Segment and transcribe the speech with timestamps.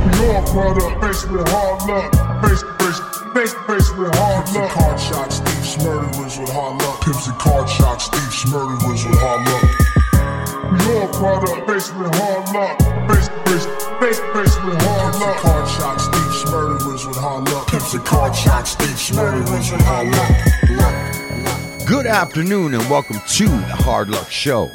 [0.00, 2.10] We all product, faced with hard luck.
[2.44, 3.00] Face, face,
[3.34, 4.72] face, face with hard Pimps and luck.
[4.72, 7.00] card shots, thieves, murderers with hard luck.
[7.04, 9.64] Pimps and card shots, thieves, murderers with hard luck.
[10.72, 12.78] We all product, faced with hard luck.
[13.10, 13.66] Face, face,
[14.00, 15.36] face, face with hard Pimps and luck.
[15.44, 17.66] card shots, thieves, murderers with hard luck.
[17.68, 20.30] Pimps and card shots, thieves, murderers with hard luck.
[20.80, 21.86] luck.
[21.86, 24.70] Good afternoon and welcome to the Hard Luck Show.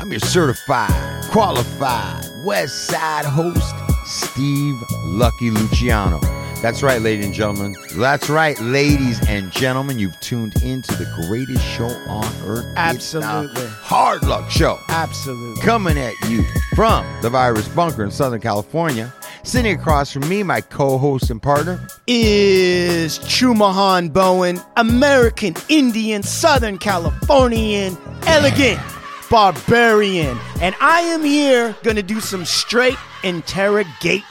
[0.00, 3.74] I'm your certified, qualified West Side host,
[4.06, 6.20] Steve Lucky Luciano.
[6.62, 7.76] That's right, ladies and gentlemen.
[7.96, 9.98] That's right, ladies and gentlemen.
[9.98, 12.64] You've tuned into the greatest show on earth.
[12.76, 13.66] Absolutely.
[13.66, 14.78] Hard Luck Show.
[14.88, 15.62] Absolutely.
[15.62, 19.12] Coming at you from the Virus Bunker in Southern California.
[19.42, 27.96] Sitting across from me, my co-host and partner, Is Chumahan Bowen, American Indian, Southern Californian,
[28.26, 28.80] elegant,
[29.28, 30.38] barbarian.
[30.60, 34.22] And I am here gonna do some straight interrogating.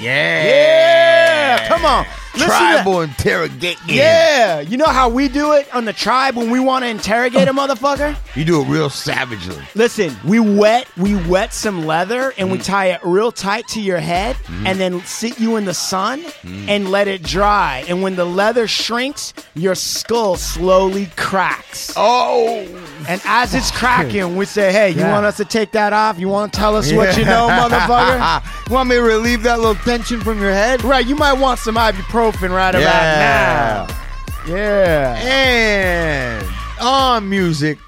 [0.00, 0.44] Yeah.
[0.44, 1.68] Yeah.
[1.68, 2.06] Come on.
[2.38, 2.82] Listen to that.
[2.82, 3.78] Tribal interrogating.
[3.86, 4.60] Yeah.
[4.60, 7.52] You know how we do it on the tribe when we want to interrogate a
[7.62, 8.16] motherfucker?
[8.36, 9.62] You do it real savagely.
[9.74, 12.52] Listen, we wet we wet some leather and Mm.
[12.52, 16.22] we tie it real tight to your head and then sit you in the sun
[16.42, 16.68] Mm.
[16.68, 17.84] and let it dry.
[17.88, 21.92] And when the leather shrinks, your skull slowly cracks.
[21.96, 22.66] Oh.
[23.08, 25.12] And as it's cracking, we say, "Hey, you Yeah.
[25.12, 26.18] want us to take that off?
[26.18, 29.58] You want to tell us what you know, motherfucker?" you want me to relieve that
[29.58, 30.84] little tension from your head?
[30.84, 33.84] right, you might want some ibuprofen right Yeah.
[33.84, 34.54] about now.
[34.54, 35.16] Yeah.
[35.20, 36.46] And
[36.80, 37.78] on music,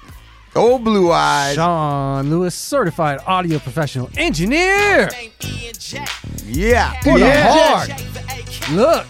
[0.55, 1.55] old blue eyes.
[1.55, 5.09] Sean Lewis, certified audio professional engineer.
[6.45, 6.99] Yeah.
[7.01, 7.47] For the yeah.
[7.49, 8.71] hard.
[8.71, 9.05] Look.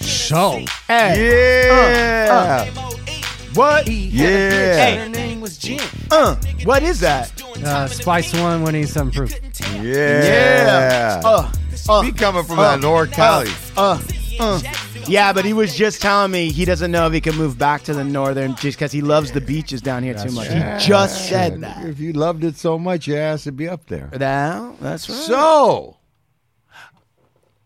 [0.00, 0.64] Show.
[0.88, 1.66] Hey.
[1.68, 2.26] Yeah.
[2.30, 3.29] Uh, uh.
[3.54, 3.88] What?
[3.88, 4.96] He yeah.
[5.04, 5.80] Her name was Jen.
[6.10, 7.32] Uh, what is that?
[7.64, 9.34] Uh, Spice One when he's some proof.
[9.74, 9.82] Yeah.
[9.82, 11.20] Yeah.
[11.24, 11.52] Uh,
[11.88, 13.50] uh, He coming from uh, that North Cali.
[13.76, 14.00] uh,
[14.38, 14.60] uh.
[15.06, 17.82] Yeah, but he was just telling me he doesn't know if he can move back
[17.84, 20.48] to the northern just because he loves the beaches down here too much.
[20.48, 21.84] He just said that.
[21.84, 24.10] If you loved it so much, your ass would be up there.
[24.18, 25.18] Now, that's right.
[25.18, 25.96] So,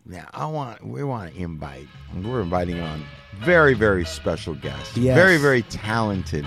[0.07, 1.89] now I want we want to invite.
[2.23, 3.05] We're inviting on
[3.41, 4.97] very very special guest.
[4.97, 5.17] Yes.
[5.17, 6.47] Very very talented,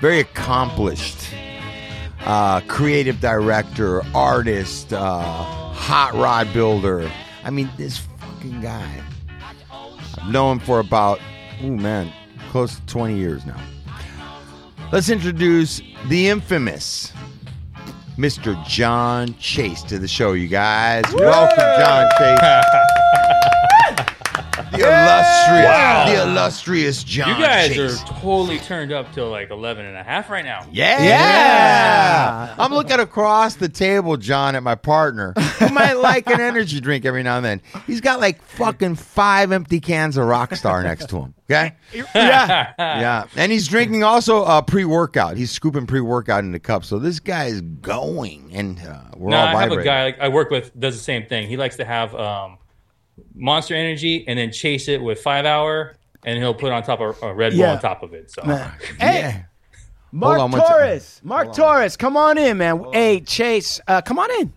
[0.00, 1.28] very accomplished,
[2.24, 7.10] uh, creative director, artist, uh, hot rod builder.
[7.44, 9.02] I mean, this fucking guy.
[10.20, 11.20] I've known him for about
[11.62, 12.12] oh man,
[12.50, 13.60] close to twenty years now.
[14.90, 17.12] Let's introduce the infamous
[18.18, 18.60] Mr.
[18.66, 21.04] Jon Chase to the show, you guys.
[21.12, 22.64] Welcome, Jon Chase.
[24.78, 26.06] the illustrious, Wow.
[26.08, 28.02] the illustrious Jon You guys Chase.
[28.02, 30.66] are totally turned up till like 11 and a half right now.
[30.72, 31.02] yeah.
[31.02, 32.54] Yeah.
[32.58, 37.04] I'm looking across the table, Jon, at my partner, who might like an energy drink
[37.04, 37.60] every now and then.
[37.86, 41.34] He's got like fucking five empty cans of Rockstar next to him.
[41.50, 41.74] Okay?
[42.14, 42.72] yeah.
[42.78, 43.24] yeah.
[43.36, 45.36] And he's drinking also uh, pre workout.
[45.36, 46.84] He's scooping pre workout in the cup.
[46.84, 50.20] So this guy is going, and uh, we're No, all I have a guy like,
[50.20, 51.48] I work with does the same thing.
[51.48, 52.58] He likes to have um,
[53.34, 57.20] Monster Energy and then chase it with five hour, and he'll put on top of
[57.22, 57.72] a Red Bull Yeah.
[57.72, 58.30] on top of it.
[58.30, 58.42] So
[58.98, 59.42] Hey, Yeah.
[60.10, 60.74] Mark on one second.
[60.76, 61.20] Torres.
[61.22, 62.82] Mark Torres, come on in, man.
[62.92, 64.52] Hey, Chase, uh, come on in.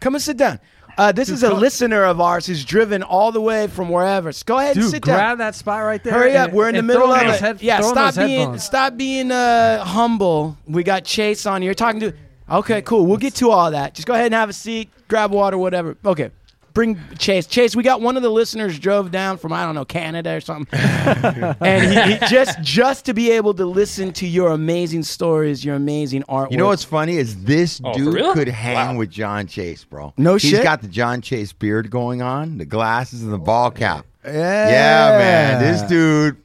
[0.00, 0.58] Come and sit down.
[0.98, 4.32] Uh, this is a listener of ours who's driven all the way from wherever.
[4.32, 5.26] So go ahead and sit grab down.
[5.26, 6.14] Grab that spot right there.
[6.14, 7.38] Hurry up, and- we're in the middle of in it.
[7.40, 8.64] head- yeah, stop being headphones.
[8.64, 10.56] stop being uh, humble.
[10.66, 12.14] We got Chase on here talking to.
[12.50, 13.04] Okay, cool.
[13.04, 13.92] We'll get to all that.
[13.94, 15.98] Just go ahead and have a seat, grab water, whatever.
[16.02, 16.30] Okay.
[16.76, 17.46] Bring Chase.
[17.46, 20.40] Chase, we got one of the listeners drove down from I don't know Canada or
[20.42, 25.64] something, and he, he just just to be able to listen to your amazing stories,
[25.64, 26.50] your amazing artwork.
[26.50, 28.34] You know what's funny is this Oh, dude real?
[28.34, 28.98] could hang Wow.
[28.98, 30.12] with Jon Chase, bro.
[30.18, 30.50] No He's shit?
[30.50, 34.04] He's got the Jon Chase beard going on, the glasses and the ball cap.
[34.22, 34.32] Yeah,
[34.68, 35.62] Yeah, man.
[35.62, 36.36] This dude.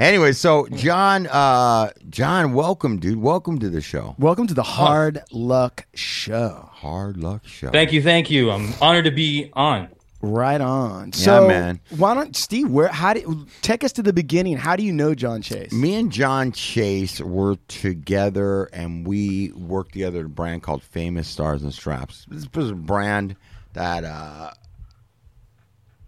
[0.00, 3.18] Anyway, so Jon, uh, Jon, welcome, dude.
[3.18, 4.16] Welcome to the show.
[4.18, 6.68] Welcome to the Hard Luck Show.
[6.72, 7.70] Hard luck show.
[7.70, 8.50] thank you, thank you.
[8.50, 9.88] I'm honored to be on.
[10.20, 11.12] Right on.
[11.12, 11.80] So, man.
[11.96, 12.70] Why don't Steve?
[12.70, 12.88] Where?
[12.88, 13.46] How do?
[13.62, 14.56] Take us to the beginning.
[14.56, 15.70] How do you know Jon Chase?
[15.70, 21.28] Me and Jon Chase were together, and we worked together at a brand called Famous
[21.28, 22.26] Stars and Straps.
[22.28, 23.36] This was a brand
[23.74, 24.50] that uh,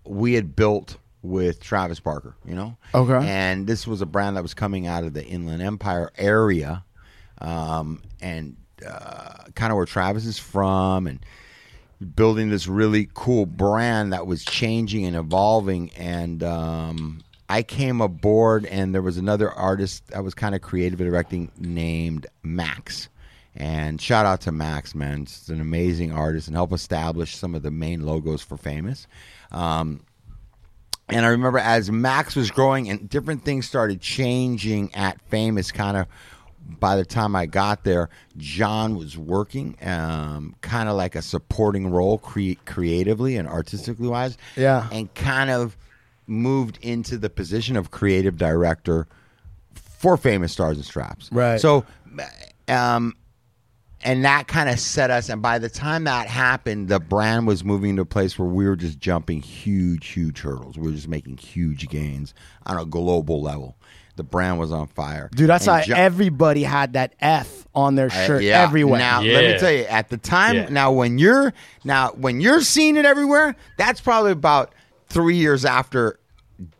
[0.05, 2.77] we had built with Travis Barker, you know.
[2.95, 3.27] Okay.
[3.27, 6.85] And this was a brand that was coming out of the Inland Empire area,
[7.41, 8.57] um, and
[8.87, 11.21] uh, kind of where Travis is from, and
[12.15, 15.91] building this really cool brand that was changing and evolving.
[15.97, 20.99] And um, I came aboard, and there was another artist that was kind of creative
[20.99, 23.09] directing named Max.
[23.59, 25.23] And shout out to Max, man.
[25.23, 29.07] It's an amazing artist and help establish some of the main logos for Famous.
[29.51, 30.01] Um,
[31.09, 35.97] and I remember as Max was growing and different things started changing at Famous, kind
[35.97, 36.07] of
[36.81, 41.91] by the time I got there, Jon was working um, kind of like a supporting
[41.91, 44.37] role cre- creatively and artistically wise.
[44.57, 44.89] Yeah.
[44.91, 45.77] And kind of
[46.27, 49.07] moved into the position of creative director
[49.75, 51.31] for Famous Stars and Straps.
[51.31, 51.61] Right.
[51.61, 51.85] So,
[52.69, 53.15] um,
[54.03, 55.29] and that kind of set us.
[55.29, 58.67] And by the time that happened, the brand was moving to a place where we
[58.67, 60.77] were just jumping huge, huge hurdles.
[60.79, 62.35] We were just making huge gains
[62.67, 63.77] on a global level.
[64.17, 67.97] The brand was on fire, Dude, that's And why Jo- everybody had that F on
[67.97, 68.63] their I- shirt yeah.
[68.63, 68.99] everywhere.
[68.99, 70.69] Now, let me tell you, at the time, Yeah.
[70.71, 71.53] now when you're
[71.85, 74.75] now when you're seeing it everywhere, that's probably about
[75.09, 76.19] three years after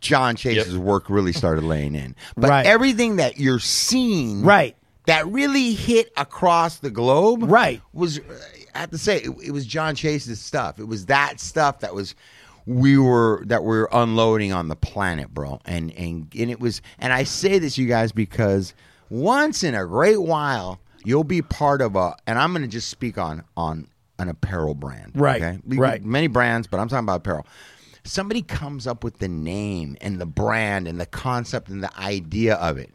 [0.01, 0.83] Jon Chase's Yep.
[0.83, 2.17] work really started laying in.
[2.39, 2.65] But Right.
[2.65, 4.75] everything that you're seeing, Right.
[5.07, 7.81] That really hit across the globe, Right.
[7.93, 8.21] was
[8.75, 10.79] I have to say it, it was Jon Chase's stuff.
[10.79, 12.15] It was that stuff that was
[12.67, 15.61] we were that we are unloading on the planet, bro.
[15.65, 18.75] And and and it was and I say this you guys because
[19.09, 22.89] once in a great while you'll be part of a and I'm going to just
[22.89, 23.87] speak on on
[24.19, 25.13] an apparel brand.
[25.15, 25.59] Right, Okay?
[25.65, 26.05] We- right.
[26.05, 27.47] Many brands, but I'm talking about apparel.
[28.03, 32.55] Somebody comes up with the name and the brand and the concept and the idea
[32.57, 32.93] of it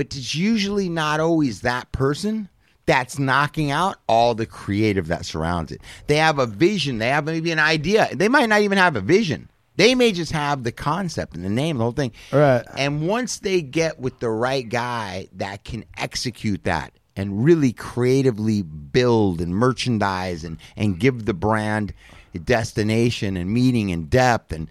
[0.00, 2.48] but it's usually not always that person
[2.86, 5.82] that's knocking out all the creative that surrounds it.
[6.06, 8.08] They have a vision, they have maybe an idea.
[8.10, 9.50] They might not even have a vision.
[9.76, 12.12] They may just have the concept and the name, the whole thing.
[12.32, 12.64] Right.
[12.78, 18.62] And once they get with the right guy that can execute that and really creatively
[18.62, 21.92] build and merchandise and, and give the brand
[22.34, 24.68] a destination and meaning and depth and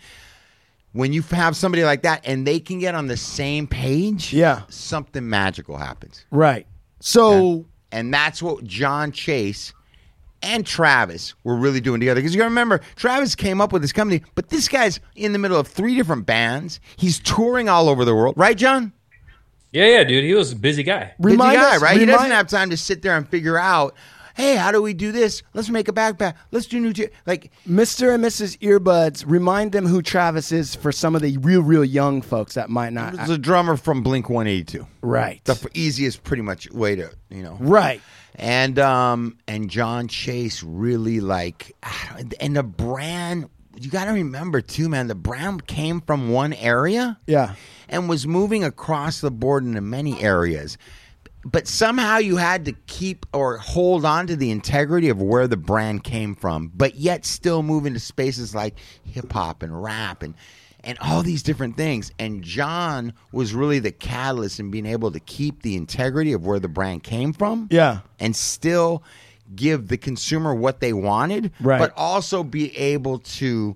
[0.93, 4.61] when you have somebody like that and they can get on the same page, Yeah.
[4.69, 6.25] something magical happens.
[6.31, 6.65] Right.
[6.99, 9.73] So And that's what Jon Chase
[10.43, 12.19] and Travis were really doing together.
[12.21, 15.33] Because you got to remember, Travis came up with this company, but this guy's in
[15.33, 16.79] the middle of three different bands.
[16.97, 18.93] He's touring all over the world, right, Jon?
[19.71, 20.23] Yeah, yeah, dude.
[20.23, 21.13] He was a busy guy.
[21.19, 21.99] Busy guy, us, right?
[21.99, 23.95] he doesn't have time to sit there and figure out,
[24.39, 25.43] hey, how do we do this?
[25.53, 26.35] Let's make a backpack.
[26.51, 27.09] Let's do new, t-.
[27.27, 28.13] like Mr.
[28.15, 28.57] and Mrs.
[28.59, 32.69] Earbuds, remind them who Travis is for some of the real, real young folks that
[32.69, 33.13] might not.
[33.13, 34.87] There's a drummer from Blink 182.
[35.01, 35.43] right.
[35.43, 37.57] The easiest, pretty much, way to you know.
[37.59, 38.01] right.
[38.35, 41.75] And um and Jon Chase really like,
[42.39, 43.49] and the brand.
[43.81, 45.07] You got to remember too, man.
[45.07, 47.55] The brand came from one area, Yeah.
[47.87, 50.77] and was moving across the board into many areas.
[51.51, 55.57] But somehow you had to keep or hold on to the integrity of where the
[55.57, 60.33] brand came from, but yet still move into spaces like hip hop and rap and
[60.81, 62.09] and all these different things.
[62.19, 66.59] And Jon was really the catalyst in being able to keep the integrity of where
[66.59, 67.99] the brand came from Yeah.
[68.17, 69.03] and still
[69.55, 71.79] give the consumer what they wanted, Right.
[71.79, 73.75] but also be able to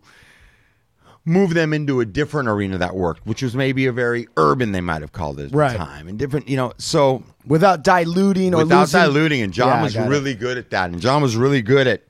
[1.25, 4.81] move them into a different arena that worked, which was maybe a very urban, they
[4.81, 5.71] might have called it at Right.
[5.71, 6.73] the time, and different, you know.
[6.77, 8.99] So Without diluting or without losing.
[9.01, 10.09] diluting, and Jon Yeah, was got it.
[10.09, 12.03] really good at that, and Jon was really good at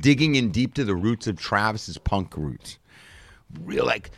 [0.00, 2.78] digging in deep to the roots of Travis's punk roots,
[3.64, 4.10] real like.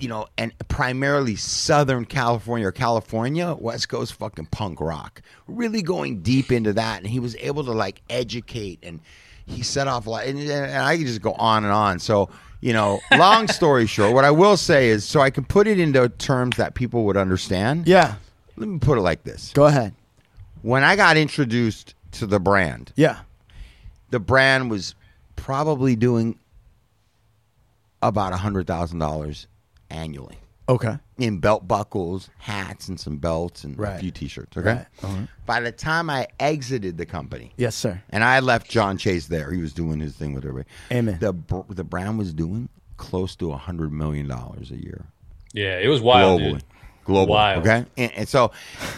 [0.00, 5.22] You know, and primarily Southern California or California, West Coast fucking punk rock.
[5.48, 9.00] Really going deep into that, and he was able to like educate, and
[9.44, 10.26] he set off a lot.
[10.26, 11.98] And, and I could just go on and on.
[11.98, 12.28] So,
[12.60, 15.78] you know, long story short, what I will say is, so I can put it
[15.78, 17.86] into terms that people would understand.
[17.86, 18.16] Yeah.
[18.56, 19.94] Let me put it like this: Go ahead.
[20.62, 23.18] when I got introduced to the brand, Yeah.
[24.10, 24.94] the brand was
[25.36, 26.36] probably doing
[28.02, 29.46] about a hundred thousand dollars
[29.90, 30.98] annually Okay.
[31.16, 34.56] in belt buckles, hats, and some belts and a few T-shirts.
[34.56, 34.68] Okay.
[34.74, 34.86] Right.
[35.02, 35.22] Uh-huh.
[35.46, 38.02] By the time I exited the company, Yes, sir.
[38.10, 40.68] and I left Jon Chase there, he was doing his thing with everybody.
[40.92, 41.18] Amen.
[41.20, 41.32] The
[41.70, 45.06] the brand was doing close to a hundred million dollars a year
[45.54, 46.52] Yeah, it was wild, globally.
[46.54, 46.64] dude.
[47.04, 47.34] Global.
[47.34, 47.66] Wild.
[47.66, 47.86] Okay.
[47.96, 48.52] And, and so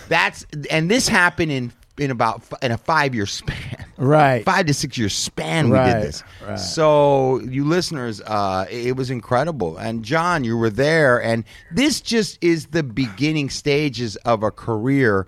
[0.08, 3.84] that's and this happened in in about f- in a five year span.
[4.00, 4.42] Right.
[4.46, 6.24] Five to six year span we Right, did this.
[6.48, 6.58] right.
[6.58, 9.76] So you listeners, uh, it, it was incredible.
[9.76, 15.26] And Jon, you were there, and this just is the beginning stages of a career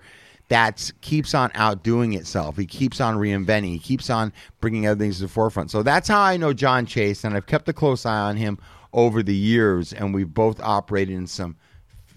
[0.49, 2.57] that keeps on outdoing itself.
[2.57, 3.73] He keeps on reinventing.
[3.73, 5.69] He keeps on bringing other things to the forefront.
[5.69, 8.57] So that's how I know Jon Chase, and I've kept a close eye on him
[8.91, 9.93] over the years.
[9.93, 11.57] And we've both operated in some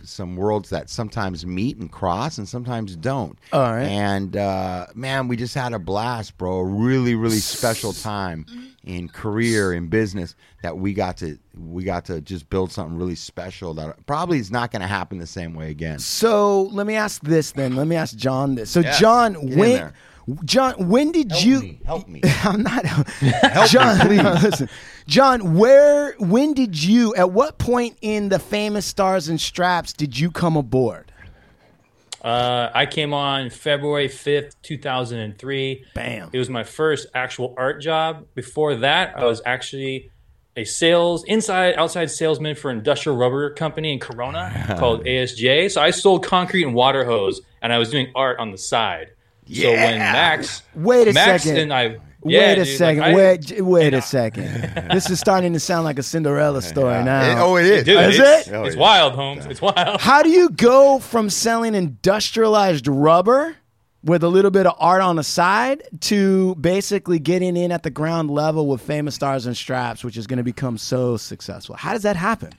[0.09, 3.39] some worlds that sometimes meet and cross, and sometimes don't.
[3.53, 3.85] All right.
[3.85, 6.59] And uh, man, we just had a blast, bro.
[6.59, 8.47] A really, really special time
[8.85, 13.15] in career in business that we got to we got to just build something really
[13.15, 15.99] special that probably is not going to happen the same way again.
[15.99, 17.77] So let me ask this then.
[17.77, 18.71] Let me ask Jon this.
[18.71, 19.93] So Yeah, Jon, get when.
[20.45, 21.61] Jon, when did Help you?
[21.61, 22.21] me, help me.
[22.43, 22.85] I'm not.
[23.69, 24.69] Jon, no, listen,
[25.07, 25.55] Jon.
[25.55, 26.15] Where?
[26.19, 27.15] When did you?
[27.15, 31.13] At what point in the famous Stars and Straps did you come aboard?
[32.23, 35.85] Uh, I came on February 5th, 2003.
[35.95, 36.31] Bam.
[36.33, 38.27] It was my first actual art job.
[38.35, 40.11] Before that, I was actually
[40.57, 45.71] a sales, inside, outside salesman for an industrial rubber company in Corona called ASJ.
[45.71, 49.13] So I sold concrete and water hose, and I was doing art on the side.
[49.53, 51.61] So when Max, Wait a Max second.
[51.63, 51.83] and I,
[52.25, 53.01] yeah, wait a dude, second.
[53.03, 53.41] like, I- wait.
[53.43, 54.45] j- Wait a second.
[54.93, 57.45] this is starting to sound like a Cinderella story It- now.
[57.45, 57.85] oh, it is.
[57.85, 58.53] Dude, Is it's, it?
[58.55, 58.81] Oh, it's yeah.
[58.83, 59.47] wild, Holmes.
[59.47, 60.01] It's wild.
[60.01, 63.57] How do you go from selling industrialized rubber
[64.03, 67.91] with a little bit of art on the side to basically getting in at the
[67.91, 71.77] ground level with famous stars and straps, which is going to become so successful?
[71.77, 72.53] How does that happen?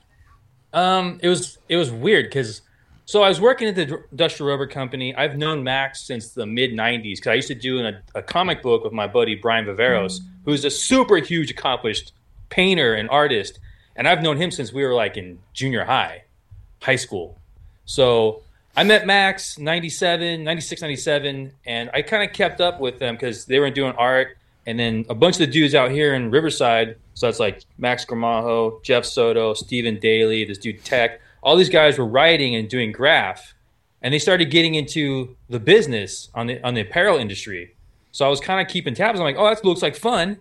[0.72, 2.60] Um, it was it was weird because
[3.08, 5.14] so I was working at the industrial rubber company.
[5.14, 8.60] I've known Max since the mid '90s because I used to do an, a comic
[8.60, 10.44] book with my buddy Brian Viveros, mm-hmm.
[10.44, 12.12] who's a super huge, accomplished
[12.50, 13.60] painter and artist,
[13.96, 16.24] and I've known him since we were like in junior high,
[16.82, 17.38] high school.
[17.86, 18.42] So
[18.76, 23.46] I met Max 97, 96, 97, and I kind of kept up with them because
[23.46, 24.36] they were doing art.
[24.66, 28.04] And then a bunch of the dudes out here in Riverside, so that's like Max
[28.04, 32.92] Gramajo, Jeff Soto, Stephen Daly, this dude Tech, all these guys were writing and doing
[32.92, 33.54] graph.
[34.00, 37.74] And they started getting into the business on the on the apparel industry.
[38.12, 39.18] So I was kind of keeping tabs.
[39.18, 40.38] I'm like, oh, that looks like fun.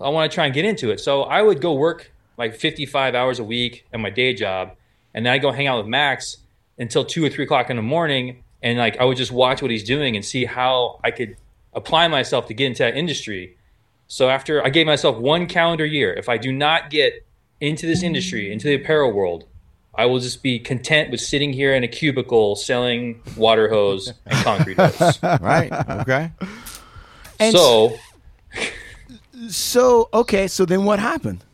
[0.00, 1.00] I want to try and get into it.
[1.00, 4.72] So I would go work like 55 hours a week at my day job,
[5.12, 6.38] and then I go hang out with Max
[6.78, 9.70] until two or three o'clock in the morning, and like I would just watch what
[9.70, 11.36] he's doing and see how I could
[11.72, 13.56] apply myself to get into that industry.
[14.08, 17.24] So after I gave myself one calendar year, if I do not get
[17.60, 19.46] into this industry, into the apparel world,
[19.96, 24.44] I will just be content with sitting here in a cubicle selling water hose and
[24.44, 25.18] concrete hose.
[25.40, 25.72] Right.
[26.00, 26.30] Okay.
[27.40, 27.96] And so
[29.48, 31.44] So, okay, so then what happened?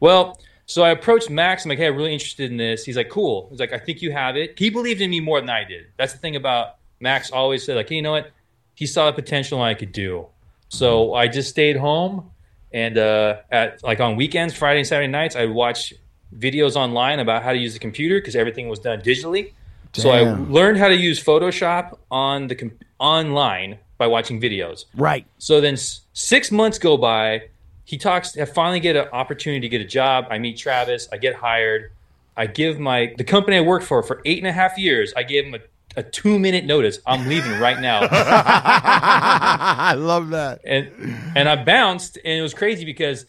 [0.00, 1.64] Well, so I approached Max.
[1.64, 2.84] I'm like, hey, I'm really interested in this.
[2.84, 3.48] He's like, cool.
[3.50, 4.58] He's like, I think you have it.
[4.58, 5.86] He believed in me more than I did.
[5.98, 7.30] That's the thing about Max.
[7.30, 8.30] Always said like, hey, you know what?
[8.74, 10.26] He saw the potential I could do.
[10.68, 12.30] So I just stayed home,
[12.72, 15.92] and uh, at like on weekends, Friday and Saturday nights, I would watch
[16.38, 19.52] videos online about how to use the computer because everything was done digitally.
[19.94, 24.86] So I learned how to use Photoshop on the com- online by watching videos.
[24.94, 25.26] Right.
[25.38, 27.42] So then s- six months go by.
[27.84, 28.38] He talks.
[28.38, 30.26] I finally get an opportunity to get a job.
[30.30, 31.08] I meet Travis.
[31.12, 31.92] I get hired.
[32.38, 35.12] I give my the company I worked for for eight and a half years.
[35.14, 36.98] I gave him a, a two minute notice.
[37.04, 40.60] I'm leaving right now, I love that.
[40.64, 40.88] and
[41.36, 43.26] and I bounced, and it was crazy because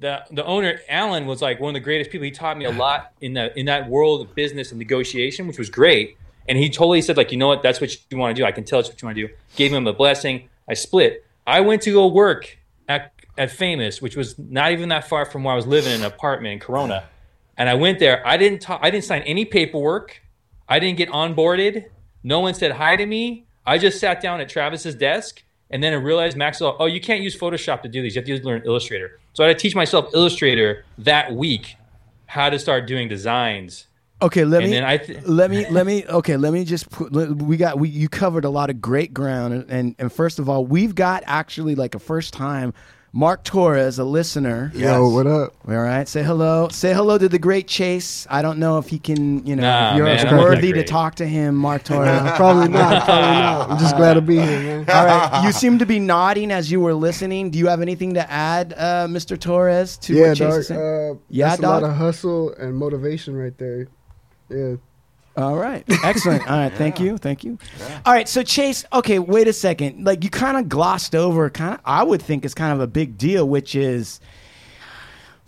[0.00, 2.24] the the owner Alan was like one of the greatest people.
[2.24, 5.58] He taught me a lot in that in that world of business and negotiation, which
[5.58, 6.16] was great.
[6.48, 8.46] And he totally said like, you know what, that's what you want to do.
[8.46, 9.34] I can tell it's what you want to do.
[9.56, 10.48] Gave him a blessing.
[10.68, 11.24] I split.
[11.46, 15.44] I went to go work at at Famous, which was not even that far from
[15.44, 17.04] where I was living in an apartment in Corona.
[17.56, 18.26] And I went there.
[18.26, 18.80] I didn't talk.
[18.82, 20.22] I didn't sign any paperwork.
[20.68, 21.86] I didn't get onboarded.
[22.22, 23.46] No one said hi to me.
[23.64, 26.76] I just sat down at Travis's desk, and then I realized Maxwell.
[26.78, 28.14] Oh, you can't use Photoshop to do these.
[28.16, 29.18] You have to learn Illustrator.
[29.38, 31.76] So I had to teach myself Illustrator that week,
[32.26, 33.86] how to start doing designs.
[34.20, 36.90] Okay, let And me then I th- let me let me okay, let me just
[36.90, 40.12] put let- we got we you covered a lot of great ground and, and and
[40.12, 42.74] first of all, we've got actually like a first time
[43.12, 44.70] Mark Torres, a listener.
[44.74, 45.54] Yo, what up?
[45.66, 46.68] All right, say hello.
[46.68, 48.26] Say hello to the great Chase.
[48.28, 51.14] I don't know if he can, you know, Nah, if you're man, worthy to talk
[51.16, 52.20] to him, Mark Torres.
[52.36, 53.04] Probably not.
[53.04, 53.70] Probably not.
[53.70, 54.78] I'm just glad to be here, man.
[54.90, 57.50] All right, you seem to be nodding as you were listening.
[57.50, 59.40] Do you have anything to add, uh, Mr.
[59.40, 60.58] Torres, to Yeah, what Chase dog.
[60.60, 60.80] is saying?
[60.80, 61.82] Uh, Yeah, that's dog?
[61.82, 63.88] a lot of hustle and motivation right there.
[64.50, 64.76] Yeah.
[65.38, 65.84] All right.
[66.02, 66.50] Excellent.
[66.50, 66.72] All right.
[66.72, 67.16] Thank you.
[67.16, 67.58] Thank you.
[68.04, 68.28] All right.
[68.28, 70.04] So Chase, okay, wait a second.
[70.04, 72.88] Like you kind of glossed over kind of I would think is kind of a
[72.88, 74.20] big deal, which is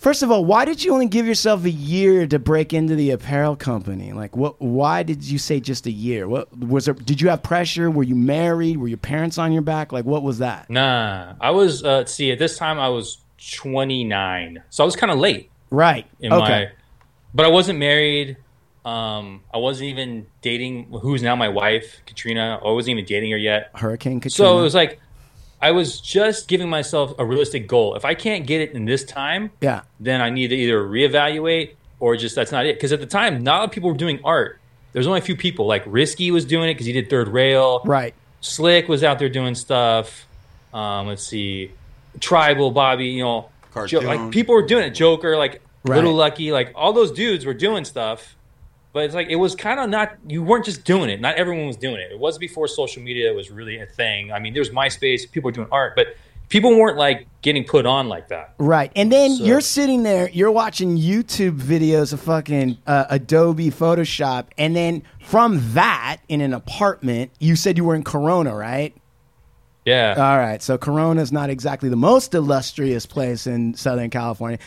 [0.00, 3.10] First of all, why did you only give yourself a year to break into the
[3.10, 4.12] apparel company?
[4.12, 6.26] Like what why did you say just a year?
[6.26, 7.90] What was there did you have pressure?
[7.90, 8.78] Were you married?
[8.78, 9.92] Were your parents on your back?
[9.92, 10.70] Like what was that?
[10.70, 11.84] Nah, I was.
[11.84, 15.50] Uh, see, at this time I was 29, so I was kind of late.
[15.70, 16.06] Right.
[16.20, 16.64] in okay.
[16.64, 16.70] my
[17.34, 18.38] but I wasn't married.
[18.84, 22.60] Um, I wasn't even dating who's now my wife, Katrina.
[22.64, 23.70] I wasn't even dating her yet.
[23.74, 24.48] Hurricane Katrina.
[24.48, 25.00] So it was like
[25.60, 27.94] I was just giving myself a realistic goal.
[27.94, 29.82] If I can't get it in this time, yeah.
[29.98, 32.76] then I need to either reevaluate or just that's not it.
[32.76, 34.58] Because at the time, not a lot of people were doing art.
[34.92, 35.66] There's only a few people.
[35.66, 37.82] Like Risky was doing it because he did Third Rail.
[37.84, 38.14] Right.
[38.40, 40.26] Slick was out there doing stuff.
[40.72, 41.72] Um, let's see,
[42.20, 43.50] Tribal, Bobby, you know,
[43.86, 44.90] Jo- like people were doing it.
[44.90, 45.96] Joker, like Right.
[45.96, 48.36] Little Lucky, like all those dudes were doing stuff,
[48.92, 50.16] but it's like it was kind of not.
[50.26, 51.20] You weren't just doing it.
[51.20, 52.10] Not everyone was doing it.
[52.12, 54.32] It was before social media was really a thing.
[54.32, 55.30] I mean, there's MySpace.
[55.30, 56.16] People were doing art, but
[56.48, 58.54] people weren't like getting put on like that.
[58.58, 58.90] Right.
[58.96, 64.46] And then So- you're sitting there, you're watching YouTube videos of fucking uh, Adobe Photoshop.
[64.58, 68.92] And then from that, in an apartment, you said you were in Corona, right?
[69.86, 70.14] Yeah.
[70.18, 70.60] All right.
[70.62, 74.58] So Corona's not exactly the most illustrious place in Southern California.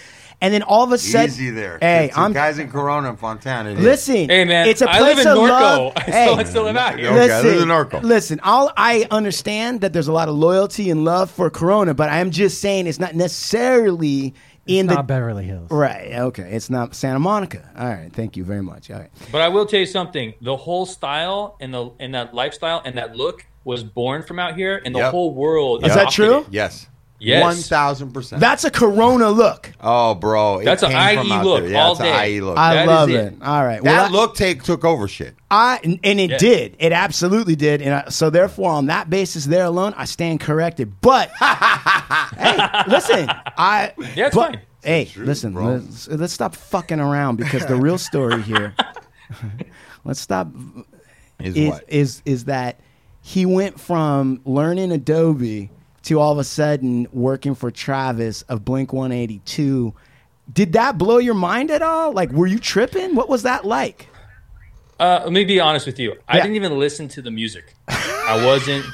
[0.43, 1.27] And then all of a sudden.
[1.29, 1.77] Easy there.
[1.81, 2.33] Hey, Two I'm.
[2.33, 3.69] guys in Corona and Fontana.
[3.71, 3.83] it is.
[3.83, 4.27] Listen.
[4.29, 5.49] Hey man, It's a place I live in of Norco.
[5.49, 5.93] love.
[5.97, 7.07] I still, I still live out here.
[7.07, 8.03] Okay, Listen, this is Norco.
[8.03, 8.39] listen.
[8.43, 12.29] I'll, I understand that there's a lot of loyalty and love for Corona, but I'm
[12.29, 14.33] just saying it's not necessarily
[14.65, 15.69] in the Not Beverly Hills.
[15.71, 16.11] right.
[16.13, 17.69] Okay, it's not Santa Monica.
[17.77, 18.89] All right, thank you very much.
[18.91, 22.33] All right, But I will tell you something: the whole style and the and that
[22.33, 25.11] lifestyle and that look was born from out here, and the Yep.
[25.11, 25.85] whole world.
[25.85, 26.37] Is that adopted true?
[26.39, 26.47] it.
[26.51, 26.87] Yes.
[27.25, 27.41] Yes.
[27.41, 28.39] One thousand percent.
[28.41, 29.71] that's a Corona look.
[29.79, 30.59] Oh, bro.
[30.59, 31.71] it That's a came from IE out look there.
[31.71, 32.35] Yeah, all it's a day.
[32.35, 32.57] IE look.
[32.57, 33.33] I That love is it.
[33.33, 33.41] it.
[33.41, 35.33] All right, that I- look take took over shit.
[35.49, 36.37] I and it Yeah.
[36.37, 36.75] did.
[36.79, 37.81] It absolutely did.
[37.81, 40.99] And I, so therefore, on that basis, there alone, I stand corrected.
[40.99, 44.61] But hey, listen, I Yeah, it's but- fine.
[44.83, 45.75] Hey, true, listen, bro.
[45.75, 48.75] let's, let's stop fucking around because the real story here.
[50.03, 50.49] let's stop.
[51.39, 51.85] Is, Is, what?
[51.87, 52.79] is is that
[53.21, 55.69] he went from learning Adobe
[56.03, 59.93] to all of a sudden working for Travis of Blink 182.
[60.51, 62.11] Did that blow your mind at all?
[62.11, 63.15] Like, were you tripping?
[63.15, 64.09] What was that like?
[64.99, 66.15] Uh, let me be honest with you.
[66.27, 67.73] I didn't even listen to the music.
[67.87, 68.85] I wasn't.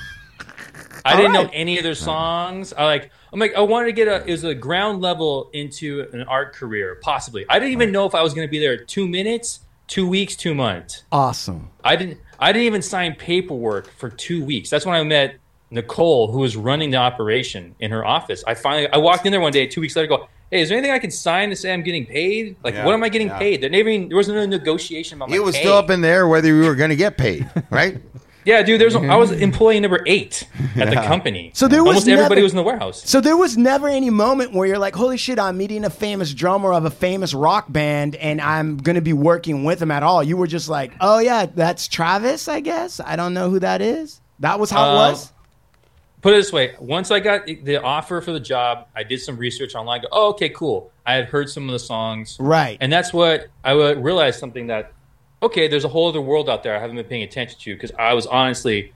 [1.06, 2.74] I didn't know any of their songs.
[2.74, 3.12] I like.
[3.34, 3.54] I'm like.
[3.56, 4.26] I wanted to get a.
[4.26, 7.46] It was a ground level into an art career, possibly.
[7.50, 10.36] I didn't even know if I was going to be there two minutes, two weeks,
[10.36, 11.04] two months.
[11.12, 11.70] Awesome.
[11.84, 12.20] I didn't.
[12.40, 14.70] I didn't even sign paperwork for two weeks.
[14.70, 15.39] That's when I met
[15.72, 18.44] Nicole, who was running the operation in her office.
[18.48, 18.88] I finally.
[18.92, 19.68] I walked in there one day.
[19.68, 20.28] Two weeks later, go.
[20.52, 22.56] Hey, is there anything I can sign to say I'm getting paid?
[22.64, 23.38] Like, Yeah, what am I getting yeah.
[23.38, 23.62] paid?
[23.62, 25.62] There never even, there wasn't a negotiation about my It was pay.
[25.62, 28.02] still up in there whether you were going to get paid, right?
[28.46, 28.82] Yeah, dude.
[28.82, 31.52] There's I was employee number eight at the company.
[31.54, 33.08] So there was almost everybody never- was in the warehouse.
[33.08, 36.34] So there was never any moment where you're like, "Holy shit, I'm meeting a famous
[36.34, 40.02] drummer of a famous rock band, and I'm going to be working with him at
[40.02, 43.00] all." You were just like, "Oh yeah, that's Travis, I guess.
[43.00, 45.32] I don't know who that is." That was how it Uh, was.
[46.22, 49.38] Put it this way: once I got the offer for the job, I did some
[49.38, 50.02] research online.
[50.02, 50.92] Go, oh, okay, cool.
[51.06, 52.78] I had heard some of the songs, Right.
[52.82, 54.92] And that's what I would realize something that
[55.42, 57.94] okay, there's a whole other world out there I haven't been paying attention to because
[57.98, 58.92] I was honestly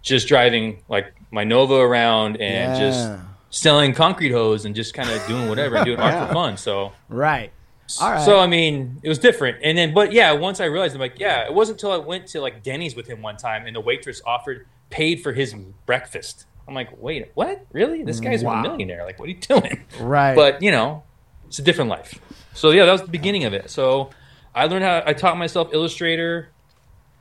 [0.00, 2.78] just driving like my Nova around and Yeah.
[2.90, 3.10] just
[3.50, 6.56] selling concrete hose and just kind of doing whatever and doing art for fun.
[6.56, 6.92] So.
[7.10, 7.52] Right.
[8.00, 8.24] All right.
[8.24, 9.58] So I mean, it was different.
[9.62, 12.26] And then, but yeah, once I realized, I'm like, yeah, it wasn't until I went
[12.28, 15.54] to like Denny's with him one time, and the waitress offered paid for his
[15.84, 16.46] breakfast.
[16.72, 17.66] I'm like, wait, what?
[17.72, 18.02] Really?
[18.02, 18.60] This guy's Wow.
[18.60, 19.04] a millionaire.
[19.04, 19.84] Like, what are you doing?
[20.00, 20.34] Right.
[20.34, 21.02] But you know,
[21.46, 22.18] it's a different life.
[22.54, 23.70] So yeah, that was the beginning of it.
[23.70, 24.10] So
[24.54, 26.48] I learned how I taught myself Illustrator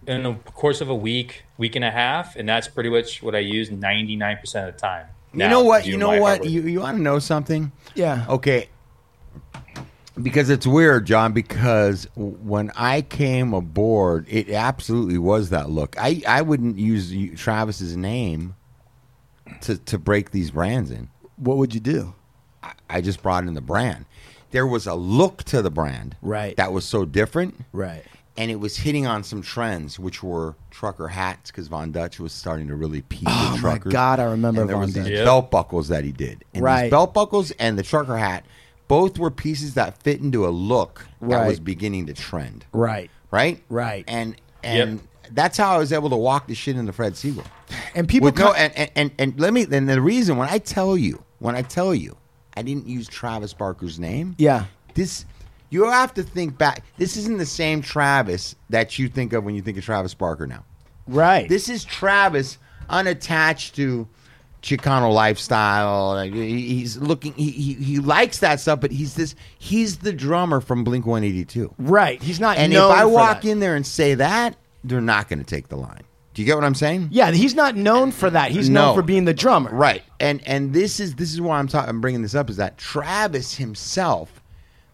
[0.08, 3.36] in the course of a week, week and a half, and that's pretty much what
[3.36, 5.08] I use 99 percent of the time.
[5.34, 5.86] you know what?
[5.86, 6.46] You know what?
[6.50, 7.72] You, you want to know something?
[7.94, 8.26] yeah.
[8.30, 8.70] Okay.
[10.22, 15.96] Because it's weird, Jon, because when I came aboard, it absolutely was that look.
[15.98, 18.56] I, I wouldn't use Travis's name
[19.62, 21.10] to, to break these brands in.
[21.38, 22.14] What would you do?
[22.90, 24.06] I just brought in the brand.
[24.52, 26.56] There was a look to the brand Right.
[26.58, 28.04] that was so different, Right.
[28.38, 32.34] and it was hitting on some trends, which were trucker hats, because Von Dutch was
[32.34, 33.78] starting to really appeal Oh, to my.
[33.78, 35.14] God, I remember and there Von was these Dutch.
[35.14, 35.26] Yep.
[35.26, 36.84] belt buckles that he did, and Right.
[36.84, 38.46] these belt buckles and the trucker hat,
[38.88, 43.10] both were pieces that fit into a look that was beginning to trend, Right.
[43.32, 43.64] right?
[43.70, 44.04] Right.
[44.08, 45.00] and and
[45.34, 47.46] that's how I was able to walk the shit into Fred Segal.
[47.96, 50.58] And people With no, and, and, and, and let me, and the reason when I
[50.58, 52.18] tell you, when I tell you,
[52.56, 54.36] I didn't use Travis Barker's name.
[54.38, 54.66] Yeah.
[54.94, 55.26] This,
[55.70, 56.84] you have to think back.
[56.98, 60.46] This isn't the same Travis that you think of when you think of Travis Barker
[60.48, 60.66] now.
[61.08, 61.48] Right.
[61.48, 62.58] This is Travis
[62.90, 64.08] unattached to
[64.62, 66.14] Chicano lifestyle.
[66.14, 70.62] Like, He's looking, he, he, he likes that stuff, but he's this, he's the drummer
[70.62, 71.74] from Blink 182.
[71.80, 72.22] right.
[72.22, 73.48] He's not And if I walk that.
[73.48, 76.02] in there and say that, they're not going to take the line.
[76.34, 77.10] Do you get what I'm saying?
[77.12, 78.52] Yeah, he's not known for that.
[78.52, 78.86] He's No.
[78.88, 79.70] known for being the drummer.
[79.70, 80.02] Right.
[80.20, 81.90] And and this is this is why I'm talking.
[81.90, 84.42] I'm bringing this up is that Travis himself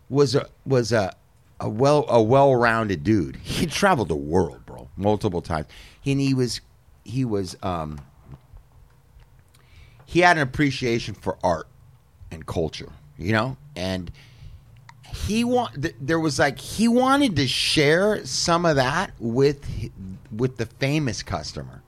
[0.10, 1.14] was a was a
[1.60, 3.36] a well a well rounded dude.
[3.38, 5.68] He traveled the world, bro, multiple times,
[6.06, 6.60] and he was
[7.04, 8.00] he was um
[10.06, 11.68] he had an appreciation for art
[12.32, 14.12] and culture, you know, and
[15.14, 19.66] he want th- there was like he wanted to share some of that with
[20.32, 21.82] with the famous customer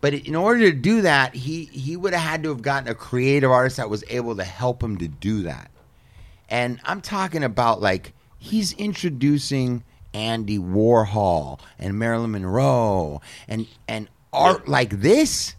[0.00, 2.94] but in order to do that he he would have had to have gotten a
[2.94, 5.70] creative artist that was able to help him to do that
[6.48, 14.68] and i'm talking about like he's introducing Andy Warhol and Marilyn Monroe and and art
[14.68, 15.56] like this.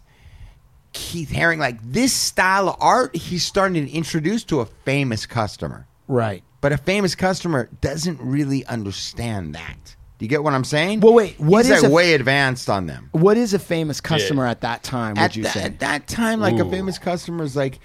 [0.92, 5.88] Keith Haring, like this style of art, he's starting to introduce to a famous customer.
[6.06, 6.44] Right.
[6.64, 9.96] But a famous customer doesn't really understand that.
[10.16, 11.00] Do you get what I'm saying?
[11.00, 13.10] Well, wait, what He's is like a- way advanced on them.
[13.12, 15.10] What is a famous customer at that time?
[15.10, 15.62] Would At, you tha- say?
[15.64, 17.80] at that time, like a famous customer is like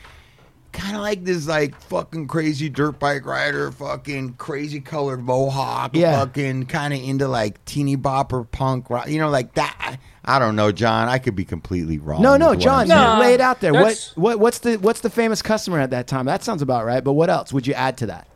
[0.71, 6.17] kind of like this like fucking crazy dirt bike rider, fucking crazy colored mohawk, Yeah.
[6.17, 9.97] fucking kind of into like teeny bopper punk rock, you know, like that.
[10.23, 11.09] I don't know, Jon.
[11.09, 12.21] I could be completely wrong.
[12.21, 13.01] no, with no, what I'm Jon, saying.
[13.01, 13.73] No, lay it out there.
[13.73, 16.27] What, what, what's the, what's the famous customer at that time?
[16.27, 17.03] That sounds about right.
[17.03, 18.28] But what else would you add to that?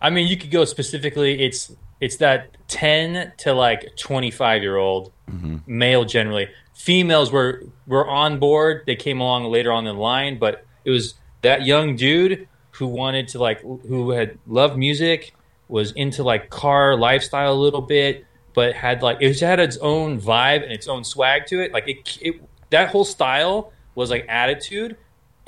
[0.00, 1.42] I mean, you could go specifically.
[1.42, 5.58] It's it's that ten to like twenty five year old mm-hmm.
[5.66, 6.48] male generally.
[6.74, 8.84] Females were were on board.
[8.86, 12.86] They came along later on in the line, but it was that young dude who
[12.86, 15.34] wanted to like who had loved music,
[15.68, 20.20] was into like car lifestyle a little bit, but had like it had its own
[20.20, 21.72] vibe and its own swag to it.
[21.72, 24.96] Like it, it that whole style was like attitude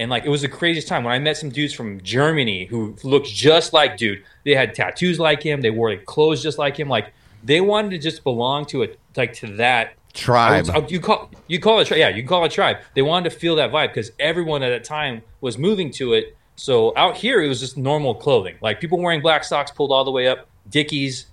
[0.00, 2.96] and like it was the craziest time when I met some dudes from Germany who
[3.04, 4.24] looked just like dude.
[4.44, 5.60] They had tattoos like him.
[5.60, 6.88] They wore like, clothes just like him.
[6.88, 7.12] Like
[7.44, 10.68] they wanted to just belong to it, like to that Tribe.
[10.70, 12.78] I would- you call you call it tri- yeah you can call it a tribe.
[12.94, 16.36] They wanted to feel that vibe because everyone at that time was moving to it.
[16.56, 20.04] So out here it was just normal clothing, like people wearing black socks pulled all
[20.04, 21.26] the way up, Dickies,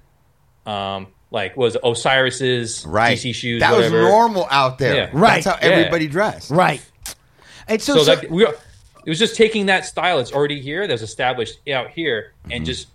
[0.66, 3.18] um, like was Osiris's right.
[3.18, 3.60] DC shoes.
[3.62, 4.02] that whatever.
[4.04, 4.96] was normal out there.
[4.96, 5.10] Yeah.
[5.12, 5.44] Right.
[5.44, 5.76] That's how Yeah.
[5.76, 6.52] everybody dressed.
[6.52, 6.82] Right.
[7.68, 8.56] And so, so, so- like we are,
[9.06, 10.18] it was just taking that style.
[10.18, 10.86] That's already here.
[10.86, 12.64] That's established out here and mm-hmm.
[12.66, 12.88] just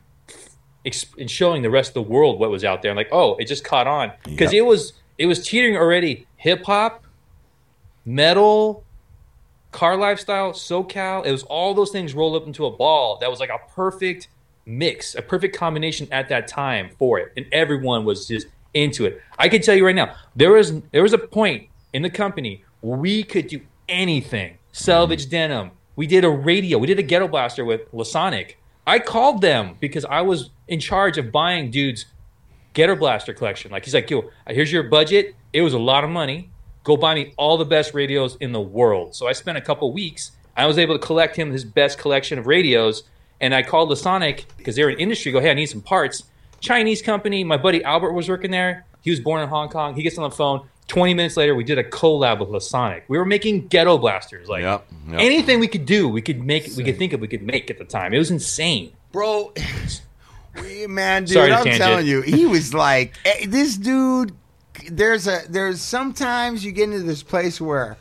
[0.85, 2.91] ex- and showing the rest of the world what was out there.
[2.91, 4.13] And like oh it just caught on.
[4.25, 4.59] Because Yep.
[4.59, 6.27] it was it was teetering already.
[6.37, 7.05] Hip hop
[8.05, 8.85] metal
[9.71, 13.41] car lifestyle socal it was all those things rolled up into a ball that was
[13.41, 14.29] like a perfect
[14.67, 17.33] mix a perfect combination at that time for it.
[17.37, 19.21] And everyone was just into it.
[19.39, 22.65] I can tell you right now there was there was a point in the company
[22.83, 27.29] where we could do anything salvage denim we did a radio we did a ghetto
[27.29, 28.55] blaster with lasonic
[28.87, 32.07] i called them because i was in charge of buying dudes
[32.75, 33.71] Ghetto Blaster collection.
[33.71, 35.35] Like he's like, yo, here's your budget.
[35.53, 36.51] It was a lot of money.
[36.85, 39.15] Go buy me all the best radios in the world.
[39.15, 40.33] So I spent a couple weeks.
[40.57, 43.05] I was able to collect him his best collection of radios,
[43.41, 45.33] and I called Lasonic because they're in industry.
[45.33, 46.25] Go, hey, I need some parts.
[46.61, 47.45] Chinese company.
[47.45, 48.85] My buddy Albert was working there.
[49.01, 49.95] He was born in Hong Kong.
[49.95, 50.69] He gets on the phone.
[50.93, 53.03] Twenty minutes later, we did a collab with Lasonic.
[53.09, 54.47] We were making ghetto blasters.
[54.47, 55.21] Like Yep, yep.
[55.21, 56.69] anything we could do, we could make.
[56.77, 57.21] We could think of.
[57.21, 58.13] We could make at the time.
[58.13, 58.93] It was insane.
[59.11, 59.53] bro.
[60.63, 61.83] we- Man, dude, Sorry I'm tangent.
[61.83, 64.33] telling you, he was like eh, this dude.
[64.91, 67.97] There's a there's sometimes you get into this place where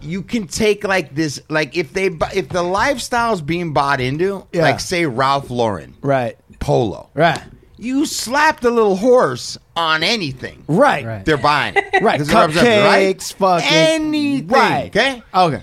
[0.00, 4.62] you can take like this, like if they if the lifestyle's being bought into, Yeah.
[4.62, 6.36] like say Ralph Lauren right.
[6.58, 7.40] polo, Right.
[7.84, 10.64] You slap the little horse on anything.
[10.66, 11.04] Right.
[11.04, 11.24] Right.
[11.24, 12.02] They're buying it.
[12.02, 12.18] Right.
[12.18, 13.16] Does it represent it, right?
[13.16, 14.48] Cupcakes, fucking anything.
[14.48, 14.86] Right.
[14.96, 15.22] Okay.
[15.34, 15.62] Okay.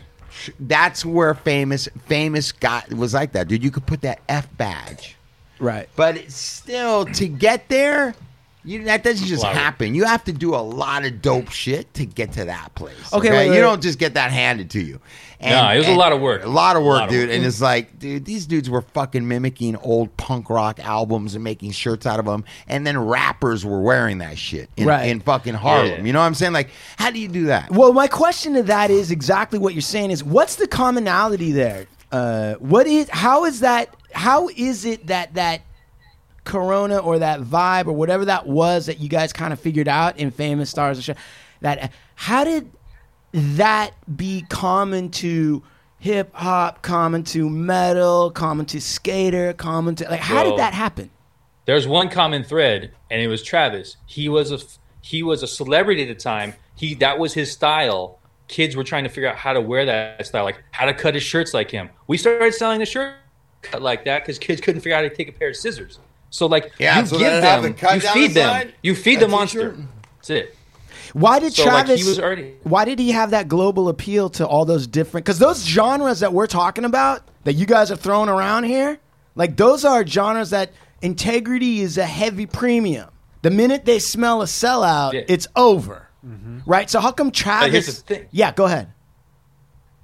[0.60, 3.64] That's where famous famous got was like that, dude.
[3.64, 5.16] You could put that F badge.
[5.60, 5.88] Right.
[5.96, 8.16] But it's still to get there,
[8.64, 9.94] you that doesn't just Lot of- happen.
[9.94, 12.96] You have to do a lot of dope shit to get to that place.
[13.14, 13.56] Okay, Okay, wait, wait.
[13.56, 15.00] you don't just get that handed to you.
[15.44, 16.44] And, No, it was a lot of work.
[16.46, 17.30] A lot of work, lot of dude.
[17.30, 17.36] work.
[17.36, 21.72] And it's like, dude, these dudes were fucking mimicking old punk rock albums and making
[21.72, 25.06] shirts out of them, and then rappers were wearing that shit in, Right.
[25.10, 25.88] in fucking Harlem.
[25.88, 26.04] Yeah.
[26.04, 26.54] You know what I'm saying?
[26.54, 27.72] Like, how do you do that?
[27.72, 30.12] Well, my question to that is exactly what you're saying.
[30.12, 31.88] Is what's the commonality there?
[32.12, 33.10] Uh, what is?
[33.10, 33.96] How is that?
[34.14, 35.62] How is it that that
[36.44, 40.18] Corona or that vibe or whatever that was that you guys kind of figured out
[40.18, 41.14] in Famous Stars of Show?
[41.62, 42.70] That how did
[43.34, 45.63] that be common to
[46.00, 50.20] hip hop, common to metal, common to skater, common to like?
[50.20, 51.10] How did that happen?
[51.65, 53.98] There's one common thread, and it was Travis.
[54.06, 54.60] He was a
[55.02, 56.54] he was a celebrity at the time.
[56.76, 58.20] He that was his style.
[58.48, 61.13] Kids were trying to figure out how to wear that style, like how to cut
[61.13, 61.89] his shirts like him.
[62.08, 63.15] We started selling the shirt
[63.62, 66.00] cut like that because kids couldn't figure out how to take a pair of scissors.
[66.32, 69.20] So like Yeah, you so give them, the you feed the them, side, you feed
[69.20, 69.72] the monster.
[69.72, 69.88] t-shirt.
[70.17, 70.58] That's it.
[71.13, 72.02] Why did So, like, Travis?
[72.02, 75.26] he was already- Why did he have that global appeal to all those different?
[75.26, 79.00] Because those genres that we're talking about, that you guys are throwing around here,
[79.36, 80.71] like those are genres that
[81.02, 83.10] integrity is a heavy premium.
[83.41, 85.21] The minute they smell a sellout, Yeah.
[85.28, 86.60] it's over, mm-hmm.
[86.65, 86.89] right?
[86.89, 87.71] So how come Travis?
[87.71, 88.28] here's the thing.
[88.32, 88.93] Yeah, go ahead.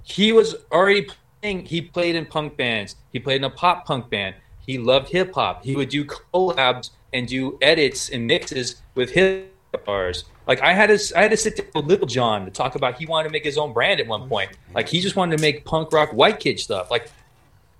[0.02, 1.06] he was already
[1.42, 1.66] playing.
[1.66, 2.96] He played in punk bands.
[3.12, 4.34] He played in a pop punk band.
[4.66, 5.64] He loved hip hop.
[5.64, 9.52] He would do collabs and do edits and mixes with hip
[9.84, 10.24] bars.
[10.48, 12.98] Like I had to, I had to sit down with Lil Jon to talk about.
[12.98, 14.50] He wanted to make his own brand at one oh, point.
[14.74, 16.90] Like he just wanted to make punk rock white kid stuff.
[16.90, 17.10] Like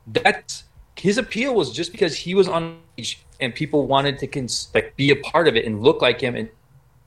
[0.06, 0.64] that's
[0.96, 4.94] his appeal was just because he was on stage and people wanted to cons- like
[4.96, 6.50] be a part of it and look like him and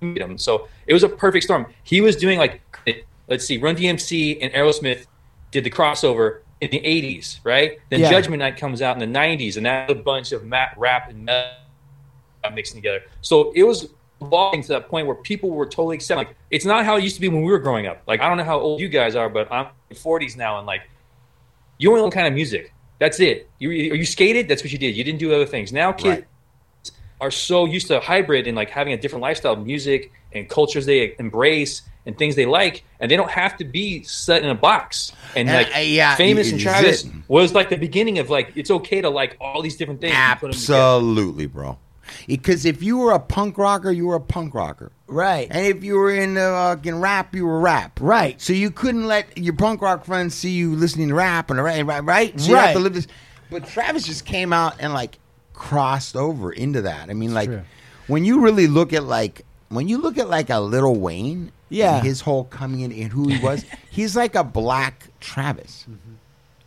[0.01, 0.37] meet him.
[0.37, 1.67] So it was a perfect storm.
[1.83, 2.61] He was doing like
[3.27, 5.05] let's see, Run DMC and Aerosmith
[5.51, 7.79] did the crossover in the 80s, right?
[7.89, 8.09] Then Yeah.
[8.09, 11.25] Judgment Night comes out in the 90s, and that's a bunch of mat rap and
[11.25, 11.53] metal
[12.53, 13.03] mixing together.
[13.21, 13.89] So it was
[14.21, 16.27] evolving to that point where people were totally accepting.
[16.27, 18.01] Like, it's not how it used to be when we were growing up.
[18.07, 20.67] Like, I don't know how old you guys are, but I'm in 40s now, and
[20.67, 20.81] like,
[21.77, 22.73] you only one kind of music.
[22.99, 23.49] That's it.
[23.57, 24.47] You, you you skated.
[24.47, 24.95] That's what you did.
[24.95, 25.73] You didn't do other things.
[25.73, 26.91] Now kids Right.
[27.19, 31.15] are so used to hybrid and like having a different lifestyle, music and cultures they
[31.17, 35.11] embrace and things they like, and they don't have to be set in a box.
[35.35, 38.69] And, like uh, yeah, famous and Travis it- was like the beginning of like it's
[38.69, 40.13] okay to like all these different things.
[40.15, 40.73] and put 'em together.
[40.79, 41.79] Absolutely, bro.
[42.27, 44.91] Because if you were a punk rocker, you were a punk rocker.
[45.07, 45.47] Right.
[45.51, 47.99] And if you were in uh, rap, you were rap.
[48.01, 48.39] Right.
[48.41, 51.85] So you couldn't let your punk rock friends see you listening to rap and right,
[51.85, 52.39] right, right.
[52.39, 53.07] So you have to live this.
[53.49, 55.19] But Travis just came out and like
[55.53, 57.09] crossed over into that.
[57.09, 57.61] I mean, like true.
[58.07, 62.01] when you really look at like when you look at like a Lil Wayne, Yeah.
[62.01, 65.85] his whole coming in and who he was, he's like a black Travis.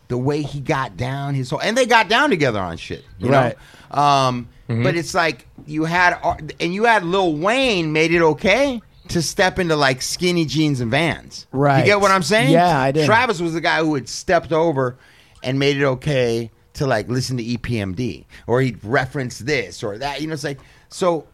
[0.09, 3.31] The way he got down, his whole and they got down together on shit, you
[3.31, 3.57] Right.
[3.91, 4.45] know.
[4.69, 6.19] Um, But it's like you had
[6.61, 10.91] and you had Lil Wayne made it okay to step into like skinny jeans and
[10.91, 11.47] Vans.
[11.53, 11.81] Right.
[11.81, 12.51] You get what I'm saying?
[12.53, 13.05] Yeah, I did.
[13.07, 14.97] Travis was the guy who had stepped over
[15.43, 20.21] and made it okay to like listen to EPMD or he'd reference this or that.
[20.21, 21.27] You know, it's like so.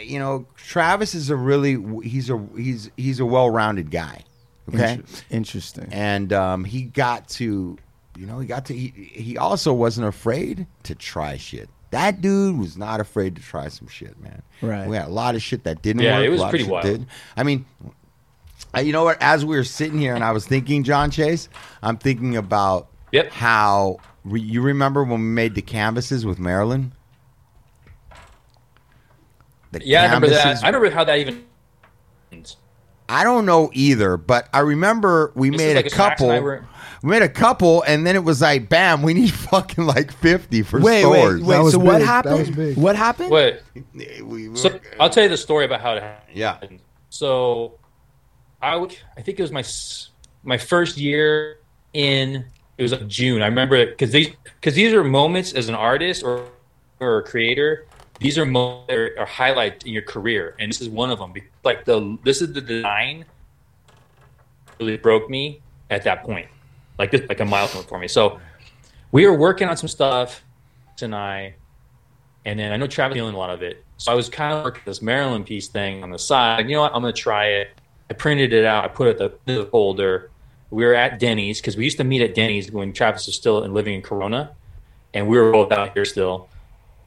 [0.00, 1.76] You know, Travis is a really
[2.08, 4.22] he's a he's he's a well-rounded guy.
[4.72, 5.88] Okay, Interesting.
[5.90, 7.76] and um, he got to,
[8.16, 8.74] you know, he got to.
[8.76, 11.68] He, he also wasn't afraid to try shit.
[11.90, 14.42] That dude was not afraid to try some shit, man.
[14.62, 14.86] Right.
[14.88, 16.26] We had a lot of shit that didn't Yeah, work.
[16.26, 16.84] it was a lot of pretty shit wild.
[16.86, 17.06] Did.
[17.36, 17.64] I mean,
[18.80, 19.18] you know what?
[19.20, 21.48] As we were sitting here and I was thinking, Jon Chase,
[21.82, 23.32] I'm thinking about Yep.
[23.32, 26.92] how re, you remember when we made the canvases with Marilyn.
[29.72, 30.42] The Yeah, I remember that.
[30.42, 31.44] canvases- I remember how that even.
[33.10, 36.30] I don't know either, but I remember we This made like a a Max and
[36.30, 36.42] I couple.
[36.44, 36.64] were-
[37.02, 40.62] We made a couple, and then it was like, bam, we need fucking like fifty
[40.62, 41.40] for wait, stores.
[41.42, 41.64] wait, wait.
[41.64, 42.00] That So what big.
[42.00, 42.76] That happened?
[42.76, 43.30] What happened?
[43.30, 43.60] Wait.
[44.22, 46.36] We were- So I'll tell you the story about how it happened.
[46.36, 46.58] Yeah.
[47.08, 47.78] So
[48.62, 49.64] I would, I think it was my
[50.42, 51.56] my first year
[51.92, 52.44] in.
[52.78, 53.42] It was like June.
[53.42, 54.28] I remember it because these
[54.60, 56.44] because these are moments as an artist or
[57.00, 57.86] or a creator.
[58.20, 61.32] These are moments are, highlights in your career, and this is one of them.
[61.64, 63.24] Like the this is the design
[64.78, 66.46] really broke me at that point.
[66.98, 68.08] Like this, like a milestone for me.
[68.08, 68.38] So
[69.10, 70.44] we were working on some stuff,
[71.02, 71.54] I,
[72.44, 73.82] and then I know Travis feeling a lot of it.
[73.96, 76.58] So I was kind of working this Marilyn piece thing on the side.
[76.58, 76.94] Like, you know what?
[76.94, 77.68] I'm gonna try it.
[78.10, 78.84] I printed it out.
[78.84, 80.30] I put it in the, the folder.
[80.68, 83.62] We were at Denny's because we used to meet at Denny's when Travis was still
[83.62, 84.54] and living in Corona,
[85.14, 86.49] and we were both out here still,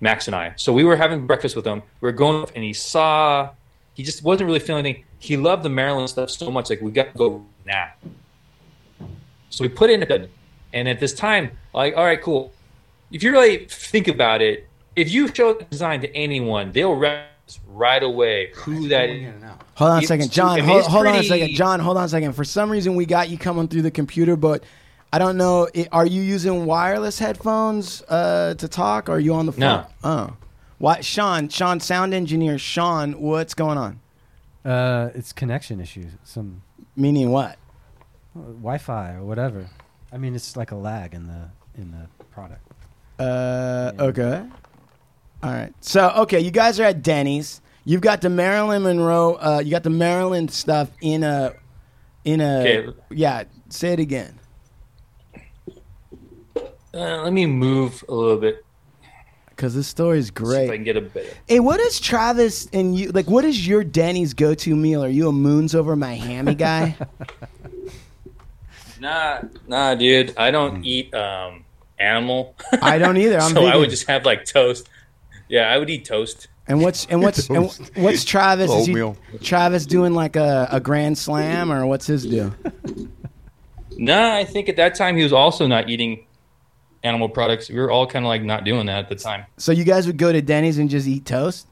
[0.04, 0.54] Max and I.
[0.58, 1.82] So we were having breakfast with him.
[2.02, 3.50] We were going, and he saw.
[3.94, 5.06] He just wasn't really feeling anything.
[5.18, 6.70] He loved the Marilyn stuff so much.
[6.70, 7.94] Like we got to go now.
[9.50, 10.30] So we put in a good.
[10.74, 12.52] And at this time, like, all right, cool.
[13.12, 17.60] If you really think about it, if you show the design to anyone, they'll recognize
[17.68, 19.34] right away who that is.
[19.76, 20.50] Hold on a second, Jon.
[20.50, 21.80] I mean, hold it's hold on a second, Jon.
[21.80, 22.34] Hold on a second.
[22.34, 24.64] For some reason, we got you coming through the computer, but
[25.14, 25.68] I don't know.
[25.76, 29.10] i- Are you using wireless headphones uh, to talk?
[29.10, 29.60] Or are you on the phone?
[29.60, 29.86] No.
[30.04, 30.34] Oh,
[30.80, 31.50] why, Sean?
[31.50, 32.58] Sean, sound engineer.
[32.58, 34.00] Sean, what's going on?
[34.66, 36.12] Uh, it's connection issues.
[36.24, 36.64] Some
[36.96, 37.58] Meaning what?
[38.36, 39.70] uh, Wi-Fi or whatever.
[40.12, 41.50] I mean, it's like a lag in the
[41.80, 42.68] in the product.
[43.20, 44.04] Uh, Yeah.
[44.06, 44.44] okay.
[45.44, 45.74] All right.
[45.82, 47.62] So, okay, you guys are at Denny's.
[47.86, 49.34] You've got the Marilyn Monroe.
[49.36, 51.54] Uh, you got the Marilyn stuff in a,
[52.24, 52.60] in a.
[52.62, 52.94] Okay.
[53.12, 53.44] Yeah.
[53.70, 54.40] Say it again.
[56.94, 58.64] Uh, let me move a little bit.
[59.50, 60.72] Because this story is See if I great.
[60.72, 61.38] can get a bit.
[61.48, 63.28] Hey, what is Travis and you like?
[63.28, 65.04] What is your Denny's go-to meal?
[65.04, 66.96] Are you a moons over my hammy guy?
[69.00, 70.34] Nah, nah, dude.
[70.38, 71.66] I don't eat um,
[72.00, 72.56] animal.
[72.82, 73.38] I don't either.
[73.42, 74.88] I'm so I would just have like toast.
[75.50, 76.48] Yeah, I would eat toast.
[76.68, 78.72] and what's and what's and what's Travis?
[78.72, 82.54] Is he, Travis doing like a, a grand slam or what's his deal?
[83.98, 86.26] Nah, I think at that time he was also not eating
[87.04, 87.70] animal products.
[87.70, 89.46] We were all kind of like not doing that at the time.
[89.58, 91.68] So you guys would go to Denny's and just eat toast?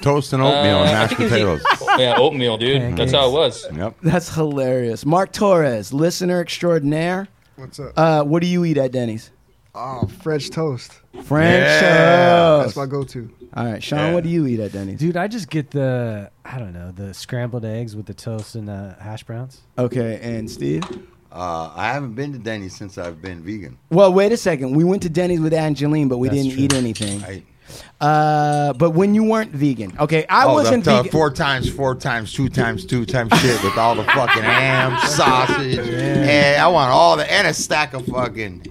[0.00, 1.90] toast and oatmeal Uh, and mashed think it was potatoes.
[1.94, 2.96] eat- yeah, oatmeal, dude.
[2.96, 3.66] That's how it was.
[3.74, 3.96] Yep.
[4.02, 5.04] That's hilarious.
[5.04, 7.26] Mark Torres, listener extraordinaire.
[7.56, 7.92] What's up?
[7.98, 9.30] Uh, what do you eat at Denny's?
[9.74, 10.92] Oh, French toast.
[11.24, 12.28] French Yeah.
[12.30, 12.66] toast.
[12.66, 13.30] That's my go-to.
[13.56, 14.14] All right, Sean, Yeah.
[14.14, 14.98] what do you eat at Denny's?
[15.00, 18.68] Dude, I just get the I don't know the scrambled eggs with the toast and
[18.68, 19.62] the hash browns.
[19.78, 20.84] Okay, and Steve?
[21.30, 23.78] Uh, I haven't been to Denny's since I've been vegan.
[23.90, 24.74] Well, wait a second.
[24.74, 26.64] We went to Denny's with Angeline, but we That's didn't true.
[26.64, 27.22] eat anything.
[27.24, 27.42] I,
[28.00, 31.12] Uh, but when you weren't vegan, okay, I oh, wasn't the, the vegan.
[31.12, 35.78] four times, four times, two times, two times shit with all the fucking ham, sausage,
[35.78, 38.64] and I want all the and a stack of fucking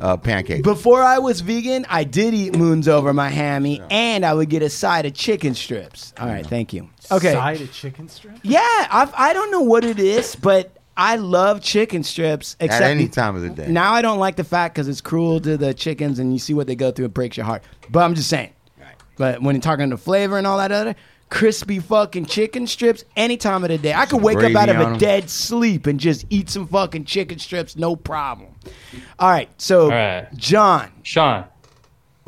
[0.00, 0.62] uh, pancakes.
[0.62, 4.62] Before I was vegan, I did eat moons over my hammy, and I would get
[4.62, 6.14] a side of chicken strips.
[6.18, 6.88] All right, thank you.
[7.12, 8.38] Okay, Side of chicken strip.
[8.42, 12.56] yeah, I've, I don't know what it is, but I love chicken strips.
[12.58, 13.68] Except At any time of the day.
[13.68, 16.52] Now I don't like the fact because it's cruel to the chickens, and you see
[16.54, 17.06] what they go through.
[17.06, 17.62] It breaks your heart.
[17.88, 18.52] But I'm just saying.
[19.16, 20.94] But when you're talking the flavor and all that other
[21.28, 24.76] crispy fucking chicken strips, any time of the day, I could wake up out of
[24.76, 24.98] a a 'em.
[24.98, 28.50] dead sleep and just eat some fucking chicken strips, no problem.
[29.18, 30.28] All right, so All right.
[30.36, 31.44] Jon, Sean,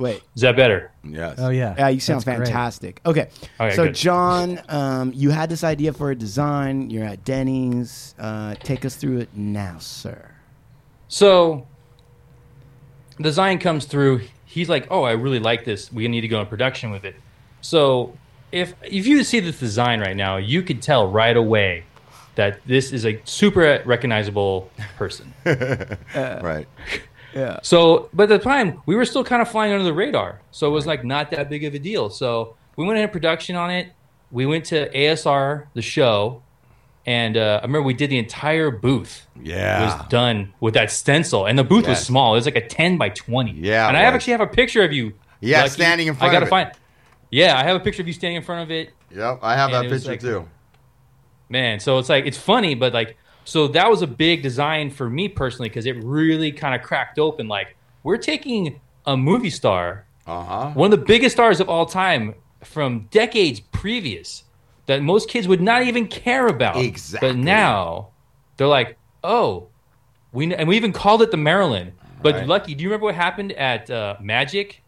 [0.01, 0.23] wait.
[0.35, 0.91] is that better?
[1.05, 1.37] yes.
[1.39, 1.75] Oh yeah.
[1.79, 2.47] Yeah, you sound That's great.
[2.49, 3.01] fantastic.
[3.07, 3.29] Okay,
[3.61, 3.95] Okay, so good.
[3.95, 6.91] Jon, um, you had this idea for a design.
[6.91, 8.15] You're at Denny's.
[8.19, 10.31] Uh, take us through it now, sir.
[11.09, 11.67] So,
[13.21, 14.23] design comes through.
[14.45, 15.93] He's like, "Oh, I really like this.
[15.93, 17.17] We need to go in production with it."
[17.61, 18.17] So,
[18.53, 21.85] if if you see this design right now, you could tell right away
[22.37, 25.35] that this is a super recognizable person.
[26.15, 26.67] Right.
[27.62, 30.40] So, but at the time, we were still kind of flying under the radar.
[30.51, 32.11] So it was like not that big of a deal.
[32.11, 33.93] So we went into production on it.
[34.31, 36.43] We went to ASR, the show,
[37.07, 39.27] and uh, I remember we did the entire booth.
[39.43, 39.83] Yeah.
[39.83, 42.35] It was done with that stencil, and the booth was small.
[42.35, 43.53] It was like a ten by twenty.
[43.53, 44.14] Yeah, and I was.
[44.14, 45.14] actually have a picture of you.
[45.40, 45.71] Yeah, Lucky.
[45.71, 46.37] standing in front of it.
[46.37, 46.73] I gotta of it.
[46.73, 46.81] find.
[47.31, 48.90] Yeah, I have a picture of you standing in front of it.
[49.14, 49.38] Yep.
[49.43, 50.49] I have that picture like- too.
[51.49, 53.16] Man, so it's like it's funny, but like
[53.51, 57.19] so that was a big design for me personally because it really kind of cracked
[57.19, 57.49] open.
[57.49, 60.71] Like we're taking a movie star, Uh huh.
[60.75, 64.45] one of the biggest stars of all time from decades previous,
[64.87, 66.77] that most kids would not even care about.
[66.77, 67.29] Exactly.
[67.31, 68.11] But now
[68.57, 69.67] they're like, oh,
[70.33, 71.93] we and we even called it the Marilyn.
[72.23, 72.47] But Right.
[72.47, 74.83] Lucky, do you remember what happened at uh, Magic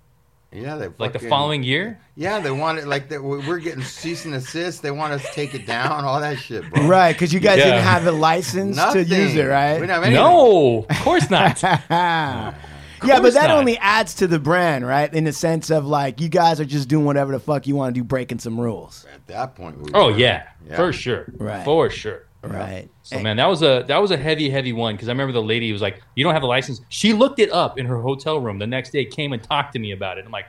[0.54, 1.98] Yeah, they like the following year?
[2.14, 3.22] Yeah, they want it like that.
[3.22, 4.82] We're getting cease and desist.
[4.82, 6.04] They want us to take it down.
[6.04, 6.86] All that shit, bro.
[6.86, 7.64] Right, because you guys Yeah.
[7.64, 9.06] didn't have the license Nothing.
[9.06, 9.80] to use it, right?
[9.80, 10.12] We didn't have.
[10.12, 11.62] No, of course not.
[11.90, 12.52] yeah,
[13.00, 13.58] but that not.
[13.58, 15.12] only adds to the brand, right?
[15.12, 17.94] In the sense of like you guys are just doing whatever the fuck you want
[17.94, 20.76] to do, breaking some rules, At that point, we Oh were- yeah, Yeah.
[20.76, 21.64] for sure, Right.
[21.64, 22.24] for sure.
[22.42, 22.88] Right?
[23.02, 25.42] So man, that was a that was a heavy, heavy one because I remember the
[25.42, 28.40] lady was like, "You don't have a license." She looked it up in her hotel
[28.40, 30.24] room the next day, came and talked to me about it.
[30.24, 30.46] I'm like,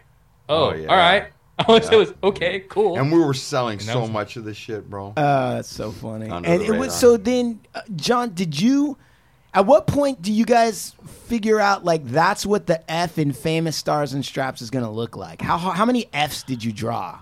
[0.49, 0.88] "Oh, Oh, yeah.
[0.88, 1.27] all right."
[1.60, 2.97] I was, it was okay, cool.
[2.97, 5.13] And we were selling so was- much of this shit, bro.
[5.15, 6.27] Uh, that's so funny.
[6.29, 8.97] Under and it was so then, uh, Jon, did you?
[9.53, 10.95] At what point do you guys
[11.27, 14.89] figure out like that's what the F in famous stars and straps is going to
[14.89, 15.43] look like?
[15.43, 17.19] How how many Fs did you draw?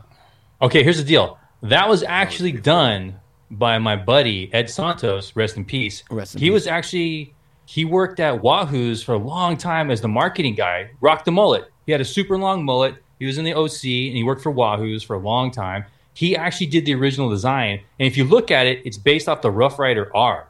[0.62, 1.38] Okay, here's the deal.
[1.64, 3.20] That was actually done
[3.52, 6.04] by my buddy Ed Santos, rest in peace.
[6.10, 6.54] Rest in he peace.
[6.54, 7.34] was actually
[7.66, 10.92] he worked at Wahoo's for a long time as the marketing guy.
[11.00, 11.72] Rocked the mullet.
[11.86, 12.96] He had a super long mullet.
[13.20, 15.86] He was in the OC and he worked for Wahoo's for a long time.
[16.14, 19.42] He actually did the original design, and if you look at it, it's based off
[19.42, 20.48] the Rough Rider R.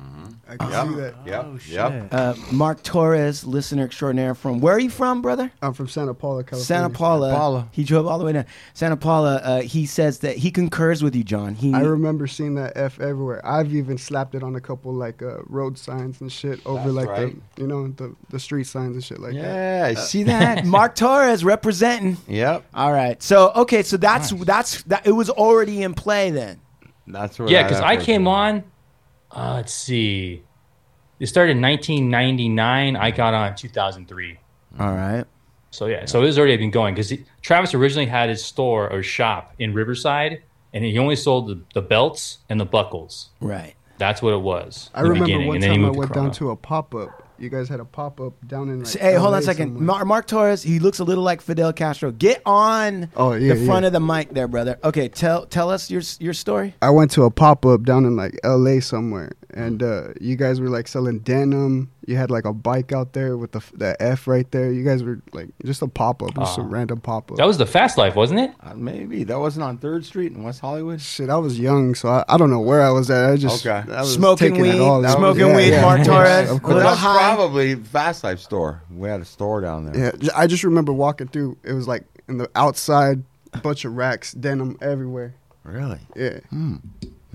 [0.00, 0.33] Mm-hmm.
[0.48, 0.86] I can Yep.
[0.88, 1.14] see that.
[1.26, 1.44] Yep.
[1.46, 1.74] Oh, shit.
[1.74, 2.08] Yep.
[2.12, 5.50] Uh, Mark Torres, listener extraordinaire from where are you from, brother?
[5.62, 6.64] I'm from Santa Paula, California.
[6.64, 7.34] Santa Paula.
[7.34, 7.68] Paula.
[7.72, 8.44] He drove all the way down.
[8.74, 9.36] Santa Paula.
[9.36, 11.54] Uh, he says that he concurs with you, Jon.
[11.54, 13.40] He I remember seeing that F everywhere.
[13.46, 16.94] I've even slapped it on a couple like uh, road signs and shit over That's
[16.94, 17.54] like right.
[17.56, 19.38] the you know the the street signs and shit like that.
[19.40, 19.86] Yeah.
[19.88, 22.16] I see see that Mark Torres representing.
[22.28, 22.64] Yep.
[22.74, 23.22] All right.
[23.22, 23.82] So okay.
[23.82, 25.06] So that's that's that.
[25.06, 26.60] It was already in play then.
[27.06, 27.48] That's where.
[27.48, 28.28] Yeah, because I effort came came.
[28.28, 28.64] on.
[29.34, 30.42] Uh, let's see.
[31.20, 32.96] It started in 1999.
[32.96, 34.38] I got on in 2003.
[34.78, 35.24] All right.
[35.70, 39.02] So yeah, so it was already been going because Travis originally had his store or
[39.02, 40.40] shop in Riverside,
[40.72, 43.30] and he only sold the, the belts and the buckles.
[43.40, 43.74] Right.
[43.98, 44.90] That's what it was.
[44.94, 47.23] I remember beginning, one and then he time I went down to a pop up.
[47.38, 48.96] You guys had a pop up down in like.
[48.96, 49.80] Hey, hold on a second.
[49.80, 50.62] Mar- Mark Torres.
[50.62, 52.12] He looks a little like Fidel Castro.
[52.12, 53.88] Get on Oh, yeah, the front yeah.
[53.88, 54.78] of the mic there, brother.
[54.84, 55.08] Okay.
[55.08, 56.74] Tell tell us your your story.
[56.80, 58.80] I went to a pop up down in like L.A.
[58.80, 61.90] somewhere, and uh, you guys were like selling denim.
[62.06, 64.70] You had like a bike out there with the f- the F right there.
[64.70, 66.64] You guys were like just a pop up, just a Aw.
[66.68, 67.38] random pop up.
[67.38, 68.50] That was the Fast Life, wasn't it?
[68.60, 71.00] Uh, maybe that wasn't on Third Street in West Hollywood.
[71.00, 73.30] Shit, I was young, so I, I don't know where I was at.
[73.30, 73.90] I just Okay.
[73.92, 75.00] I was Smoking taking weed, it all.
[75.00, 76.50] That was- smoking yeah, weed, yeah, Mark of course, Torres.
[76.50, 76.74] of course.
[76.74, 77.34] little That's high.
[77.34, 78.82] probably Fast Life store.
[78.90, 80.04] We had a store down there.
[80.06, 81.56] Yeah, j- I just remember walking through.
[81.62, 83.22] It was like in the outside,
[83.62, 85.34] bunch of racks, denim everywhere.
[85.62, 86.40] Really Yeah,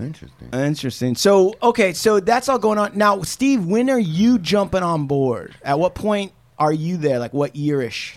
[0.00, 0.48] interesting.
[0.52, 1.14] Interesting.
[1.16, 3.22] So okay, so that's all going on now.
[3.22, 5.54] Steve, when are you jumping on board?
[5.62, 7.18] At what point are you there?
[7.18, 8.16] Like what yearish?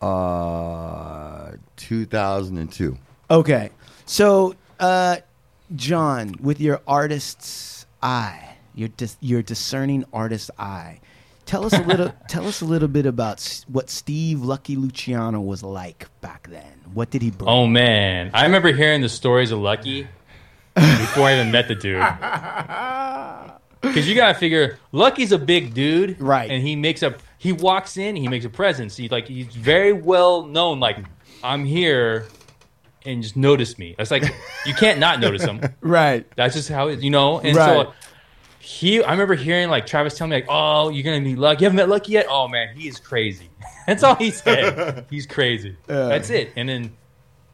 [0.00, 2.96] Uh, 2002.
[3.30, 3.70] Okay,
[4.04, 5.16] so uh,
[5.74, 11.00] Jon, with your artist's eye, Your dis- your discerning artist's eye.
[11.44, 12.12] Tell us a little.
[12.28, 16.80] tell us a little bit about s- what Steve Lucky Luciano was like back then.
[16.94, 17.48] What did he bring?
[17.48, 20.06] Oh man, I remember hearing the stories of Lucky
[20.74, 22.00] before I even met the dude.
[23.80, 26.50] Because you gotta figure, Lucky's a big dude, Right.
[26.50, 28.96] And he makes a he walks in, he makes a presence.
[28.96, 30.78] He like he's very well known.
[30.78, 30.98] Like
[31.42, 32.26] I'm here,
[33.04, 33.96] and just notice me.
[33.98, 34.22] It's like
[34.64, 35.60] you can't not notice him.
[35.80, 36.24] Right.
[36.36, 37.40] That's just how it, you know.
[37.40, 37.86] And Right.
[37.86, 37.92] so
[38.60, 41.62] he, I remember hearing like Travis tell me like, "Oh, you're gonna meet Lucky.
[41.62, 42.26] You haven't met Lucky yet?
[42.30, 43.50] Oh man, he is crazy."
[43.88, 45.06] That's all he said.
[45.10, 45.76] He's crazy.
[45.88, 46.52] That's it.
[46.54, 46.92] And then,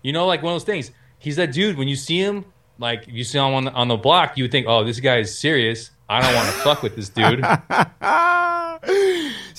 [0.03, 0.91] you know, like one of those things.
[1.19, 1.79] He's that dude.
[1.79, 2.45] When you see him,
[2.79, 5.01] like if you see him on the, on the block, you would think, "Oh, this
[5.01, 5.91] guy is serious.
[6.09, 7.45] I don't want to fuck with this dude."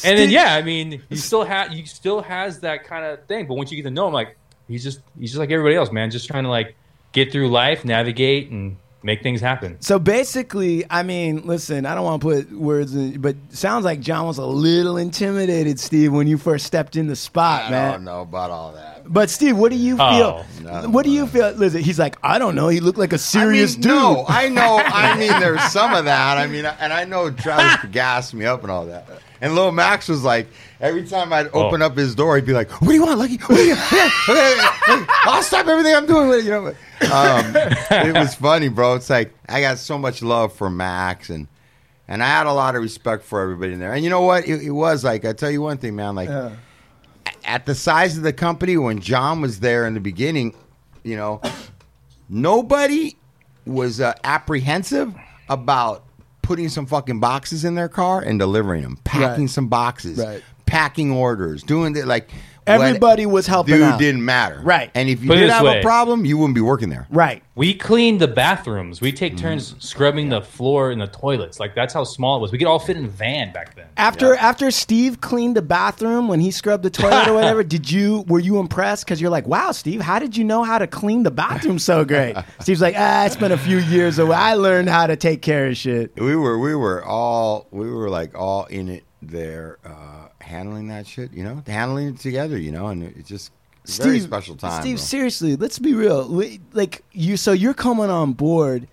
[0.01, 3.47] And then yeah, I mean, he still ha- he still has that kind of thing.
[3.47, 5.91] But once you get to know him, like he's just he's just like everybody else,
[5.91, 6.09] man.
[6.09, 6.75] Just trying to like
[7.11, 9.77] get through life, navigate, and make things happen.
[9.81, 13.99] So basically, I mean, listen, I don't want to put words in, but sounds like
[13.99, 17.87] Jon was a little intimidated, Steve, when you first stepped in the spot, I man.
[17.87, 19.11] I don't know about all that.
[19.11, 20.17] But Steve, what do you oh.
[20.17, 20.45] feel?
[20.67, 20.81] Oh.
[20.81, 21.51] No, what do you feel?
[21.51, 22.67] Listen, he's like, I don't know.
[22.67, 23.91] He looked like a serious I mean, dude.
[23.91, 24.77] No, I know.
[24.85, 26.37] I mean, there's some of that.
[26.37, 29.07] I mean, and I know Travis could gas me up and all that.
[29.41, 30.47] And Lil Max was like,
[30.81, 31.85] every time I'd open Oh.
[31.85, 33.37] up his door, he'd be like, "What do you want, Lucky?
[33.37, 35.09] What do you want?
[35.25, 36.67] I'll stop everything I'm doing." with it." You know,
[37.13, 37.53] um,
[38.07, 38.95] it was funny, bro.
[38.95, 41.47] It's like I got so much love for Max, and
[42.07, 43.93] and I had a lot of respect for everybody in there.
[43.93, 44.47] And you know what?
[44.47, 46.15] It, it was like I tell you one thing, man.
[46.15, 46.29] Like
[47.45, 50.53] at the size of the company when Jon was there in the beginning,
[51.03, 51.41] you know,
[52.27, 53.15] nobody
[53.65, 55.13] was uh, apprehensive
[55.47, 56.03] about
[56.49, 59.49] putting some fucking boxes in their car and delivering them, packing Right.
[59.51, 60.41] some boxes, Right.
[60.65, 62.31] packing orders, doing it like
[62.69, 63.99] Everybody was helping Dude out.
[63.99, 64.91] didn't matter, Right.
[64.95, 65.79] And if you Put it did this have way.
[65.79, 67.07] a problem, you wouldn't be working there.
[67.09, 67.43] Right.
[67.55, 69.01] We cleaned the bathrooms.
[69.01, 71.59] We take turns scrubbing the floor and the toilets.
[71.59, 72.51] Like that's how small it was.
[72.53, 73.85] We could all fit in a van back then.
[73.97, 78.23] After after Steve cleaned the bathroom when he scrubbed the toilet or whatever, did you
[78.27, 79.03] were you impressed?
[79.03, 82.05] Because you're like, wow, Steve, how did you know how to clean the bathroom so
[82.05, 82.37] great?
[82.61, 84.37] Steve's like, ah, it's been a few years away.
[84.37, 86.15] I learned how to take care of shit.
[86.15, 91.05] We were we were all we were like all in it there, uh, handling that
[91.07, 93.51] shit, you know, handling it together, you know, and it's just
[93.87, 94.81] a very special time.
[94.81, 95.03] Steve, bro.
[95.03, 96.27] seriously, let's be real.
[96.27, 98.87] We- Like you, so you're coming on board,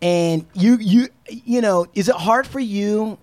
[0.00, 3.18] and you, you, you know, is it hard for you?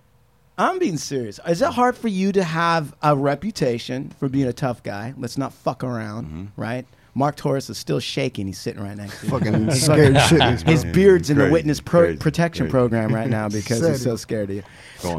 [0.57, 1.39] I'm being serious.
[1.47, 5.13] Is it hard for you to have a reputation for being a tough guy?
[5.17, 6.61] Let's not fuck around, Mm-hmm.
[6.61, 6.85] right?
[7.15, 8.45] Mark Torres is still shaking.
[8.47, 9.31] He's sitting right next to you.
[9.31, 10.61] Fucking scared shitless.
[10.67, 12.71] His beard's in the witness pro- crazy, protection crazy.
[12.71, 14.63] program right now because he's so scared of you.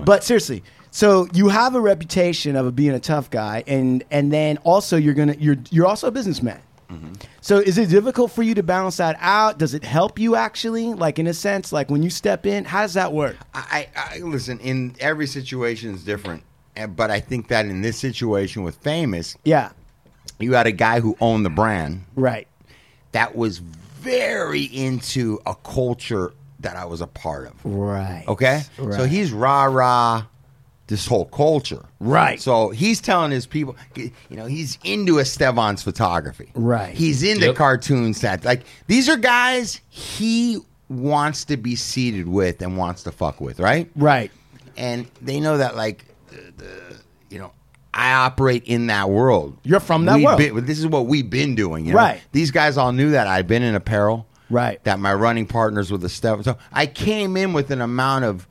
[0.04, 4.59] But seriously, so you have a reputation of being a tough guy, and and then
[4.59, 6.61] also you're gonna you're you're also a businessman.
[6.91, 7.12] Mm-hmm.
[7.41, 9.59] So is it difficult for you to balance that out?
[9.59, 12.64] Does it help you actually, like in a sense, like when you step in?
[12.64, 13.36] How does that work?
[13.55, 14.59] I, I listen.
[14.59, 16.43] In every situation is different,
[16.97, 19.70] but I think that in this situation with famous, Yeah,
[20.41, 22.49] you had a guy who owned the brand right.
[23.12, 27.55] that was very into a culture that I was a part of.
[27.64, 28.24] Right.
[28.26, 30.24] Okay, so he's rah rah
[30.91, 31.86] this whole culture.
[32.01, 32.38] Right.
[32.38, 36.51] So he's telling his people, you know, he's into Estevan's photography.
[36.55, 36.95] Right.
[36.95, 37.55] He's into Yep.
[37.57, 40.59] cartoons that like these are guys he
[40.91, 43.91] wants to be seated with and wants to fuck with, right?
[43.97, 44.30] Right.
[44.76, 46.97] and they know that like the, the
[47.30, 47.53] you know
[47.95, 49.57] I operate in that world.
[49.64, 50.38] You're from that We've world.
[50.38, 51.86] been- this is what we've been doing.
[51.86, 51.99] You know?
[51.99, 52.20] Right.
[52.32, 54.26] These guys all knew that I'd been in apparel.
[54.49, 54.82] Right.
[54.84, 56.43] That my running partners with the stuff.
[56.45, 58.47] So I came in with an amount of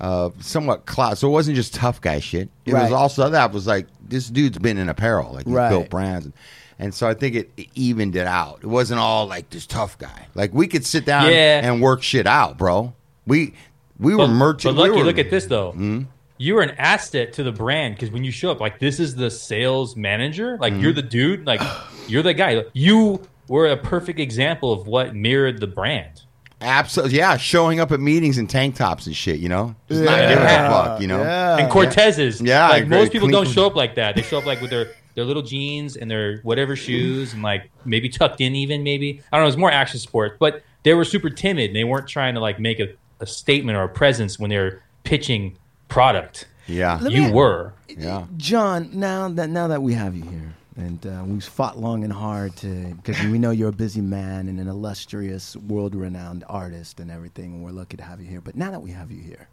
[0.00, 1.18] uh, somewhat clout.
[1.18, 2.48] So it wasn't just tough guy shit.
[2.64, 2.82] It Right.
[2.84, 5.32] was also that was like this dude's been in apparel.
[5.34, 5.68] Like he's Right.
[5.70, 6.26] built brands.
[6.26, 6.34] And,
[6.78, 8.58] and so I think it, it evened it out.
[8.62, 10.26] It wasn't all like this tough guy.
[10.34, 11.60] Like we could sit down Yeah.
[11.62, 12.92] and work shit out, bro.
[13.26, 13.54] We
[13.98, 14.74] we were But, merchant.
[14.76, 15.70] but lucky, we were, look at this though.
[15.72, 16.02] Hmm?
[16.36, 19.14] You are an asset to the brand because when you show up, like this is
[19.14, 20.58] the sales manager.
[20.60, 20.80] Like Hmm?
[20.80, 21.46] you're the dude.
[21.46, 21.60] Like
[22.08, 22.64] you're the guy.
[22.72, 26.22] You were a perfect example of what mirrored the brand.
[26.60, 27.36] Absolutely, yeah.
[27.36, 30.48] Showing up at meetings in tank tops and shit, you know, just not giving a
[30.70, 31.22] fuck, you know.
[31.22, 31.58] Yeah.
[31.58, 32.40] and Cortez's.
[32.40, 32.98] Yeah, like great.
[33.00, 34.16] most people Clean- don't show up like that.
[34.16, 37.70] They show up like with their their little jeans and their whatever shoes and like
[37.84, 39.20] maybe tucked in even maybe.
[39.32, 39.48] I don't know.
[39.48, 41.66] It's more action sport, but they were super timid.
[41.70, 42.88] And they weren't trying to like make a,
[43.20, 45.56] a statement or a presence when they're pitching
[45.88, 46.46] product.
[46.66, 47.74] Yeah, Let You me- were.
[47.88, 48.24] yeah.
[48.38, 52.12] John, now that now that we have you here, and uh, we've fought long and
[52.12, 57.10] hard to because we know you're a busy man and an illustrious, world-renowned artist and
[57.10, 58.40] everything, and we're lucky to have you here.
[58.40, 59.48] But now that we have you here,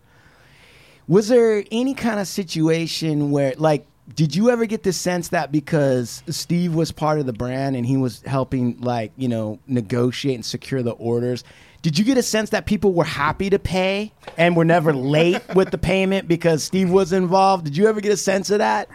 [1.07, 5.51] was there any kind of situation where, like, did you ever get the sense that
[5.51, 10.35] because Steve was part of the brand and he was helping, like, you know, negotiate
[10.35, 11.43] and secure the orders?
[11.81, 15.41] Did you get a sense that people were happy to pay and were never late
[15.55, 17.65] with the payment because Steve was involved?
[17.65, 18.89] Did you ever get a sense of that?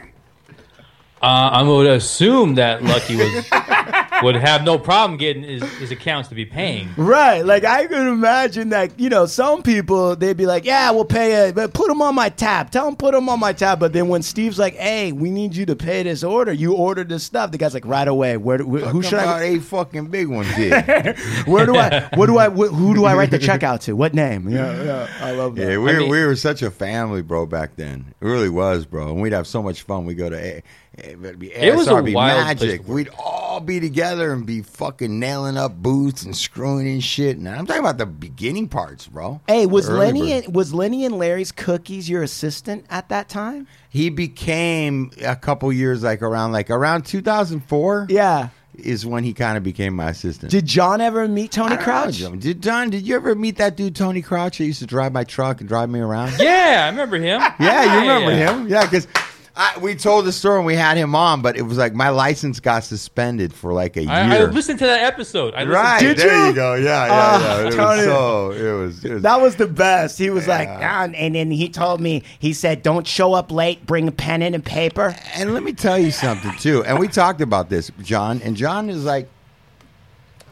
[1.23, 3.33] Uh, I would assume that Lucky was
[4.23, 6.89] would have no problem getting his, his accounts to be paying.
[6.97, 7.41] Right.
[7.45, 11.49] Like I could imagine that, you know, some people they'd be like, "Yeah, we'll pay
[11.49, 12.71] it, but put them on my tab.
[12.71, 15.57] Tell them put them on my tab." But then when Steve's like, "Hey, we need
[15.57, 16.53] you to pay this order.
[16.53, 18.37] You ordered this stuff." The guy's like, "Right away.
[18.37, 18.59] Where?
[18.59, 19.45] do- who should about I?
[19.45, 20.83] eight fucking big ones here.
[21.47, 22.09] Where do I?
[22.14, 22.49] What do I?
[22.51, 23.97] Wh- who do I write the check out to?
[23.97, 25.09] What name?" Yeah, yeah.
[25.21, 25.62] I love that.
[25.71, 28.14] Yeah, we, I mean- we were such a family, bro, back then.
[28.21, 29.09] It really was, bro.
[29.09, 30.05] And we'd have so much fun.
[30.05, 30.62] We go to a,
[30.99, 32.87] it'd be It was a ASRB wild place magic.
[32.87, 32.93] to.
[32.93, 37.37] We'd all be together and be fucking nailing up booths and screwing in shit.
[37.39, 39.41] And I'm talking about the beginning parts, bro.
[39.49, 40.47] Hey, was The early Lenny birds.
[40.47, 43.67] and, was Lenny and Larry's Cookies your assistant at that time?
[43.89, 48.49] He became a couple years like around like around 2004 Yeah.
[48.77, 50.51] is when he kind of became my assistant.
[50.51, 52.41] Did Jon ever meet Tony I don't know, Crouch?
[52.41, 52.91] Did Jon?
[52.91, 54.59] Did you ever meet that dude Tony Crouch?
[54.59, 56.35] That used to drive my truck and drive me around.
[56.39, 57.41] Yeah, I remember him.
[57.59, 58.53] Yeah, you remember Yeah.
[58.59, 58.69] him?
[58.69, 59.09] Yeah, because
[59.81, 62.61] we told the story and we had him on, but it was like my license
[62.61, 64.11] got suspended for like a year.
[64.11, 65.55] I, I listened to that episode.
[65.55, 66.47] I right to Did there you?
[66.49, 66.75] you go.
[66.75, 67.61] Yeah, yeah, Ah, yeah.
[67.61, 69.05] It was so it was.
[69.05, 70.19] It was That was the best.
[70.19, 73.87] He was like, "Ah," and then he told me, he said, "Don't show up late.
[73.87, 76.85] Bring a pen and a paper." and let me tell you something too.
[76.85, 78.41] And we talked about this, Jon.
[78.43, 79.29] And Jon is like,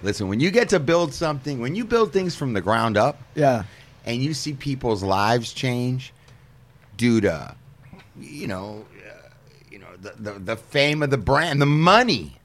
[0.02, 3.20] listen, when you get to build something, when you build things from the ground up,
[3.34, 3.64] Yeah.
[4.06, 6.12] and you see people's lives change
[6.96, 7.54] due to
[8.20, 8.93] you know uh, you know
[10.04, 12.36] the, the the fame of the brand the money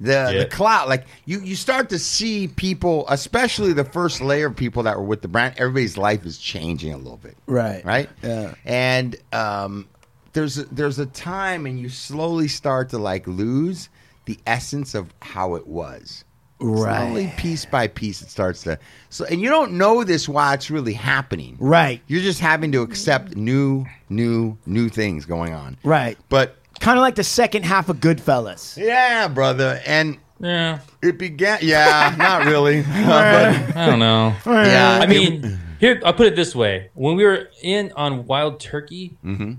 [0.00, 0.38] the Yeah.
[0.40, 4.82] the clout like you you start to see people especially the first layer of people
[4.82, 7.84] that were with the brand everybody's life is changing a little bit Right.
[7.84, 8.54] right Yeah.
[8.64, 9.88] and um
[10.32, 13.88] there's a, there's a time and you slowly start to like lose
[14.26, 16.24] the essence of how it was
[16.58, 17.36] Slowly, Right.
[17.36, 18.78] piece by piece, it starts to.
[19.10, 21.58] So, and you don't know this while it's really happening.
[21.60, 22.00] Right.
[22.06, 25.76] You're just having to accept new, new, new things going on.
[25.84, 26.16] Right.
[26.30, 28.76] But Kind of like the second half of Goodfellas.
[28.76, 31.58] yeah, brother, and Yeah, it began.
[31.62, 32.82] Yeah, not really.
[33.06, 34.34] but, I don't know.
[34.46, 38.60] yeah, I mean, here I'll put it this way: when we were in on Wild
[38.60, 39.52] Turkey, Mm-hmm.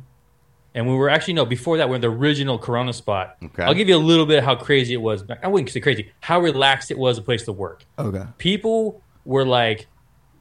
[0.76, 3.38] and we were actually no before that, we're in the original Corona spot.
[3.44, 3.64] Okay.
[3.64, 5.24] I'll give you a little bit of how crazy it was.
[5.44, 6.12] I wouldn't say crazy.
[6.22, 7.84] How relaxed it was a place to work.
[7.98, 8.24] Okay.
[8.38, 9.88] People were like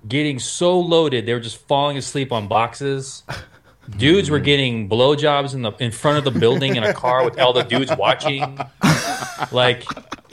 [0.07, 3.25] getting so loaded they were just falling asleep on boxes.
[3.97, 7.39] Dudes were getting blowjobs in the in front of the building in a car with
[7.39, 8.59] all the dudes watching.
[9.53, 9.85] Like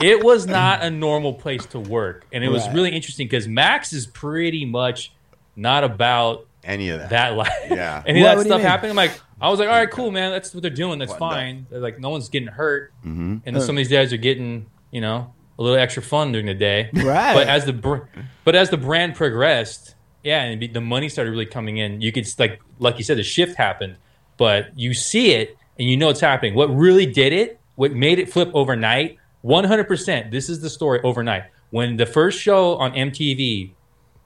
[0.02, 2.74] it was not a normal place to work, and it was Right.
[2.74, 5.12] really interesting because Max is pretty much
[5.56, 7.10] not about any of that.
[7.10, 7.52] that life.
[7.70, 8.02] Yeah.
[8.06, 8.66] Any What- of what that do you stuff mean?
[8.66, 8.90] happening.
[8.90, 10.30] I'm like, I was like, all right, cool, man.
[10.32, 10.98] That's what they're doing.
[10.98, 11.66] That's fine.
[11.70, 13.36] They're like, no one's getting hurt, Mm-hmm.
[13.44, 16.46] and then some of these guys are getting, you know, a little extra fun during
[16.46, 16.88] the day.
[16.92, 17.34] Right.
[17.34, 17.98] But as the br-
[18.44, 19.93] but as the brand progressed,
[20.24, 22.00] yeah, and the money started really coming in.
[22.00, 23.96] You could like like you said, the shift happened,
[24.36, 26.54] but you see it and you know it's happening.
[26.54, 27.60] What really did it?
[27.76, 29.18] What made it flip overnight?
[29.42, 30.30] One hundred percent.
[30.30, 31.44] This is the story overnight.
[31.70, 33.72] When the first show on MTV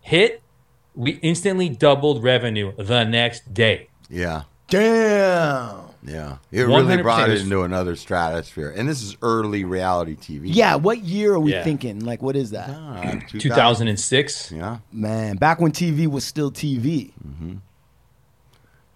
[0.01, 0.43] hit,
[0.95, 3.89] we instantly doubled revenue the next day.
[4.09, 5.88] yeah, Damn.
[6.09, 6.37] Yeah.
[6.51, 10.43] It really brought it into another stratosphere, and this is early reality TV.
[10.45, 10.77] Yeah.
[10.77, 11.65] What year are we Yeah.
[11.65, 12.01] thinking?
[12.05, 12.71] Like, what is that?
[12.71, 14.51] Ah, two thousand and six.
[14.51, 14.79] Yeah.
[14.93, 17.13] Man, back when TV was still TV.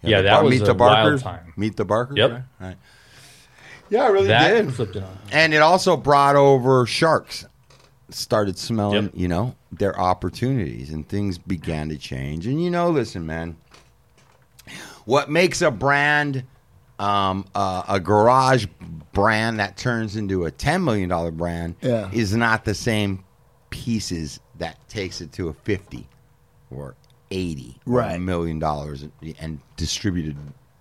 [0.01, 1.23] Yeah, the that Bar- was Meet a the Barkers.
[1.23, 1.53] wild time.
[1.55, 2.13] Meet the Barker.
[2.17, 2.31] Yep.
[2.31, 2.43] right?
[2.59, 2.77] Right.
[3.89, 4.73] Yeah, I really That did.
[4.73, 5.17] flipped it on.
[5.31, 7.45] And it also brought over sharks.
[8.09, 9.11] Started smelling, Yep.
[9.15, 12.45] you know, their opportunities and things began to change.
[12.47, 13.55] And you know, listen, man,
[15.05, 16.43] what makes a brand
[16.99, 18.65] um, uh, a garage
[19.13, 22.09] brand that turns into a $10 million brand Yeah.
[22.11, 23.23] is not the same
[23.69, 26.07] pieces that takes it to a 50
[26.71, 26.95] or
[27.31, 29.05] 80 or a million dollars
[29.39, 30.37] and distributed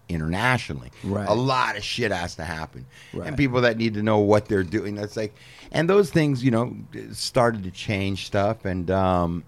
[0.09, 0.91] internationally.
[1.03, 1.27] Right.
[1.29, 2.85] A lot of shit has to happen.
[3.15, 3.29] Right.
[3.29, 4.95] And people that need to know what they're doing.
[4.95, 5.35] That's like,
[5.71, 6.77] and those things, you know,
[7.13, 8.65] started to change stuff.
[8.67, 9.45] And, um,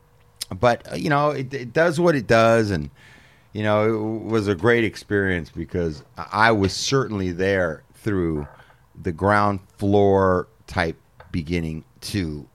[0.58, 2.70] but, uh, you know, it, it does what it does.
[2.70, 2.88] And,
[3.54, 8.46] you know, it was a great experience because I was certainly there through
[9.00, 10.96] the ground floor type
[11.32, 12.46] beginning to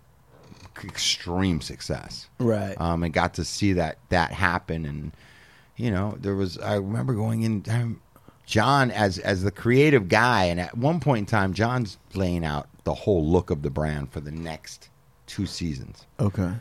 [0.83, 2.79] extreme success Right.
[2.79, 4.85] um, and got to see that that happen.
[4.85, 5.11] And
[5.75, 7.63] you know, there was I remember going in.
[7.69, 8.01] Um,
[8.45, 12.67] Jon as as the creative guy, and at one point in time, Jon's laying out
[12.83, 14.89] the whole look of the brand for the next
[15.27, 16.53] two seasons, okay.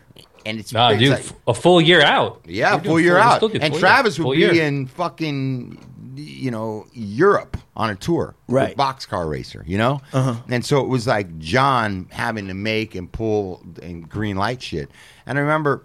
[0.47, 2.41] And it's, Nah, dude, like- f- a full year out.
[2.47, 3.43] yeah, We're full year full- out.
[3.55, 4.26] And full Travis year.
[4.26, 4.64] would Full be year.
[4.64, 5.78] in fucking,
[6.16, 8.34] you know, Europe on a tour.
[8.49, 8.70] Right.
[8.70, 10.01] With Boxcar Racer, you know?
[10.12, 10.34] Uh-huh.
[10.49, 14.91] And so it was like Jon having to make and pull and green light shit.
[15.26, 15.84] And I remember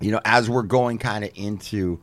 [0.00, 1.98] you know, as we're going kind of into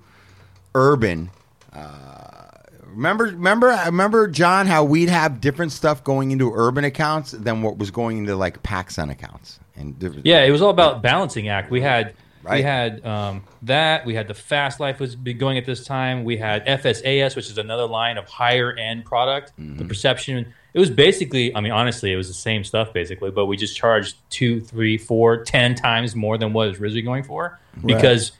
[0.73, 1.29] urban.
[1.73, 2.47] Uh,
[2.85, 7.77] remember, remember, remember, Jon, how we'd have different stuff going into urban accounts than what
[7.77, 9.59] was going into like PacSun accounts.
[9.75, 11.71] And different- Yeah, it was all about balancing act.
[11.71, 12.13] We had
[12.49, 14.05] we had um, that.
[14.05, 16.23] We had the Fast Life was going at this time.
[16.23, 19.53] We had FSAS, which is another line of higher end product.
[19.59, 19.77] Mm-hmm.
[19.77, 20.53] The Perception.
[20.73, 23.75] It was basically, I mean, honestly, it was the same stuff basically, but we just
[23.75, 28.31] charged two, three, four, ten times more than what was originally going for because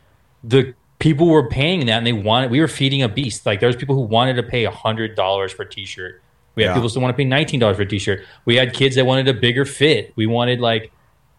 [0.44, 2.50] the people were paying that and they wanted.
[2.52, 3.46] We were feeding a beast.
[3.46, 6.22] Like there was people who wanted to pay hundred dollars for a T-shirt.
[6.56, 6.74] We had Yeah.
[6.76, 8.24] people still want to pay nineteen dollars for a T-shirt.
[8.46, 10.14] We had kids that wanted a bigger fit.
[10.16, 10.92] We wanted like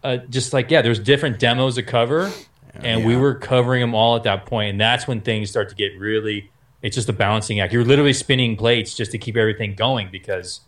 [0.03, 2.31] uh, just like yeah, there's different demos to cover,
[2.75, 5.75] and we were covering them all at that point, and that's when things start to
[5.75, 6.51] get really.
[6.81, 7.71] It's just a balancing act.
[7.71, 10.59] You're literally spinning plates just to keep everything going because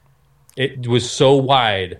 [0.56, 2.00] it was so wide,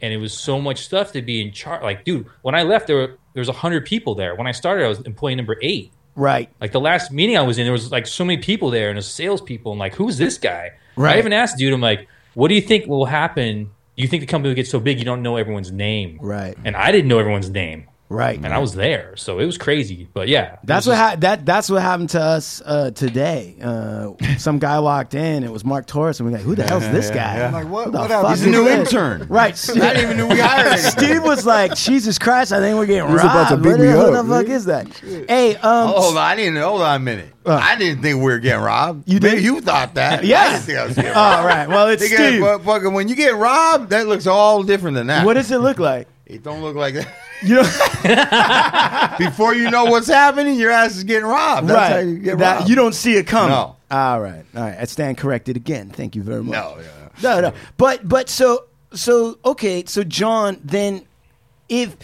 [0.00, 1.82] and it was so much stuff to be in charge.
[1.82, 4.34] Like, dude, when I left, there were there was hundred people there.
[4.34, 5.92] When I started, I was employee number eight.
[6.20, 6.50] Right.
[6.60, 8.96] Like the last meeting I was in, there was like so many people there, and
[8.96, 10.72] there's salespeople, and like, who's this guy?
[10.94, 11.16] Right.
[11.16, 13.70] I even asked dude, I'm like, what do you think will happen?
[13.96, 16.18] You think the company will get so big you don't know everyone's name?
[16.20, 16.56] Right.
[16.64, 18.36] And I didn't know everyone's name, Right.
[18.36, 20.08] and I was there, so it was crazy.
[20.12, 23.54] But yeah, That's what just- ha- that that's what happened to us uh, today.
[23.62, 25.44] Uh, some guy walked in.
[25.44, 27.68] It was Mark Torres, and we are like, "Who the hell's this guy?" I'm like,
[27.68, 27.84] what?
[27.86, 28.30] Who the What fuck?
[28.30, 28.92] He's a new this?
[28.92, 29.26] intern.
[29.28, 29.70] Right.
[29.70, 30.90] I didn't even know we hired him.
[30.90, 32.52] Steve was like, "Jesus Christ!
[32.52, 33.34] I think we're getting He was robbed.
[33.36, 34.56] about to beat What me the- Who up, the fuck man.
[34.56, 34.88] is that?"
[35.28, 36.56] Hey, um, Hold on, I didn't.
[36.60, 37.32] Hold on a minute.
[37.46, 39.08] I didn't think we were getting robbed.
[39.08, 39.42] You did?
[39.42, 40.24] You thought that?
[40.24, 40.40] Yeah.
[40.40, 41.46] I didn't think I was getting all robbed.
[41.46, 41.68] right.
[41.68, 42.40] Well, it's Steve.
[42.40, 45.24] but fucking when you get robbed, that looks all different than that.
[45.24, 46.08] What does it look like?
[46.26, 47.08] It don't look like that.
[47.42, 47.62] You know,
[49.18, 51.68] Before you know what's happening, your ass is getting robbed.
[51.68, 51.92] That's right?
[51.92, 52.68] how you get that robbed.
[52.68, 53.50] you don't see it coming.
[53.50, 53.76] No.
[53.90, 54.44] All right.
[54.54, 54.76] All right.
[54.78, 55.90] I stand corrected again.
[55.90, 56.52] Thank you very much.
[56.52, 57.08] No, yeah.
[57.22, 57.52] No, no.
[57.76, 61.06] But but so so okay, so Jon, then
[61.68, 61.96] if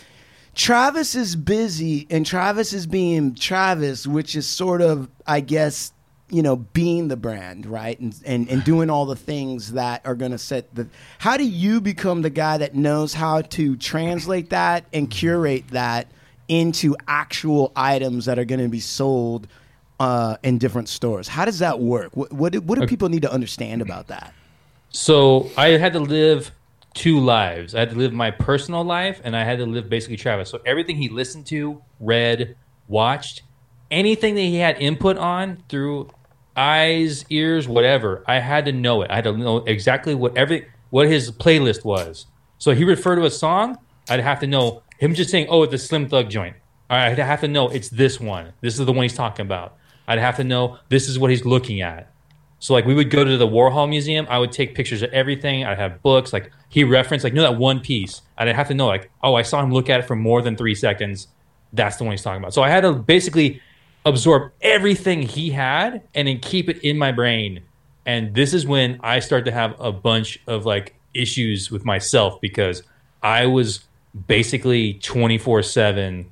[0.55, 5.93] Travis is busy and Travis is being Travis, which is sort of, I guess,
[6.29, 7.99] you know, being the brand, right?
[8.01, 11.81] And and, and doing all the things that are gonna set the how do you
[11.81, 16.09] become the guy that knows how to translate that and curate that
[16.49, 19.47] into actual items that are gonna be sold
[20.01, 21.29] uh, in different stores?
[21.29, 22.17] How does that work?
[22.17, 24.35] What what do, what do people need to understand about that?
[24.91, 26.51] So I had to live
[26.95, 27.75] two lives.
[27.75, 30.51] I had to live my personal life, and I had to live basically Travis.
[30.51, 32.57] So everything he listened to, read,
[32.89, 33.43] watched,
[33.91, 36.11] anything that he had input on through
[36.57, 39.11] eyes, ears, whatever, I had to know it.
[39.11, 42.27] I had to know exactly what every what his playlist was.
[42.59, 43.79] So he referred to a song,
[44.09, 46.57] I'd have to know him just saying, "Oh, it's a Slim Thug joint."
[46.89, 48.53] I'd have to know it's this one.
[48.61, 49.77] This is the one he's talking about.
[50.07, 52.13] I'd have to know this is what he's looking at.
[52.59, 54.27] So like we would go to the Warhol Museum.
[54.31, 55.65] I would take pictures of everything.
[55.65, 56.33] I'd have books.
[56.33, 58.23] Like he referenced, like you know that one piece.
[58.39, 60.57] I'd have to know, like, oh, I saw him look at it for more than
[60.57, 61.29] three seconds.
[61.73, 62.55] That's the one he's talking about.
[62.55, 63.61] So I had to basically
[64.07, 67.63] absorb everything he had and then keep it in my brain.
[68.07, 72.41] And this is when I start to have a bunch of like issues with myself
[72.41, 72.83] because
[73.23, 73.81] I was
[74.29, 76.31] basically twenty four seven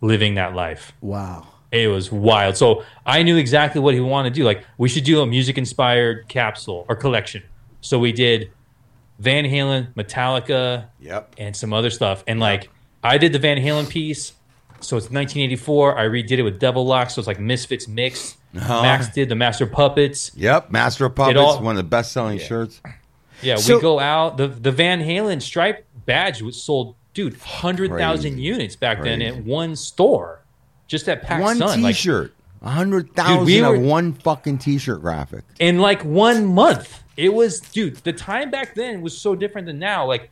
[0.00, 0.92] living that life.
[1.02, 1.46] Wow.
[1.72, 2.56] It was wild.
[2.56, 4.44] So I knew exactly what he wanted to do.
[4.44, 7.42] Like we should do a music inspired capsule or collection.
[7.80, 8.50] So we did
[9.18, 11.34] Van Halen, Metallica, Yep.
[11.38, 12.24] and some other stuff.
[12.26, 12.70] And like
[13.02, 14.32] I did the Van Halen piece.
[14.82, 15.98] So it's 1984.
[15.98, 17.10] I redid it with Devil Lock.
[17.10, 18.36] So it's like Misfits mixed.
[18.56, 18.82] Uh-huh.
[18.82, 20.32] Max did the Master Puppets.
[20.34, 20.70] Yep.
[20.70, 22.80] Master of Puppets, all- one of the best selling shirts.
[23.42, 24.36] Yeah, So- we go out.
[24.36, 29.44] The the Van Halen stripe badge was sold, dude, hundred thousand units back then at
[29.44, 30.40] one store,
[30.88, 31.80] just at Pac One Sun.
[31.82, 35.44] T-shirt, a hundred thousand Dude, we of one fucking T-shirt graphic.
[35.58, 37.02] in like one month.
[37.16, 40.06] It was, dude, the time back then was so different than now.
[40.06, 40.30] Like,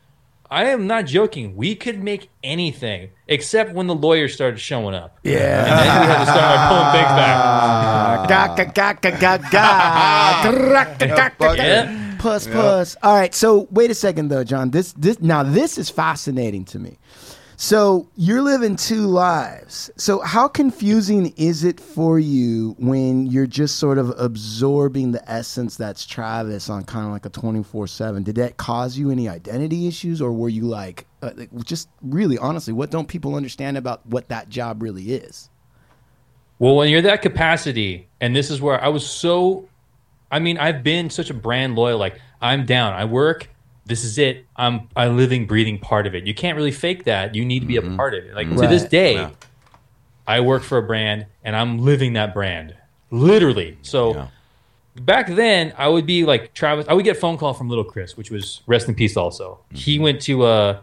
[0.51, 1.57] I am not joking.
[1.57, 5.19] We could make anything except when the lawyers started showing up.
[5.23, 5.61] Yeah.
[5.61, 8.29] And then we had to start pulling things back.
[8.29, 10.53] Ga, ga, ga, ga, ga, ga.
[11.57, 12.17] Yeah.
[12.19, 12.97] Puss, puss.
[13.03, 13.35] All right.
[13.35, 14.71] So wait a second, though, Jon.
[14.71, 16.99] This, this, now this is fascinating to me.
[17.61, 19.91] So you're living two lives.
[19.97, 25.77] So how confusing is it for you when you're just sort of absorbing the essence
[25.77, 28.23] that's Travis on kind of like a 24 seven?
[28.23, 32.39] Did that cause you any identity issues, or were you like, uh, like, just really
[32.39, 35.51] honestly, what don't people understand about what that job really is?
[36.61, 39.69] Well, when you're that capacity, and this is where I was so,
[40.31, 41.99] I mean, I've been such a brand loyal.
[41.99, 42.93] Like, I'm down.
[42.93, 43.49] I work.
[43.89, 44.47] This is it.
[44.57, 46.27] I'm a living, breathing part of it.
[46.27, 47.35] You can't really fake that.
[47.35, 48.35] You need to be a part of it.
[48.35, 49.31] Like to this day, Yeah.
[50.27, 52.75] I work for a brand, and I'm living that brand,
[53.11, 53.79] literally.
[53.83, 54.15] So.
[54.15, 54.27] Yeah.
[55.01, 56.87] back then I would be like Travis.
[56.89, 59.17] I would get a phone call from Little Chris, which was rest in peace.
[59.17, 60.81] Also, he went to uh,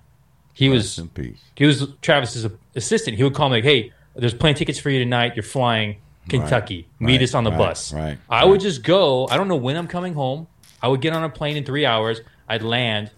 [0.53, 1.41] he Rest was in peace.
[1.55, 3.17] he was Travis's assistant.
[3.17, 5.35] He would call me like, "Hey, there's plane tickets for you tonight.
[5.35, 5.97] You're flying
[6.29, 6.87] Kentucky.
[6.99, 7.93] Meet right, us on the right, bus.
[7.93, 9.27] right, I would just go.
[9.27, 10.47] I don't know when I'm coming home.
[10.81, 12.21] I would get on a plane in three hours.
[12.47, 13.11] I'd land,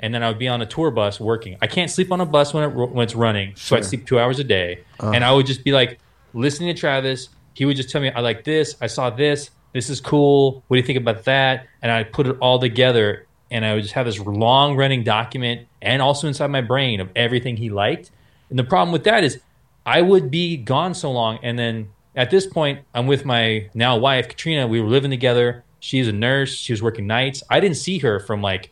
[0.00, 1.56] and then I would be on a tour bus working.
[1.62, 4.18] I can't sleep on a bus when it, when it's running, so I'd sleep two
[4.18, 4.80] hours a day.
[5.00, 5.12] Uh-huh.
[5.12, 5.98] And I would just be like
[6.32, 7.28] listening to Travis.
[7.54, 8.76] He would just tell me, "I like this.
[8.80, 9.50] I saw this.
[9.72, 10.62] This is cool.
[10.68, 13.82] What do you think about that?" And I put it all together, and I would
[13.82, 18.10] just have this long running document, and also inside my brain of everything he liked.
[18.50, 19.40] And the problem with that is,
[19.86, 23.96] I would be gone so long, and then at this point, I'm with my now
[23.96, 24.66] wife Katrina.
[24.66, 25.64] We were living together.
[25.80, 26.54] She's a nurse.
[26.54, 27.42] She was working nights.
[27.50, 28.70] I didn't see her from like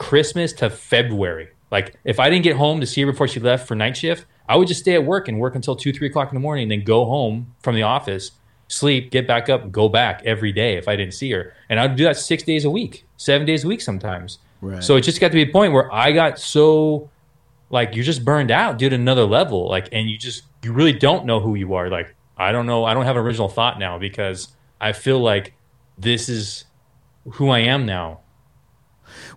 [0.00, 1.48] Christmas to February.
[1.70, 4.24] Like if I didn't get home to see her before she left for night shift,
[4.48, 6.64] I would just stay at work and work until two, three o'clock in the morning,
[6.64, 8.32] and then go home from the office,
[8.66, 11.52] sleep, get back up, go back every day if I didn't see her.
[11.68, 14.38] And I'd do that six days a week, seven days a week sometimes.
[14.62, 14.82] Right.
[14.82, 17.10] So it just got to be a point where I got so
[17.68, 19.68] like you're just burned out, dude, another level.
[19.68, 21.90] Like and you just you really don't know who you are.
[21.90, 24.48] Like, I don't know, I don't have an original thought now because
[24.80, 25.52] I feel like
[25.98, 26.64] this is
[27.32, 28.20] who I am now.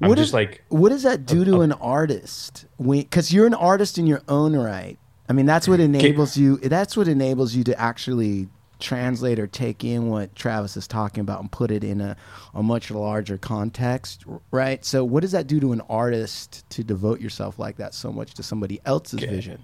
[0.04, 2.66] I'm What just is- like What does that do to an artist?
[2.86, 4.98] Because you're an artist in your own right.
[5.30, 6.58] I mean, that's what enables you.
[6.58, 8.50] That's what enables you to actually
[8.80, 12.18] translate or take in what Travis is talking about and put it in a,
[12.54, 14.84] a much larger context, right?
[14.84, 18.34] So, what does that do to an artist to devote yourself like that so much
[18.34, 19.64] to somebody else's vision?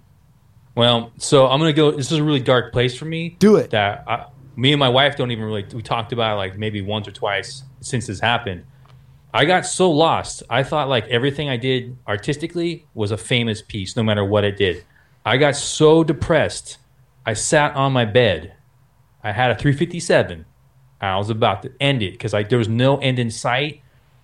[0.75, 1.91] Well, so I'm gonna go.
[1.91, 3.35] This is a really dark place for me.
[3.39, 3.71] Do it.
[3.71, 5.65] That I, me and my wife don't even really.
[5.73, 8.63] We talked about it like maybe once or twice since this happened.
[9.33, 10.43] I got so lost.
[10.49, 14.57] I thought like everything I did artistically was a famous piece, no matter what it
[14.57, 14.83] did.
[15.25, 16.77] I got so depressed.
[17.25, 18.53] I sat on my bed.
[19.23, 20.45] I had a 357.
[21.01, 23.81] I was about to end it because like there was no end in sight.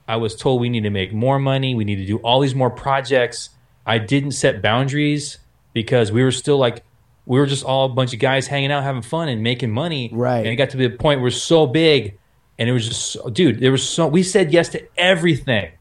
[0.08, 1.76] I was told we need to make more money.
[1.76, 3.50] We need to do all these more projects.
[3.86, 5.38] I didn't set boundaries
[5.74, 6.84] because we were still like
[7.26, 10.10] we were just all a bunch of guys hanging out, having fun, and making money.
[10.14, 10.40] Right.
[10.40, 12.18] And it got to be a point where we're so big,
[12.58, 13.60] and it was just, so, dude.
[13.60, 15.72] There was so we said yes to everything.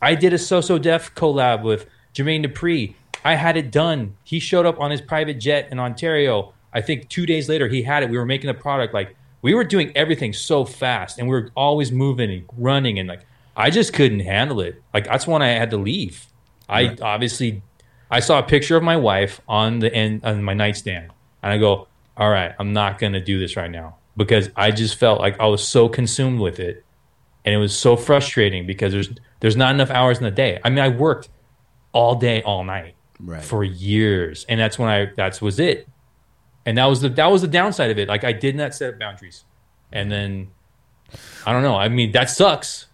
[0.00, 2.94] I did a So So Def collab with Jermaine Dupri.
[3.24, 4.16] I had it done.
[4.22, 6.52] He showed up on his private jet in Ontario.
[6.72, 8.10] I think two days later he had it.
[8.10, 8.92] We were making the product.
[8.92, 13.08] Like we were doing everything so fast, and we were always moving and running, and
[13.08, 13.24] like
[13.56, 14.82] I just couldn't handle it.
[14.92, 16.26] Like that's when I had to leave.
[16.68, 17.62] I obviously
[18.10, 21.10] I saw a picture of my wife on the end on my nightstand,
[21.42, 24.96] and I go, "All right, I'm not gonna do this right now," because I just
[24.96, 26.84] felt like I was so consumed with it,
[27.44, 29.10] and it was so frustrating because there's
[29.40, 30.60] there's not enough hours in the day.
[30.64, 31.28] I mean, I worked
[31.92, 33.42] all day, all night Right.
[33.42, 35.88] for years, and that's when I that was it,
[36.66, 38.08] and that was the that was the downside of it.
[38.08, 39.44] Like I did not set up boundaries,
[39.92, 40.48] and then
[41.46, 41.76] I don't know.
[41.76, 42.86] I mean, that sucks,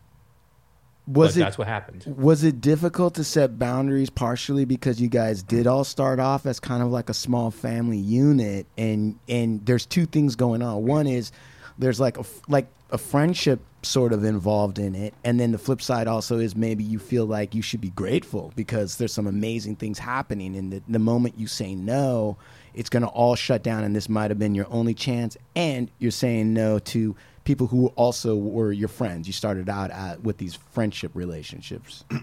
[1.12, 2.04] Was it that's what happened.
[2.06, 6.60] Was it difficult to set boundaries partially because you guys did all start off as
[6.60, 10.84] kind of like a small family unit and and there's two things going on.
[10.84, 11.32] One is
[11.78, 15.80] there's like a like a friendship sort of involved in it and then the flip
[15.80, 19.74] side also is maybe you feel like you should be grateful because there's some amazing
[19.74, 22.36] things happening and the, the moment you say no
[22.74, 25.90] it's going to all shut down and this might have been your only chance and
[25.98, 27.16] you're saying no to
[27.50, 32.04] people who also were your friends you started out at, with these friendship relationships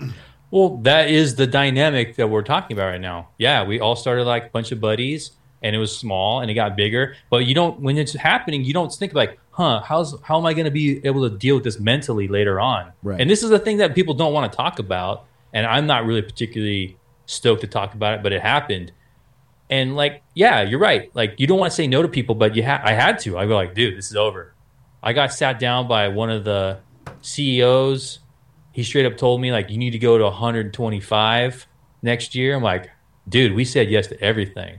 [0.50, 3.30] Well, that is the dynamic that we're talking about right now.
[3.38, 6.54] Yeah, we all started like a bunch of buddies, and it was small, and it
[6.54, 7.16] got bigger.
[7.30, 10.54] But you don't, when it's happening, you don't think like, huh, how's how am I
[10.54, 12.94] going to be able to deal with this mentally later on?
[13.04, 13.20] Right.
[13.20, 16.06] And this is the thing that people don't want to talk about, and I'm not
[16.06, 18.94] really particularly stoked to talk about it, but it happened.
[19.70, 21.14] And like, yeah, you're right.
[21.14, 23.38] Like, you don't want to say no to people, but you ha- I had to.
[23.38, 24.54] I go like, dude, this is over.
[25.02, 26.80] I got sat down by one of the
[27.22, 28.20] CEOs
[28.78, 31.68] he straight up told me like you need to go to 125
[32.04, 32.56] next year.
[32.56, 32.92] I'm like,
[33.28, 34.78] dude, we said yes to everything.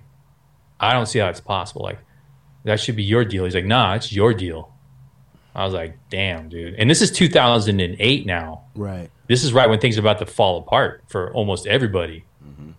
[0.78, 1.82] I don't see how it's possible.
[1.82, 1.98] Like
[2.62, 3.42] that should be your deal.
[3.42, 4.72] He's like, nah, it's your deal.
[5.52, 6.74] I was like, damn, dude.
[6.74, 8.66] And this is 2008 now.
[8.76, 12.24] right This is right when things are about to fall apart for almost everybody.
[12.46, 12.70] Mm-hmm.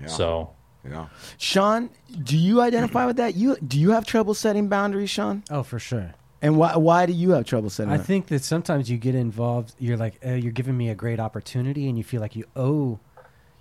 [0.00, 0.06] Yeah.
[0.06, 0.50] So
[0.88, 1.08] Yeah.
[1.38, 1.90] Sean,
[2.22, 3.34] do you identify with that?
[3.34, 5.42] You do you have trouble setting boundaries, Sean?
[5.50, 6.14] Oh, for sure.
[6.44, 7.90] And why why do you have trouble setting?
[7.90, 7.94] Up?
[7.94, 8.04] I that?
[8.04, 9.74] think that sometimes you get involved.
[9.78, 13.00] You're like, oh, you're giving me a great opportunity, and you feel like you owe,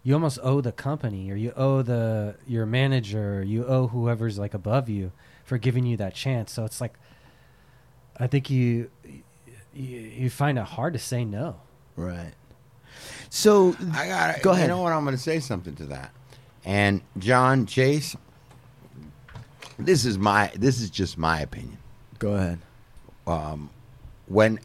[0.04, 4.38] you almost owe the company, or you owe the your manager, or you owe whoever's
[4.38, 5.14] like above you
[5.46, 6.52] for giving you that chance.
[6.52, 6.96] So it's like,
[8.20, 8.92] I think you
[9.74, 11.62] you, you find it hard to say no.
[11.96, 12.34] right.
[13.30, 14.42] So I got.
[14.42, 14.64] Go ahead.
[14.64, 14.92] You know what?
[14.92, 16.12] I'm going to say something to that.
[16.66, 18.16] And Jon Chase,
[19.80, 20.52] this is my.
[20.56, 21.78] This is just my opinion.
[22.20, 22.60] go ahead.
[23.28, 23.70] Um,
[24.28, 24.60] when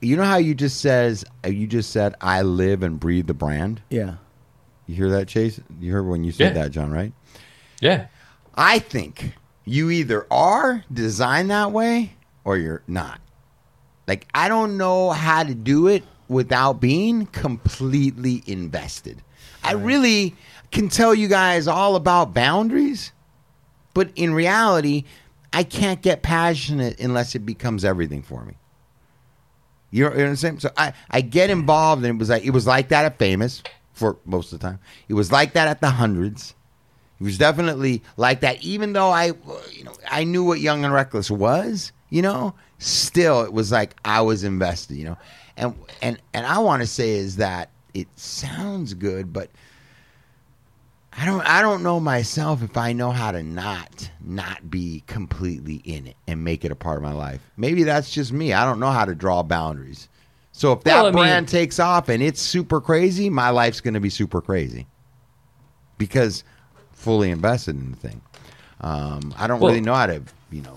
[0.00, 3.34] you know how you just says uh, you just said I live and breathe the
[3.34, 3.80] brand.
[3.90, 4.14] Yeah.
[4.86, 5.60] You hear that, Chase?
[5.80, 6.62] You heard when you said Yeah.
[6.64, 6.90] that, Jon?
[6.90, 7.12] Right?
[7.80, 8.06] yeah,
[8.54, 9.32] I think
[9.64, 12.12] you either are designed that way
[12.44, 13.20] or you're not.
[14.06, 19.22] Like I don't know how to do it without being completely invested.
[19.62, 20.34] I really
[20.70, 23.12] can tell you guys all about boundaries,
[23.94, 25.04] but in reality,
[25.54, 28.54] I can't get passionate unless it becomes everything for me.
[29.92, 30.60] You know, you know what I'm saying?
[30.60, 33.62] So I, I get involved, and it was like it was like that at Famous
[33.92, 34.80] for most of the time.
[35.08, 36.54] It was like that at the hundreds.
[37.20, 39.26] It was definitely like that, even though I,
[39.70, 41.92] you know, I knew what Young and Reckless was.
[42.10, 44.96] You know, still it was like I was invested.
[44.96, 45.18] You know,
[45.56, 49.50] and and and I want to say is that it sounds good, but
[51.16, 55.76] I don't I don't know myself if I know how to not not be completely
[55.84, 57.40] in it and make it a part of my life.
[57.56, 58.52] Maybe that's just me.
[58.52, 60.08] I don't know how to draw boundaries.
[60.52, 63.80] So if that Well, I mean- brand takes off and it's super crazy, my life's
[63.80, 64.86] going to be super crazy
[65.98, 66.42] because
[66.92, 68.20] fully invested in the thing.
[68.80, 70.76] Um, I don't Well- really know how to, you know.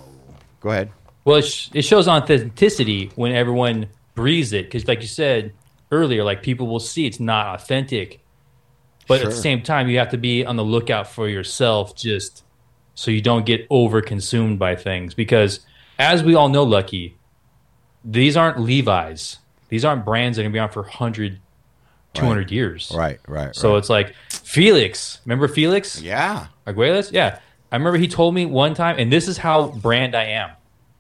[0.62, 0.90] Go ahead.
[1.26, 5.54] Well, it, sh- it shows authenticity when everyone breathes it, because, like you said
[5.92, 8.20] earlier, like people will see it's not authentic.
[9.08, 12.44] But at the same time, you have to be on the lookout for yourself, just
[12.96, 15.14] so you don't get over consumed by things.
[15.14, 15.62] Because
[15.98, 17.18] as we all know, Lucky,
[18.04, 19.38] these aren't Levi's.
[19.70, 21.40] These aren't brands that are gonna be on for 100,
[22.14, 22.92] 200 years.
[22.96, 23.56] Right, right.
[23.56, 23.78] So right.
[23.78, 25.20] it's like Felix.
[25.26, 26.02] Remember Felix?
[26.02, 27.12] yeah, Aguilas?
[27.12, 27.40] Yeah.
[27.72, 30.52] I remember he told me one time, and this is how brand I am.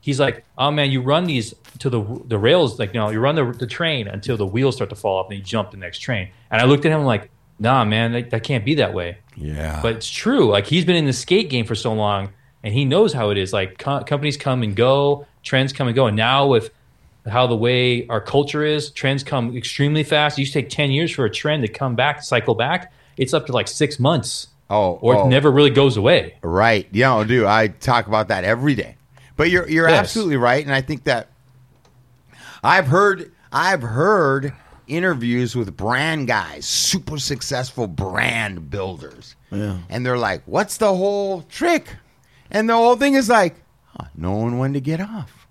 [0.01, 3.19] He's like, "Oh man, you run these to the the rails, like you know, you
[3.19, 5.77] run the the train until the wheels start to fall off, and you jump the
[5.77, 7.29] next train." And I looked at him like,
[7.59, 9.79] "Nah, man, that, that can't be that way." yeah.
[9.81, 10.49] But it's true.
[10.49, 12.29] Like he's been in the skate game for so long,
[12.63, 13.53] and he knows how it is.
[13.53, 16.71] Like co- companies come and go, trends come and go, and now with
[17.27, 20.37] how the way our culture is, trends come extremely fast.
[20.37, 22.91] It used to take ten years for a trend to come back, cycle back.
[23.17, 25.25] It's up to like six months, oh, or oh.
[25.25, 26.35] it never really goes away.
[26.41, 26.87] Right.
[26.91, 28.95] Yeah, oh, dude, I talk about that every day.
[29.35, 29.99] But you're you're Yes.
[29.99, 31.29] absolutely right, and I think that
[32.63, 34.53] I've heard I've heard
[34.87, 39.35] interviews with brand guys, super successful brand builders.
[39.51, 39.77] Yeah.
[39.89, 41.95] And they're like, "What's the whole trick?"
[42.51, 45.47] And the whole thing is like, huh, knowing when to get off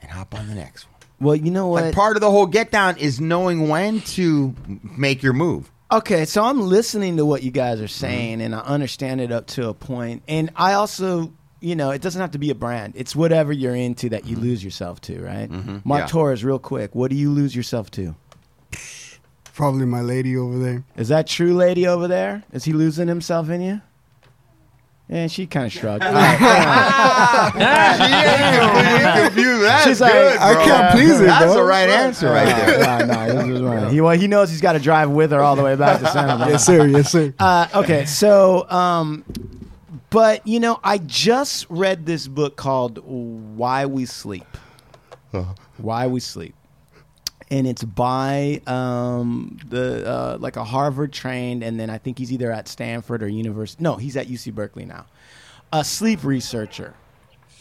[0.00, 0.94] and hop on the next one.
[1.20, 1.84] Well, you know what?
[1.84, 4.54] Like part of the whole get down is knowing when to
[4.96, 5.70] make your move.
[5.92, 7.88] Okay, so I'm listening to what you guys are Mm-hmm.
[7.88, 10.22] saying, and I understand it up to a point.
[10.28, 12.92] And I also, you know, it doesn't have to be a brand.
[12.96, 15.50] It's whatever you're into that you lose yourself to, right?
[15.50, 15.90] Mark Mm-hmm.
[15.90, 16.06] Yeah.
[16.06, 18.14] Torres, real quick, what do you lose yourself to?
[19.60, 20.84] Probably my lady over there.
[20.96, 22.42] Is that true, lady over there?
[22.52, 23.80] Is he losing himself in you?
[25.08, 26.02] Yeah, she kind of shrugged.
[26.04, 26.38] All right,
[29.26, 29.62] confused.
[29.64, 30.64] That's She's like, good, I bro.
[30.64, 31.54] can't please her, That's bro.
[31.54, 33.06] the right answer right there.
[33.06, 33.92] no, no, this is right.
[33.92, 36.06] He, well, he knows he's got to drive with her all the way back to
[36.06, 36.50] Santa Monica.
[36.52, 36.86] Yes, sir.
[36.86, 37.34] Yes, sir.
[37.38, 39.24] Uh, okay, so, um,
[40.10, 44.46] but you know, I just read this book called "Why We Sleep."
[45.76, 46.54] Why We Sleep,
[47.50, 52.32] and it's by um, the uh, like a Harvard trained, and then I think he's
[52.32, 53.82] either at Stanford or University.
[53.82, 55.06] No, he's at UC Berkeley now.
[55.72, 56.94] A sleep researcher,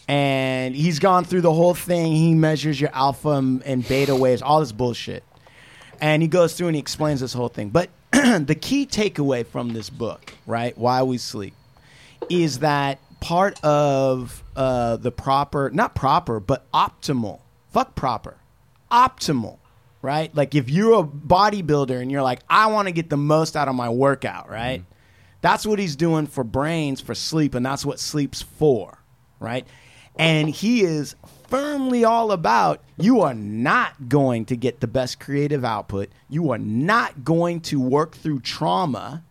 [0.08, 2.12] and he's gone through the whole thing.
[2.12, 5.24] He measures your alpha and, beta waves, all this bullshit
[6.02, 7.70] and he goes through and he explains this whole thing.
[7.70, 11.54] But the key takeaway from this book, right, Why We Sleep,
[12.30, 17.40] is that part of uh, the proper, not proper, but optimal,
[17.72, 18.38] fuck proper,
[18.92, 19.58] optimal,
[20.02, 20.34] right?
[20.36, 23.68] Like if you're a bodybuilder and you're like, I want to get the most out
[23.68, 24.82] of my workout, right?
[24.82, 24.94] Mm-hmm.
[25.42, 29.00] That's what he's doing for brains, for sleep, and that's what sleep's for,
[29.40, 29.66] right?
[30.18, 31.16] And he is
[31.48, 36.10] firmly all about you are not going to get the best creative output.
[36.30, 39.24] You are not going to work through trauma.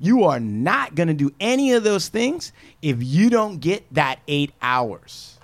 [0.00, 2.52] You are not going to do any of those things
[2.82, 5.38] if you don't get that eight hours.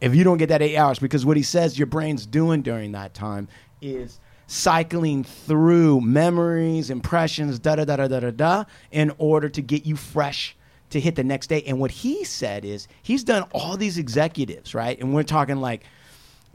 [0.00, 2.92] If you don't get that eight hours, because what he says your brain's doing during
[2.92, 3.48] that time
[3.80, 9.60] is cycling through memories, impressions, da da da da da da da, in order to
[9.62, 10.56] get you fresh
[10.90, 11.62] to hit the next day.
[11.66, 14.98] And what he said is he's done all these executives, right?
[14.98, 15.84] And we're talking like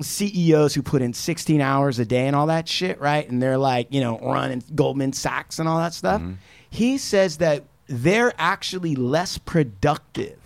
[0.02, 3.30] CEOs who put in 16 hours a day and all that shit, right?
[3.30, 6.22] And they're like, you know, running Goldman Sachs and all that stuff.
[6.22, 6.34] Mm-hmm.
[6.72, 10.40] He says that they're actually less productive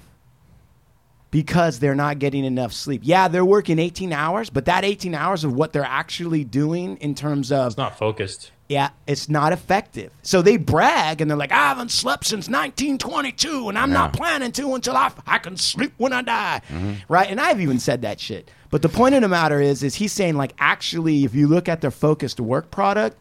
[1.38, 3.02] because they're not getting enough sleep.
[3.04, 7.14] Yeah, they're working 18 hours, but that 18 hours of what they're actually doing in
[7.14, 8.52] terms of It's not focused.
[8.70, 10.12] yeah, it's not effective.
[10.24, 14.52] So they brag and they're like, I haven't slept since 1922 and I'm not planning
[14.54, 16.62] to until I, I can sleep when I die.
[16.70, 16.94] Mm-hmm.
[17.08, 17.30] Right?
[17.30, 18.50] And I've even said that shit.
[18.72, 21.70] But the point of the matter is, is he's saying like, actually, if you look
[21.70, 23.16] at their focused work product,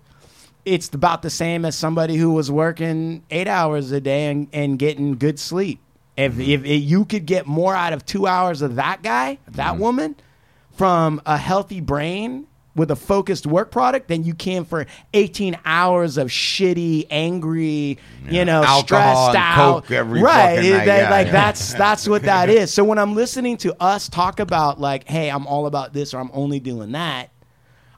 [0.64, 4.78] it's about the same as somebody who was working eight hours a day and, and
[4.78, 5.80] getting good sleep.
[6.16, 9.72] If, if, if you could get more out of two hours of that guy, that
[9.72, 9.80] Mm-hmm.
[9.80, 10.16] woman,
[10.72, 16.18] from a healthy brain with a focused work product than you can for 18 hours
[16.18, 17.98] of shitty, angry,
[18.28, 19.88] you know, Alcohol stressed out.
[19.90, 20.58] Right.
[20.62, 21.32] it- that- yeah, like yeah.
[21.32, 22.72] that's that's what that is.
[22.72, 26.18] So when I'm listening to us talk about like, hey, I'm all about this or
[26.20, 27.30] I'm only doing that,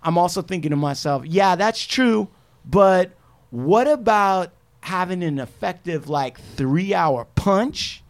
[0.03, 2.29] I'm also thinking to myself, yeah, that's true,
[2.65, 3.11] but
[3.51, 8.05] what about having an effective like three hour punch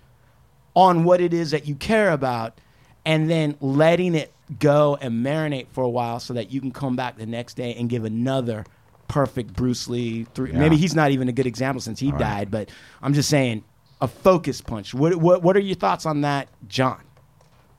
[0.79, 2.61] on what it is that you care about
[3.05, 6.95] and then letting it go and marinate for a while so that you can come
[6.95, 8.64] back the next day and give another
[9.09, 10.59] perfect Bruce Lee three Yeah.
[10.61, 12.70] maybe he's not even a good example since he died, but
[13.03, 13.64] I'm just saying
[14.01, 14.95] a focus punch.
[14.95, 17.01] What what what are your thoughts on that, Jon?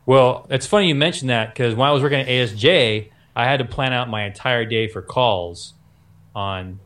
[0.06, 3.60] Well, it's funny you mentioned that because when I was working at ASJ, I had
[3.60, 5.74] to plan out my entire day for calls
[6.36, 6.82] on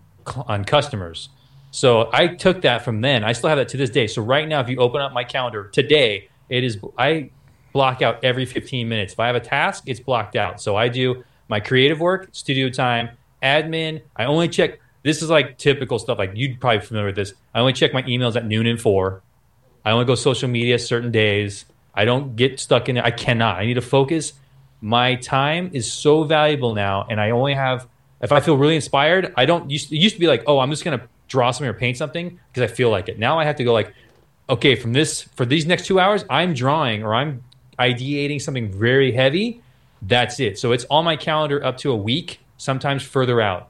[0.45, 1.29] on customers.
[1.73, 3.23] So I took that from then.
[3.23, 4.05] I still have that to this day.
[4.05, 7.31] So right now, if you open up my calendar today, it is I
[7.73, 9.13] block out every 15 minutes.
[9.13, 10.61] If I have a task, it's blocked out.
[10.61, 13.09] So I do my creative work, studio time,
[13.41, 14.03] admin.
[14.15, 14.79] I only check.
[15.01, 16.19] This is like typical stuff.
[16.19, 17.33] Like you'd probably be familiar with this.
[17.55, 19.23] I only check my emails at noon and four.
[19.83, 21.65] I only go social media certain days.
[21.95, 23.03] I don't get stuck in it.
[23.03, 23.57] I cannot.
[23.57, 24.33] I need to focus.
[24.79, 27.87] My time is so valuable now, and I only have.
[28.21, 29.71] If I feel really inspired, I don't.
[29.71, 32.39] Used, it used to be like, oh, I'm just gonna draw something or paint something
[32.51, 33.19] because I feel like it.
[33.19, 33.93] Now I have to go like,
[34.49, 37.43] okay, from this for these next two hours, I'm drawing or I'm
[37.79, 39.61] ideating something very heavy.
[40.01, 40.59] That's it.
[40.59, 43.69] So it's on my calendar up to a week, sometimes further out.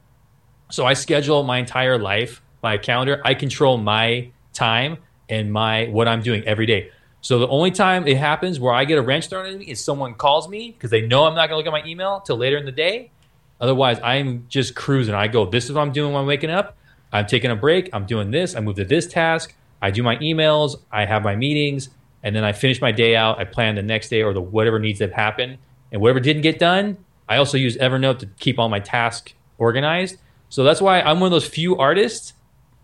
[0.72, 3.22] So I schedule my entire life by a calendar.
[3.24, 4.98] I control my time
[5.30, 6.92] and my what I'm doing every day.
[7.22, 9.84] So the only time it happens where I get a wrench thrown at me is
[9.84, 12.36] someone calls me because they know I'm not going to look at my email till
[12.36, 13.12] later in the day.
[13.62, 15.16] Otherwise, I'm just cruising.
[15.16, 16.76] I go, this is what I'm doing when I'm waking up.
[17.14, 17.90] I'm taking a break.
[17.94, 18.56] I'm doing this.
[18.56, 19.56] I move to this task.
[19.82, 20.78] I do my emails.
[20.92, 21.90] I have my meetings,
[22.24, 23.40] and then I finish my day out.
[23.40, 25.58] I plan the next day or the whatever needs to happen,
[25.92, 26.98] and whatever didn't get done,
[27.30, 30.18] I also use Evernote to keep all my tasks organized.
[30.50, 32.34] So that's why I'm one of those few artists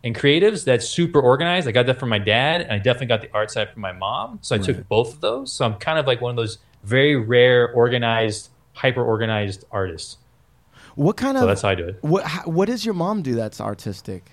[0.03, 1.67] and creatives that's super organized.
[1.67, 3.91] I got that from my dad, and I definitely got the art side from my
[3.91, 4.39] mom.
[4.41, 5.51] So I took both of those.
[5.51, 10.17] So I'm kind of like one of those very rare, organized, hyper organized artists.
[10.99, 11.97] What kind So of that's how I do it.
[12.01, 14.31] what how, what does your mom do that's artistic?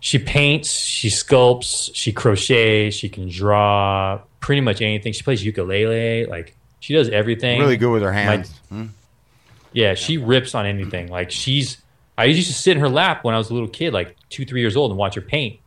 [0.00, 5.12] She paints, she sculpts, she crochets, she can draw pretty much anything.
[5.12, 7.60] She plays ukulele, like she does everything.
[7.60, 8.50] Really good with her hands.
[8.70, 8.86] Hmm.
[9.74, 11.08] Yeah, she rips on anything.
[11.08, 11.76] Like she's
[12.16, 14.46] I used to sit in her lap when I was a little kid, like two,
[14.46, 15.60] three years old, and watch her paint.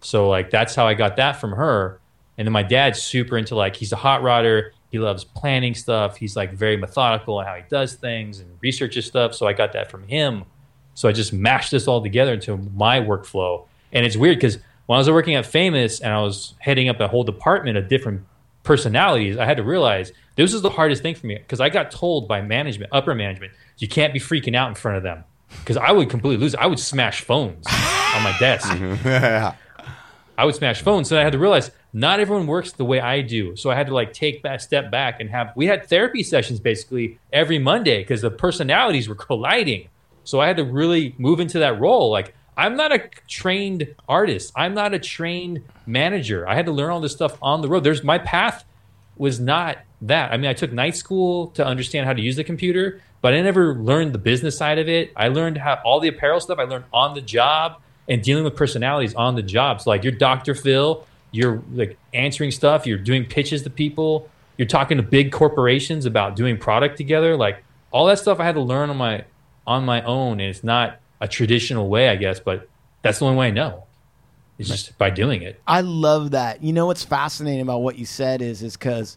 [0.00, 2.00] So like that's how I got that from her.
[2.36, 4.70] And then my dad's super into like he's a hot rodder.
[4.94, 6.18] He loves planning stuff.
[6.18, 9.34] He's like very methodical in how he does things and researches stuff.
[9.34, 10.44] So I got that from him.
[10.94, 13.66] So I just mashed this all together into my workflow.
[13.92, 17.00] And it's weird because when I was working at Famous and I was heading up
[17.00, 18.24] a whole department of different
[18.62, 21.90] personalities, I had to realize this is the hardest thing for me because I got
[21.90, 25.24] told by management, upper management, you can't be freaking out in front of them
[25.58, 26.54] because I would completely lose.
[26.54, 28.68] I would smash phones on my desk.
[30.38, 31.08] I would smash phones.
[31.08, 33.54] So I had to realize not everyone works the way I do.
[33.54, 36.58] So I had to like take that step back and have we had therapy sessions
[36.58, 39.88] basically every Monday because the personalities were colliding.
[40.24, 42.10] So I had to really move into that role.
[42.10, 44.52] Like I'm not a trained artist.
[44.56, 46.48] I'm not a trained manager.
[46.48, 47.84] I had to learn all this stuff on the road.
[47.84, 48.64] There's my path
[49.16, 50.32] was not that.
[50.32, 53.40] I mean, I took night school to understand how to use the computer, but I
[53.40, 55.12] never learned the business side of it.
[55.14, 58.56] I learned how all the apparel stuff I learned on the job and dealing with
[58.56, 59.80] personalities on the job.
[59.80, 60.54] So like you're Dr.
[60.54, 66.06] Phil, you're like answering stuff, you're doing pitches to people, you're talking to big corporations
[66.06, 67.36] about doing product together.
[67.36, 69.24] Like all that stuff I had to learn on my
[69.66, 72.68] on my own and it's not a traditional way, I guess, but
[73.02, 73.84] that's the only way I know.
[74.58, 75.60] It's just by doing it.
[75.66, 76.62] I love that.
[76.62, 79.16] You know what's fascinating about what you said is is because,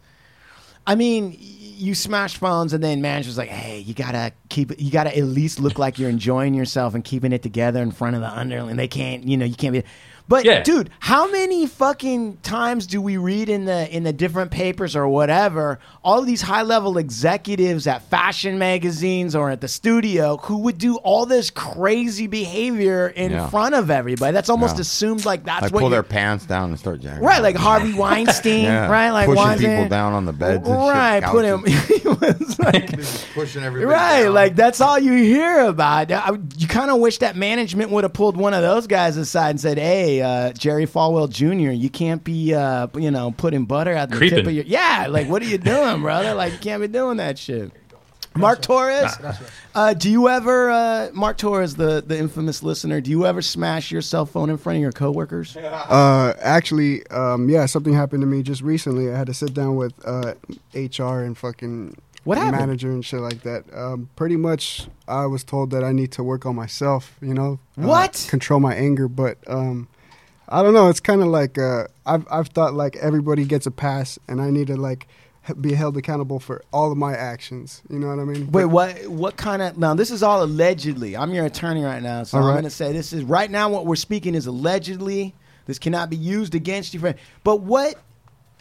[0.87, 4.71] I mean, you smash phones and then manager's like, hey, you gotta keep.
[4.79, 8.15] You gotta at least look like you're enjoying yourself and keeping it together in front
[8.15, 8.77] of the underling.
[8.77, 9.83] They can't, you know, you can't be.
[10.29, 10.61] But Yeah.
[10.61, 15.07] dude, how many fucking times do we read in the in the different papers or
[15.07, 20.77] whatever all these high level executives at fashion magazines or at the studio who would
[20.77, 23.49] do all this crazy behavior in Yeah.
[23.49, 24.33] front of everybody?
[24.33, 24.81] That's almost Yeah.
[24.81, 27.23] assumed like that's Like what pull you- their pants down and start jacking.
[27.23, 28.89] Right, like Harvey Weinstein, Yeah.
[28.91, 29.11] right?
[29.11, 29.69] Like pushing Weinstein.
[29.83, 30.67] people down on the beds.
[30.67, 31.63] And right, shit, put him.
[31.65, 32.99] he was like,
[33.33, 33.93] pushing everybody.
[33.93, 34.33] right, down.
[34.33, 36.11] like that's all you hear about.
[36.11, 39.51] I- you kind of wish that management would have pulled one of those guys aside
[39.51, 43.91] and said, "Hey, uh, Jerry Falwell Jr., you can't be, uh, you know, putting butter
[43.93, 45.07] at the tip of your yeah.
[45.09, 46.33] Like, what are you doing, brother?
[46.33, 47.71] Like, you can't be doing that shit."
[48.35, 49.11] Mark Torres.
[49.73, 53.91] Uh, do you ever, uh, Mark Torres, the the infamous listener, do you ever smash
[53.91, 55.57] your cell phone in front of your coworkers?
[55.57, 59.11] Uh, actually, um, yeah, something happened to me just recently.
[59.11, 60.35] I had to sit down with uh,
[60.75, 62.57] HR and fucking What happened?
[62.59, 63.63] manager and shit like that.
[63.73, 67.15] Um, pretty much, I was told that I need to work on myself.
[67.21, 68.27] You know, uh, What?
[68.29, 69.87] control my anger, but um,
[70.49, 70.89] I don't know.
[70.89, 74.49] It's kind of like uh, I've I've thought like everybody gets a pass, and I
[74.49, 75.07] need to like
[75.61, 77.81] be held accountable for all of my actions.
[77.89, 78.51] You know what I mean?
[78.51, 79.07] Wait, But- what?
[79.07, 79.77] What kind of?
[79.77, 81.15] Now, this is all allegedly.
[81.17, 82.51] I'm your attorney right now, so I'm right.
[82.53, 83.69] going to say this is right now.
[83.69, 85.33] What we're speaking is allegedly.
[85.65, 86.99] This cannot be used against you.
[87.01, 87.95] For, but what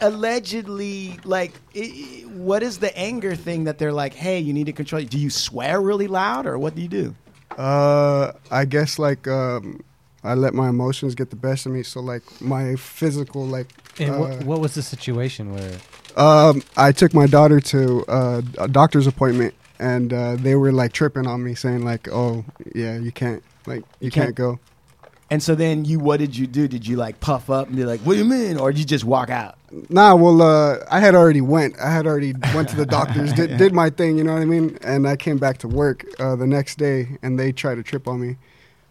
[0.01, 1.53] allegedly like?
[1.75, 4.13] i i- what is the anger thing that they're like?
[4.13, 5.01] Hey, you need to control.
[5.03, 7.15] Do you swear really loud, or what do you do?
[7.57, 9.81] Uh, I guess like um,
[10.27, 11.83] I let my emotions get the best of me.
[11.83, 13.67] So like my physical like.
[13.99, 15.77] And uh, what, what was the situation where?
[16.15, 20.91] Um, I took my daughter to uh, a doctor's appointment, and uh, they were like
[20.93, 22.43] tripping on me, saying like, "Oh,
[22.75, 24.59] yeah, you can't, like, you, can't- can't, go."
[25.29, 26.67] And so then you, what did you do?
[26.67, 28.85] Did you like puff up and be like, "What do you mean?" Or did you
[28.85, 29.57] just walk out?
[29.89, 31.77] Nah, well, uh, I had already went.
[31.79, 34.45] I had already went to the doctors, did, did my thing, you know what I
[34.45, 37.83] mean, and I came back to work uh, the next day, and they tried to
[37.83, 38.37] trip on me,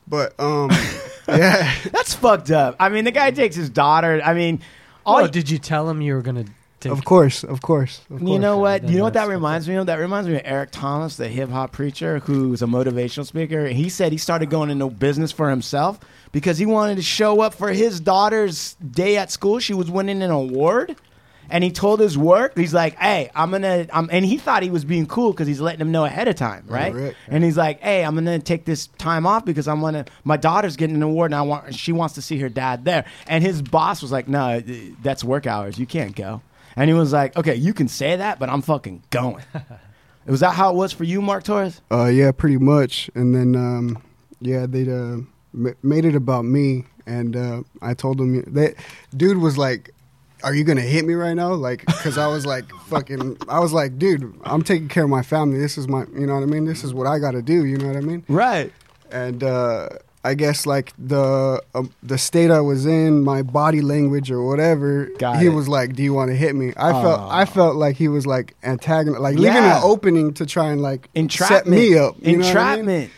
[0.08, 0.70] but um,
[1.28, 2.76] yeah, That's fucked up.
[2.80, 4.20] I mean, the guy takes his daughter.
[4.24, 4.60] I mean,
[5.04, 6.44] all Oh, did you tell him you were gonna?
[6.78, 8.40] Take, of course, of course, of You course.
[8.40, 8.86] know what?
[8.86, 9.86] You know what that that's- reminds me of?
[9.86, 13.66] That reminds me of Eric Thomas, the hip hop preacher who's a motivational speaker.
[13.68, 15.98] He said he started going into business for himself
[16.32, 19.58] because he wanted to show up for his daughter's day at school.
[19.58, 20.96] She was winning an award.
[21.50, 24.70] And he told his work, he's like, "Hey, I'm gonna," I'm, and he thought he
[24.70, 26.94] was being cool because he's letting them know ahead of time, right?
[26.94, 27.16] right.
[27.28, 30.06] And he's like, "Hey, I'm gonna take this time off because I'm gonna.
[30.24, 31.74] My daughter's getting an award, and I want.
[31.74, 34.60] She wants to see her dad there." And his boss was like, "No,
[35.02, 35.78] that's work hours.
[35.78, 36.42] You can't go."
[36.74, 39.42] And he was like, "Okay, you can say that, but I'm fucking going."
[40.26, 41.80] was that how it was for you, Mark Torres?
[41.90, 43.10] Uh, yeah, pretty much.
[43.14, 44.02] And then, um,
[44.40, 45.18] yeah, they uh,
[45.54, 48.74] m- made it about me, and uh, I told them that
[49.16, 49.92] dude was like,
[50.46, 53.72] "Are you gonna hit me right now?" Like, because I was like, "Fucking," I was
[53.72, 55.58] like, "Dude, I'm taking care of my family.
[55.58, 56.64] This is my, you know what I mean.
[56.64, 57.64] This is what I got to do.
[57.66, 58.72] You know what I mean?" Right.
[59.10, 59.88] And uh,
[60.24, 65.08] I guess like the um, the state I was in, my body language or whatever,
[65.18, 65.50] Got he it.
[65.50, 68.26] was like, "Do you want to hit me?" I felt I felt like he was
[68.26, 71.64] like antagonist, like leaving an opening to try and like Entrapment.
[71.64, 72.16] set me up.
[72.20, 72.88] you know what I mean?
[72.88, 73.10] Entrapment.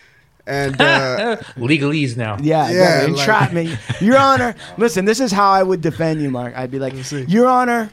[0.49, 2.37] And uh, Legalese now.
[2.41, 3.77] Yeah, Yeah, yeah, like- entrapment.
[4.01, 6.57] Your Honor, listen, this is how I would defend you, Mark.
[6.57, 6.93] I'd be like.
[7.29, 7.91] Your Honor,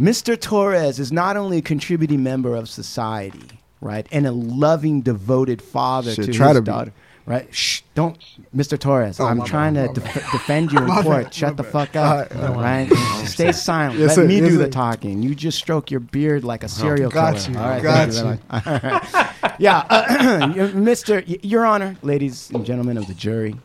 [0.00, 0.38] Mr.
[0.38, 3.42] Torres is not only a contributing member of society,
[3.80, 6.92] right, and a loving, devoted father Should to try his to be.
[7.26, 7.48] Right?
[7.54, 8.18] Shh, don't,
[8.54, 8.78] Mr.
[8.78, 9.18] Torres.
[9.18, 11.24] Oh, I'm trying bad, to defend you in court.
[11.24, 11.72] bad, Shut the bad.
[11.72, 12.36] fuck up.
[12.36, 12.86] All right?
[13.24, 13.98] Stay silent.
[13.98, 15.22] Yes, Let me Yes, do the talking.
[15.22, 17.50] You just stroke your beard like a serial got killer.
[17.52, 17.58] you.
[17.58, 18.18] All right, Got you.
[18.20, 19.54] All right.
[19.58, 21.26] yeah, uh, Mr.
[21.26, 23.56] y- Your Honor, ladies and gentlemen of the jury,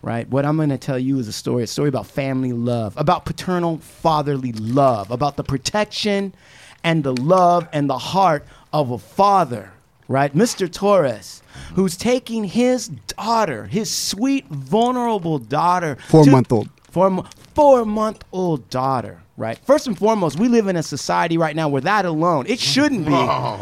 [0.00, 0.26] right?
[0.30, 3.26] What I'm going to tell you is a story, a story about family love, about
[3.26, 6.34] paternal fatherly love, about the protection
[6.82, 9.72] and the love and the heart of a father,
[10.08, 10.34] right?
[10.34, 10.72] Mr.
[10.72, 11.42] Torres,
[11.74, 16.68] who's taking his daughter, his sweet, vulnerable daughter, Four to- month old.
[16.90, 19.58] four, four month old daughter, right?
[19.66, 23.06] First and foremost, we live in a society right now where that alone, it shouldn't
[23.06, 23.12] be,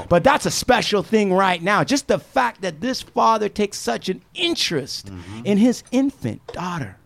[0.08, 1.82] but that's a special thing right now.
[1.84, 5.10] Just the fact that this father takes such an interest
[5.44, 6.96] in his infant daughter,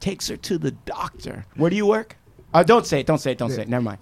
[0.00, 1.46] takes her to the doctor.
[1.56, 2.16] Where do you work?
[2.54, 3.98] Uh, don't say it, don't say it, don't say it, never mind.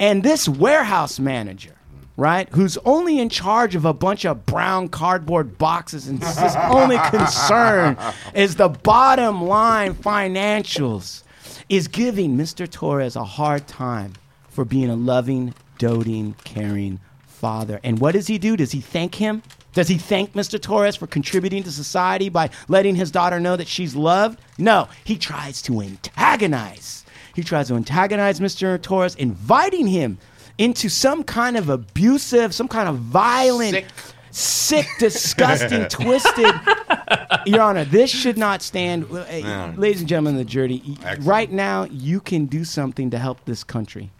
[0.00, 1.73] And this warehouse manager,
[2.16, 6.98] right, who's only in charge of a bunch of brown cardboard boxes and his only
[7.10, 7.96] concern
[8.34, 11.22] is the bottom line financials,
[11.68, 12.70] is giving Mr.
[12.70, 14.14] Torres a hard time
[14.48, 17.80] for being a loving, doting, caring father.
[17.82, 18.56] And what does he do?
[18.56, 19.42] Does he thank him?
[19.72, 20.60] Does he thank Mr.
[20.60, 24.38] Torres for contributing to society by letting his daughter know that she's loved?
[24.56, 27.04] No, he tries to antagonize.
[27.34, 28.80] He tries to antagonize Mr.
[28.80, 30.18] Torres, inviting him
[30.58, 33.86] into some kind of abusive, some kind of violent, Sick.
[34.30, 36.54] sick, disgusting, twisted.
[37.46, 39.06] Your Honor, this should not stand.
[39.12, 39.72] uh, Yeah.
[39.76, 41.24] Ladies and gentlemen of the jury, Excellent.
[41.24, 44.10] right now you can do something to help this country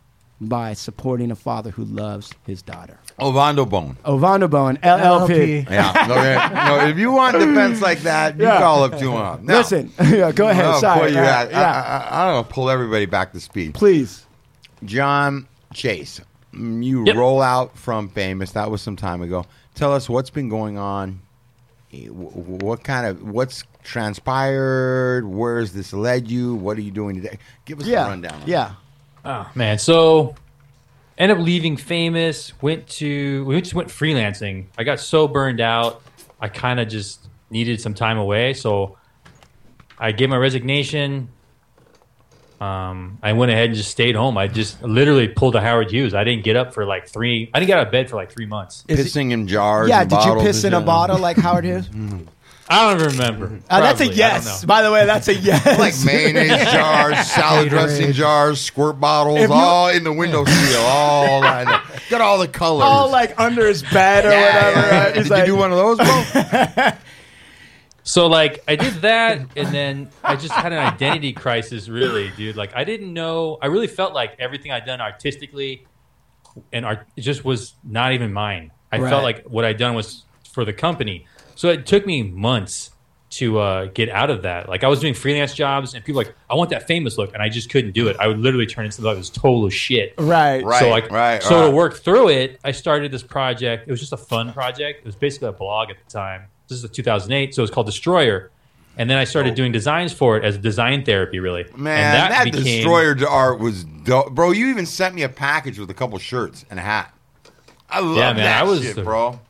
[0.40, 2.98] by supporting a father who loves his daughter.
[3.20, 3.96] Ovando Bone.
[4.04, 5.64] Ovando Bowen, LLP.
[5.64, 5.70] LLP.
[5.70, 5.90] Yeah.
[6.10, 6.54] Okay.
[6.54, 8.58] no, if you want defense like that, you Yeah.
[8.58, 9.46] call up to him.
[9.46, 10.64] Listen, yeah, go ahead.
[10.66, 11.00] I'll Sorry.
[11.00, 11.50] pull you Yeah, out.
[11.52, 11.60] yeah.
[12.10, 12.52] I, I, I don't know.
[12.52, 13.74] Pull everybody back to speed.
[13.74, 14.26] Please.
[14.84, 16.20] Jon Chase,
[16.54, 17.16] mm, you Yep.
[17.16, 18.52] roll out from Famous.
[18.52, 19.44] That was some time ago.
[19.74, 21.20] Tell us what's been going on.
[21.92, 25.26] Eh, What kind of what's transpired?
[25.26, 26.54] Where's this led you?
[26.54, 27.38] What are you doing today?
[27.64, 28.08] Give us a Yeah.
[28.08, 28.42] rundown.
[28.46, 28.72] Yeah.
[29.24, 29.78] Oh, man.
[29.78, 30.34] So
[31.18, 32.52] end up leaving famous.
[32.62, 34.66] Went to we just went freelancing.
[34.78, 36.02] I got so burned out.
[36.40, 37.20] I kind of just
[37.50, 38.96] needed some time away, so
[39.98, 41.28] I gave my resignation.
[42.60, 44.38] Um, I went ahead and just stayed home.
[44.38, 46.14] I just literally pulled a Howard Hughes.
[46.14, 47.50] I didn't get up for like three.
[47.52, 48.84] I didn't get out of bed for like three months.
[48.88, 49.88] Pissing in jars.
[49.88, 50.86] Yeah, and did you bottles piss in a shit.
[50.86, 51.88] bottle like Howard Hughes?
[52.66, 53.60] I don't even remember.
[53.68, 54.22] Uh, that's a Probably.
[54.22, 54.62] I don't yes.
[54.62, 54.66] know.
[54.66, 55.78] By the way, that's a yes.
[55.78, 61.40] Like mayonnaise jars, salad dressing jars, squirt bottles, If you- all in the windowsill, all
[61.40, 61.82] lined up.
[62.08, 62.84] Got all the colors.
[62.84, 64.80] all like under his bed or Yeah, whatever.
[64.80, 65.04] yeah, yeah.
[65.04, 65.14] right?
[65.16, 66.90] He's Did like, you do one of those, bro?
[68.06, 71.88] So like I did that, and then I just had an identity crisis.
[71.88, 72.54] Really, dude.
[72.54, 73.58] Like I didn't know.
[73.62, 75.86] I really felt like everything I'd done artistically,
[76.72, 78.70] and art just was not even mine.
[78.92, 79.08] I Right.
[79.10, 81.26] felt like what I'd done was for the company.
[81.56, 82.90] So it took me months
[83.30, 84.68] to uh, get out of that.
[84.68, 87.32] Like I was doing freelance jobs, and people were like, I want that famous look,
[87.32, 88.16] and I just couldn't do it.
[88.20, 90.14] I would literally turn into like this total shit.
[90.18, 90.62] right.
[90.62, 90.78] Right.
[90.80, 91.70] so like, right, so right.
[91.70, 93.88] to work through it, I started this project.
[93.88, 95.00] It was just a fun project.
[95.00, 96.48] It was basically a blog at the time.
[96.68, 98.50] This is 2008, so it was called Destroyer.
[98.96, 99.56] And then I started oh.
[99.56, 101.64] doing designs for it as design therapy, really.
[101.72, 101.76] Oh.
[101.76, 104.32] Man, and that, became- destroyer art was dope.
[104.34, 107.12] Bro, you even sent me a package with a couple shirts and a hat.
[107.90, 109.40] I love Yeah, man, that I was- shit, bro.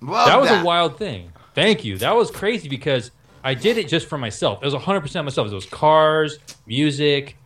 [0.00, 1.32] Love That was a wild thing.
[1.54, 1.98] Thank you.
[1.98, 3.10] That was crazy because
[3.42, 4.62] I did it just for myself.
[4.62, 5.50] It was 100% myself.
[5.50, 7.36] It was cars, music,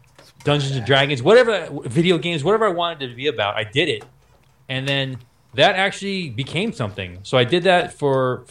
[0.44, 3.56] Dungeons and Dragons, whatever, video games, whatever I wanted to be about.
[3.56, 4.05] I did it.
[4.68, 5.18] And then
[5.55, 7.18] that actually became something.
[7.22, 8.44] So I did that for,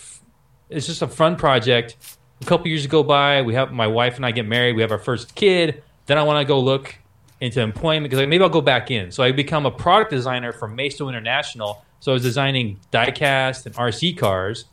[0.70, 1.96] it's just a fun project.
[2.42, 3.42] A couple years go by.
[3.42, 4.76] We have my wife and I get married.
[4.76, 5.84] We have our first kid.
[6.06, 6.96] Then I want to go look
[7.40, 9.12] into employment because like, maybe I'll go back in.
[9.12, 11.84] So I become a product designer for Maisto International.
[12.00, 14.66] So I was designing diecast and RC cars,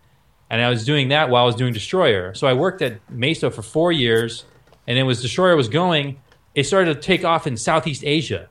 [0.51, 2.35] and I was doing that while I was doing Destroyer.
[2.35, 4.45] So I worked at Meso for four years,
[4.87, 6.21] and then as Destroyer was going,
[6.55, 8.49] it started to take off in Southeast Asia.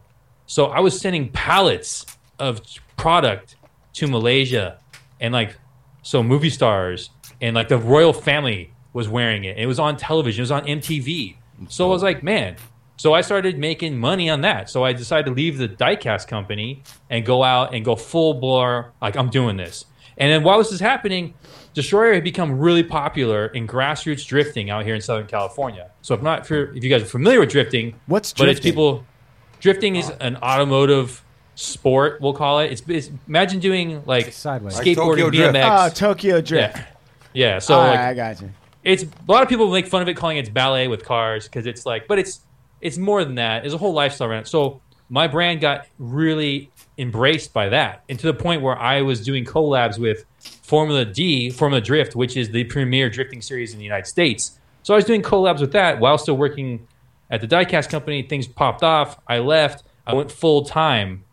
[0.47, 2.05] So I was sending pallets
[2.39, 2.61] of
[2.97, 3.55] product
[3.93, 4.79] to Malaysia,
[5.19, 5.55] and like
[6.01, 7.09] so movie stars
[7.43, 9.57] and like the royal family was wearing it.
[9.57, 10.41] It was on television.
[10.41, 11.35] It was on MTV.
[11.67, 12.55] So I was like, man.
[12.95, 14.69] So I started making money on that.
[14.69, 18.93] So I decided to leave the diecast company and go out and go full bore.
[19.01, 19.85] Like I'm doing this.
[20.17, 21.33] And then while this is happening,
[21.73, 25.89] Destroyer had become really popular in grassroots drifting out here in Southern California.
[26.01, 28.45] So if not, if, you're, if you guys are familiar with drifting, What's drifting?
[28.45, 29.05] but it's people.
[29.59, 31.23] Drifting is an automotive
[31.55, 32.21] sport.
[32.21, 32.71] We'll call it.
[32.71, 34.75] It's, it's imagine doing like Sideways.
[34.75, 35.55] Like Tokyo skateboarding, Drift.
[35.55, 35.63] BMX.
[35.63, 36.77] Oh, ah, Tokyo Drift.
[36.77, 36.85] Yeah.
[37.33, 37.59] Yeah.
[37.59, 38.51] So All like, right, I got you.
[38.83, 41.65] it's a lot of people make fun of it, calling it ballet with cars because
[41.65, 42.41] it's like, but it's
[42.81, 43.63] it's more than that.
[43.63, 44.47] There's a whole lifestyle around it.
[44.47, 49.23] So my brand got really embraced by that, and to the point where I was
[49.23, 50.25] doing collabs with
[50.63, 54.59] Formula D, Formula Drift, which is the premier drifting series in the United States.
[54.83, 56.87] So I was doing collabs with that while still working
[57.31, 58.21] at the diecast company.
[58.23, 59.17] Things popped off.
[59.27, 59.83] I left.
[60.05, 61.23] I went full time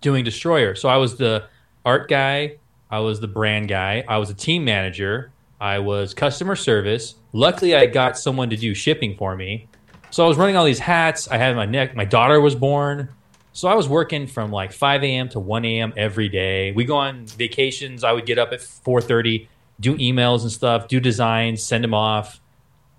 [0.00, 0.74] doing Destroyer.
[0.76, 1.46] So I was the
[1.84, 2.58] art guy,
[2.94, 7.16] I was the brand guy, I was a team manager, I was customer service.
[7.32, 9.66] Luckily, I got someone to do shipping for me.
[10.10, 11.26] So I was running all these hats.
[11.26, 11.96] I had my neck.
[11.96, 13.08] My daughter was born.
[13.52, 15.28] So I was working from like 5 a.m.
[15.30, 15.92] to 1 a.m.
[15.96, 16.70] every day.
[16.70, 18.04] We go on vacations.
[18.04, 19.48] I would get up at 4:30,
[19.80, 22.40] do emails and stuff, do designs, send them off,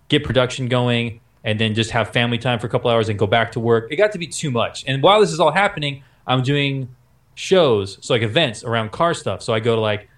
[0.09, 3.27] get production going, and then just have family time for a couple hours and go
[3.27, 3.89] back to work.
[3.89, 4.83] It got to be too much.
[4.87, 6.93] And while this is all happening, I'm doing
[7.35, 9.41] shows, so like events around car stuff.
[9.41, 10.09] So I go to like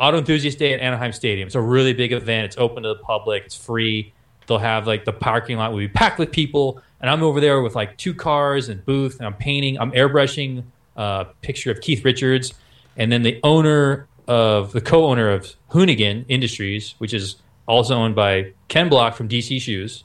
[0.00, 1.46] Auto Enthusiast Day at Anaheim Stadium.
[1.46, 2.46] It's a really big event.
[2.46, 3.44] It's open to the public.
[3.44, 4.12] It's free.
[4.46, 7.60] They'll have like the parking lot will be packed with people, and I'm over there
[7.60, 9.78] with like two cars and booth, and I'm painting.
[9.78, 10.64] I'm airbrushing
[10.96, 12.54] a picture of Keith Richards,
[12.96, 17.36] and then the owner of the co-owner of Hoonigan Industries, which is
[17.66, 20.04] also owned by Ken Block from DC Shoes.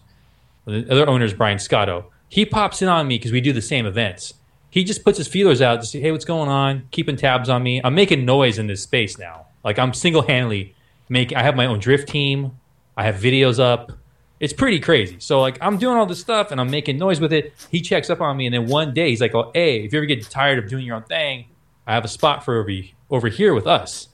[0.66, 2.12] The other owner is Brian Scotto.
[2.30, 4.34] He pops in on me because we do the same events.
[4.74, 6.88] He just puts his feelers out to see, hey, what's going on?
[6.90, 7.80] Keeping tabs on me.
[7.84, 9.45] I'm making noise in this space now.
[9.64, 10.74] Like I'm single-handedly
[11.10, 11.38] making.
[11.38, 12.58] I have my own drift team.
[12.98, 13.91] I have videos up.
[14.40, 15.18] It's pretty crazy.
[15.20, 17.54] So like I'm doing all this stuff and I'm making noise with it.
[17.70, 20.00] He checks up on me and then one day he's like, "Oh, hey, if you
[20.00, 21.45] ever get tired of doing your own thing,
[21.86, 22.72] I have a spot for over
[23.12, 24.08] over here with us."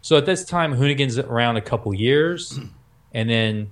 [0.00, 2.58] So at this time, Hoonigan's around a couple years,
[3.12, 3.70] and then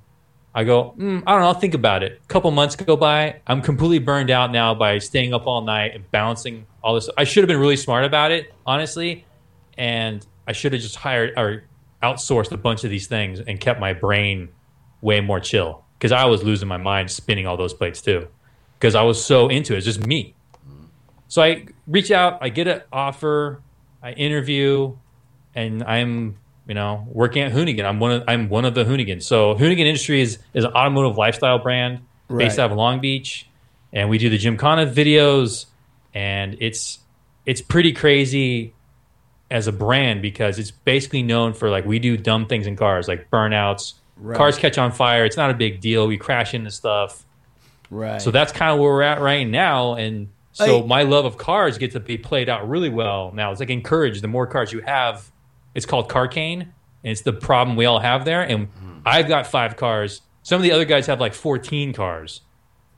[0.55, 2.20] I go, mm, I don't know, I'll think about it.
[2.22, 3.40] A couple months go by.
[3.47, 7.10] I'm completely burned out now by staying up all night and balancing all this.
[7.18, 9.26] I should have been really smart about it, honestly,
[9.76, 11.64] and I should have just hired or
[12.02, 14.51] outsourced a bunch of these things and kept my brain
[15.01, 18.28] way more chill because I was losing my mind spinning all those plates too
[18.78, 19.78] because I was so into it.
[19.78, 20.35] It's just me.
[21.28, 23.60] So I reach out, I get an offer,
[24.02, 24.97] I interview,
[25.55, 26.36] and I'm
[26.66, 27.85] you know working at Hoonigan.
[27.85, 29.23] I'm one of I'm one of the Hoonigans.
[29.23, 32.65] So Hoonigan Industries is an automotive lifestyle brand based Right.
[32.65, 33.47] out of Long Beach,
[33.93, 35.66] and we do the Gymkhana videos,
[36.15, 36.99] and it's
[37.47, 38.73] it's pretty crazy
[39.51, 43.07] as a brand because it's basically known for like we do dumb things in cars
[43.07, 43.95] like burnouts,
[44.35, 45.24] cars catch on fire.
[45.27, 46.07] It's not a big deal.
[46.07, 47.24] We crash into stuff.
[47.91, 48.20] Right.
[48.20, 49.95] So that's kind of where we're at right now.
[49.95, 53.51] And so my love of cars gets to be played out really well now.
[53.51, 54.23] It's like encouraged.
[54.23, 55.31] The more cars you have,
[55.75, 56.61] it's called Carcane.
[56.63, 58.41] And it's the problem we all have there.
[58.43, 58.69] And
[59.05, 60.23] I've got five cars.
[60.43, 62.41] Some of the other guys have like 14 cars.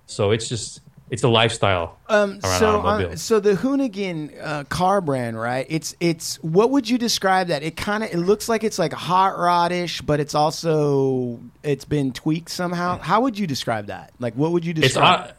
[0.07, 0.81] So it's just,
[1.11, 1.99] it's a lifestyle.
[2.09, 5.67] Um, so, uh, so the Hoonigan uh, car brand, right?
[5.69, 7.63] It's it's what would you describe that?
[7.65, 12.13] It kind of it looks like it's like hot rodish, but it's also it's been
[12.13, 12.99] tweaked somehow.
[12.99, 14.13] How would you describe that?
[14.21, 15.31] Like, what would you It's describe?
[15.31, 15.33] au-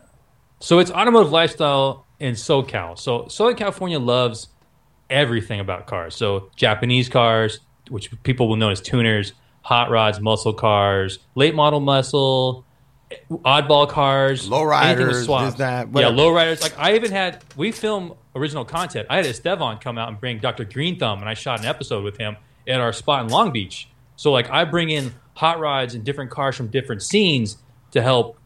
[0.60, 2.98] so it's automotive lifestyle in SoCal.
[2.98, 4.48] So Southern California loves
[5.10, 6.16] everything about cars.
[6.16, 7.60] So Japanese cars,
[7.90, 12.66] which people will know as tuners, hot rods, muscle cars, late model muscle,
[13.30, 15.52] oddball cars, Lowriders, anything with swaps.
[15.54, 16.16] this, that, yeah, whatever.
[16.16, 16.62] lowriders.
[16.62, 19.08] Like I even had we film original content.
[19.10, 20.66] I had Estevan come out and bring Dr.
[20.66, 23.90] Green Thumb, and I shot an episode with him at our spot in Long Beach.
[24.16, 27.58] So like I bring in hot rods and different cars from different scenes
[27.92, 28.37] to help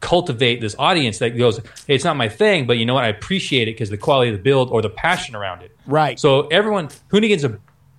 [0.00, 3.04] cultivate this audience that goes, hey, it's not my thing, but you know what?
[3.04, 5.76] I appreciate it because the quality of the build or the passion around it.
[5.86, 6.18] Right.
[6.18, 7.58] So everyone, Hoonigan's a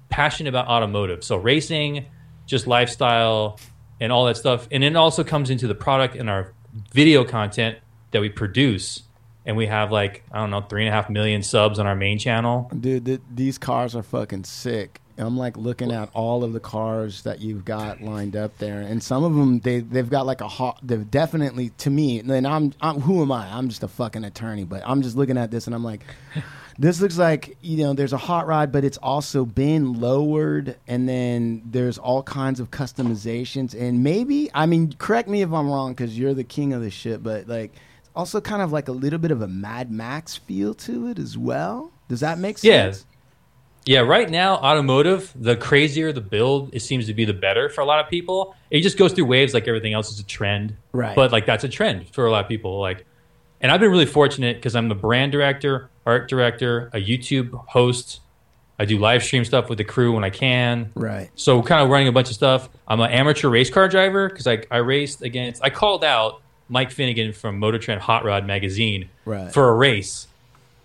[0.10, 1.24] passionate about automotive.
[1.24, 2.06] So racing,
[2.46, 3.60] just lifestyle,
[4.00, 4.68] and all that stuff.
[4.72, 6.54] And it also comes into the product and our
[6.94, 7.80] video content
[8.12, 9.04] that we produce.
[9.46, 11.96] And we have like, I don't know, three and a half million subs on our
[11.96, 12.70] main channel.
[12.78, 15.02] Dude, th- these cars are fucking sick.
[15.20, 19.02] I'm like looking at all of the cars that you've got lined up there, and
[19.02, 20.80] some of them they they've got like a hot.
[20.84, 22.20] They've definitely to me.
[22.20, 23.48] And I'm, I'm who am I?
[23.48, 26.02] I'm just a fucking attorney, but I'm just looking at this and I'm like,
[26.80, 31.10] this looks like you know there's a hot rod, but it's also been lowered, and
[31.10, 35.94] then there's all kinds of customizations, and maybe I mean correct me if I'm wrong
[35.94, 37.74] because you're the king of the shit, but like.
[37.74, 37.82] it's
[38.16, 41.38] Also, kind of like a little bit of a Mad Max feel to it as
[41.38, 41.92] well.
[42.08, 42.64] Does that make sense?
[42.64, 43.17] Yeah,
[43.96, 47.86] right now, automotive, the crazier the build, it seems to be the better for a
[47.86, 48.56] lot of people.
[48.70, 50.76] It just goes through waves like everything else is a trend.
[50.92, 51.16] Right.
[51.16, 52.80] But like that's a trend for a lot of people.
[52.80, 53.06] Like
[53.62, 58.20] and I've been really fortunate because I'm the brand director, art director, a YouTube host.
[58.80, 60.92] I do live stream stuff with the crew when I can.
[60.94, 61.32] Right.
[61.34, 62.70] So kind of running a bunch of stuff.
[62.88, 66.92] I'm an amateur race car driver because I, I raced against I called out Mike
[66.92, 69.52] Finnegan from Motor Trend Hot Rod magazine Right.
[69.52, 70.28] for a race.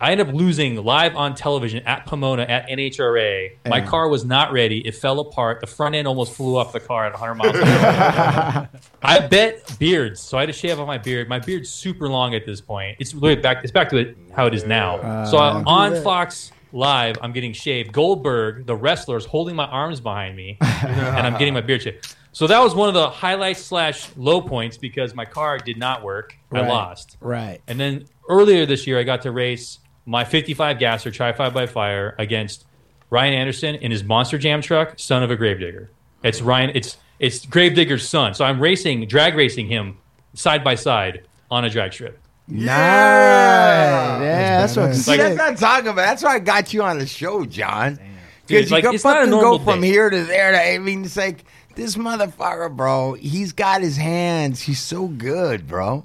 [0.03, 3.53] I ended up losing live on television at Pomona at NHRA.
[3.69, 4.85] My car was not ready.
[4.85, 5.61] It fell apart.
[5.61, 8.69] The front end almost flew off the car at 100 miles an hour.
[9.03, 11.29] I bet beards, so I had to shave off my beard.
[11.29, 12.97] My beard's super long at this point.
[12.99, 13.63] It's really back.
[13.63, 14.97] It's back to it, how it is now.
[14.97, 17.93] Uh, so I'm on Fox Live, I'm getting shaved.
[17.93, 22.17] Goldberg, the wrestler, is holding my arms behind me, and I'm getting my beard shaved.
[22.33, 26.03] So that was one of the highlights slash low points because my car did not
[26.03, 26.35] work.
[26.51, 27.19] I lost.
[27.21, 27.61] Right.
[27.69, 31.67] And then earlier this year, I got to race my 55 gasser Tri 5 by
[31.67, 32.65] Fire against
[33.11, 35.91] Ryan Anderson in his Monster Jam truck, son of a gravedigger.
[36.23, 36.71] It's Ryan.
[36.75, 38.35] It's it's Gravedigger's son.
[38.35, 39.99] So I'm racing, drag racing him
[40.35, 42.19] side by side on a drag strip.
[42.49, 44.95] Yeah, yeah, that's what.
[44.95, 46.03] See, Like- that's what I'm talking about.
[46.03, 47.99] That's why I got you on the show, Jon.
[48.47, 49.87] Because you like, can it's not a fucking go from day.
[49.87, 50.53] here to there.
[50.53, 51.45] To, I mean, it's like
[51.77, 53.15] this motherfucker, bro.
[53.15, 54.61] He's got his hands.
[54.61, 56.05] He's so good, bro.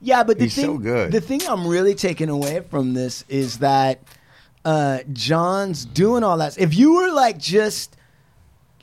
[0.00, 1.12] Yeah, but the He's thing, so good.
[1.12, 4.00] the thing I'm really taking away from this is that
[4.64, 6.58] uh, Jon's doing all that.
[6.58, 7.96] If you were like just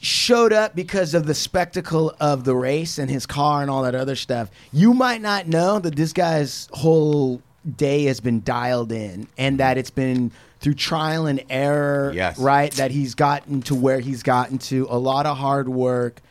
[0.02, 3.96] showed up because of the spectacle of the race and his car and all that
[3.96, 7.42] other stuff, you might not know that this guy's whole
[7.78, 12.38] day has been dialed in and that it's been through trial and error, Yes.
[12.38, 12.72] right?
[12.74, 16.22] That he's gotten to where he's gotten to, a lot of hard work.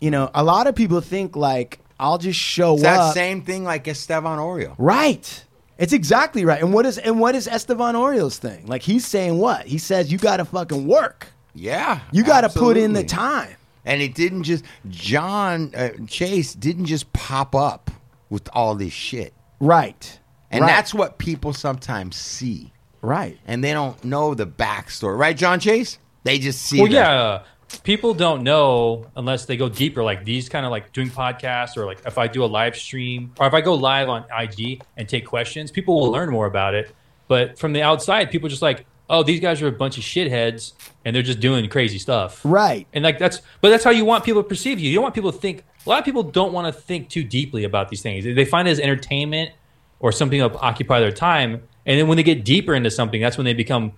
[0.00, 2.96] You know, a lot of people think like I'll just show It's up.
[2.96, 4.74] that same thing like Estevan Oriol.
[4.78, 5.44] Right.
[5.78, 6.60] It's exactly right.
[6.62, 8.66] And what is and what is Estevan Oriol's thing?
[8.66, 9.66] Like he's saying what?
[9.66, 11.28] He says you got to fucking work.
[11.54, 13.56] Yeah, You got to put in the time.
[13.84, 17.90] And it didn't just Jon uh, Chase didn't just pop up
[18.28, 19.34] with all this shit.
[19.58, 20.18] Right.
[20.50, 20.68] And Right.
[20.68, 22.72] that's what people sometimes see.
[23.02, 23.38] right.
[23.46, 25.16] And they don't know the backstory.
[25.18, 25.98] Right, Jon Chase?
[26.24, 26.94] They just see Well, that.
[26.94, 27.40] yeah.
[27.84, 31.86] People don't know unless they go deeper, like these kind of like doing podcasts or
[31.86, 35.08] like if I do a live stream or if I go live on IG and
[35.08, 36.94] take questions, people will learn more about it.
[37.28, 40.72] But from the outside, people just like, oh, these guys are a bunch of shitheads
[41.04, 42.40] and they're just doing crazy stuff.
[42.44, 42.86] Right.
[42.92, 44.88] And like that's, but that's how you want people to perceive you.
[44.88, 45.64] You don't want people to think.
[45.86, 48.24] A lot of people don't want to think too deeply about these things.
[48.24, 49.52] They find it as entertainment
[50.00, 51.62] or something to occupy their time.
[51.86, 53.92] And then when they get deeper into something, that's when they become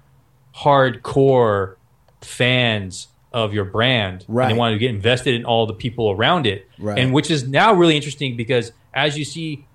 [0.55, 1.77] hardcore
[2.21, 4.25] fans of your brand.
[4.29, 4.45] Right.
[4.45, 6.69] And they want to get invested in all the people around it.
[6.79, 6.99] Right.
[6.99, 9.67] And which is now really interesting because as you see,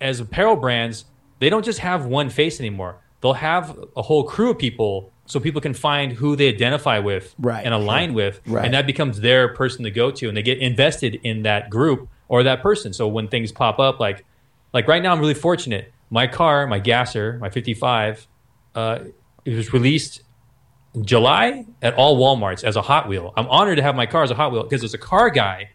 [0.00, 1.04] as apparel brands,
[1.38, 2.96] they don't just have one face anymore.
[3.20, 7.34] they'll have a whole crew of people so people can find who they identify with
[7.36, 7.64] Right.
[7.64, 8.64] and align with, Right.
[8.64, 12.08] and that becomes their person to go to, and they get invested in that group
[12.28, 12.92] or that person.
[12.92, 14.24] So when things pop up, like
[14.72, 15.92] like right now, I'm really fortunate.
[16.10, 18.28] My car, my gasser, my 55,
[18.76, 18.98] uh,
[19.44, 20.22] it was released
[21.02, 23.32] July at all WalMarts as a Hot Wheel.
[23.36, 25.70] I'm honored to have my car as a Hot Wheel because as a car guy,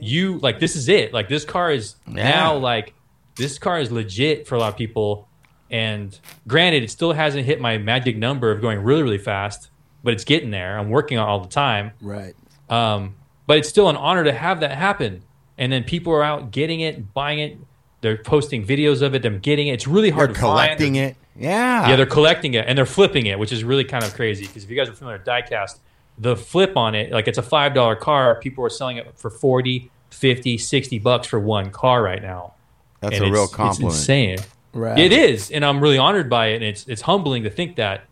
[0.00, 1.12] you like this is it.
[1.12, 2.94] Like this car is now like
[3.36, 5.28] this car is legit for a lot of people.
[5.70, 9.70] And granted, it still hasn't hit my magic number of going really, really fast,
[10.02, 10.78] but it's getting there.
[10.78, 11.92] I'm working on it all the time.
[12.00, 12.34] Right.
[12.68, 13.16] Um,
[13.46, 15.22] but it's still an honor to have that happen.
[15.56, 17.58] And then people are out getting it, buying it.
[18.00, 19.22] They're posting videos of it.
[19.22, 19.72] Them getting it.
[19.72, 21.06] It's really hard They're to collecting find.
[21.10, 21.16] it.
[21.36, 21.88] Yeah.
[21.88, 24.46] Yeah, they're collecting it and they're flipping it, which is really kind of crazy.
[24.46, 25.78] Because if you guys are familiar with diecast,
[26.18, 29.30] the flip on it, like it's a five dollar car, people are selling it for
[29.30, 32.54] 40, 50, 60 bucks for one car right now.
[33.00, 33.94] That's And a real it's- compliment.
[33.94, 34.38] It's insane.
[34.74, 34.98] Right.
[34.98, 38.04] It is, and I'm really honored by it, and it's it's humbling to think that,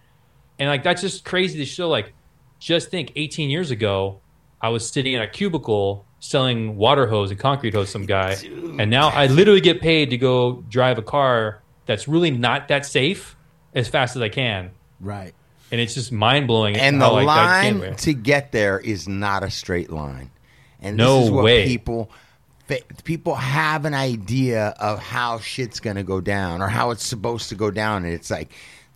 [0.58, 1.88] and like that's just crazy to show.
[1.88, 2.14] Like,
[2.58, 4.20] just think, 18 years ago,
[4.60, 8.36] I was sitting in a cubicle selling water hose and concrete hose to some guy,
[8.78, 12.84] and now I literally get paid to go drive a car that's really not that
[12.86, 13.36] safe
[13.74, 14.70] as fast as I can,
[15.00, 15.34] Right.
[15.70, 16.76] and it's just mind blowing.
[16.76, 20.30] and the line to get there is not a straight line.
[20.80, 21.66] And No this is what way.
[21.66, 22.10] people
[23.04, 27.48] people have an idea of how shit's going to go down or how it's supposed
[27.50, 28.52] to go down and it's like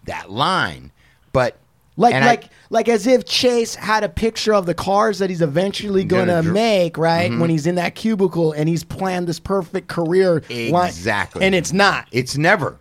[0.07, 0.91] that line.
[1.33, 1.57] But
[2.01, 5.29] Like and I- like like as if Chase had a picture of the cars that
[5.29, 7.31] he's eventually going to Gonna dr- make, right?
[7.31, 7.41] Mm-hmm.
[7.41, 11.45] When he's in that cubicle and he's planned this perfect career line- Exactly.
[11.45, 12.07] and it's not.
[12.13, 12.79] It's never.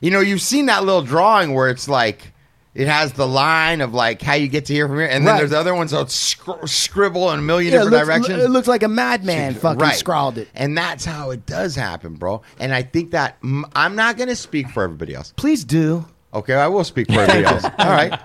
[0.00, 2.32] You know, you've seen that little drawing where it's like
[2.74, 5.32] it has the line of like how you get to here from here, and then
[5.34, 5.38] Right.
[5.40, 8.44] there's other ones that scr- scribble in a million Yeah, it different looks, directions.
[8.44, 9.94] it looks like a madman fucking Right.
[9.96, 10.48] scrawled it.
[10.54, 12.42] and that's how it does happen, bro.
[12.58, 13.38] And I think that
[13.74, 15.32] I'm not going to speak for everybody else.
[15.36, 16.04] Please do.
[16.32, 17.64] Okay, I will speak for everybody else.
[17.64, 18.16] All right.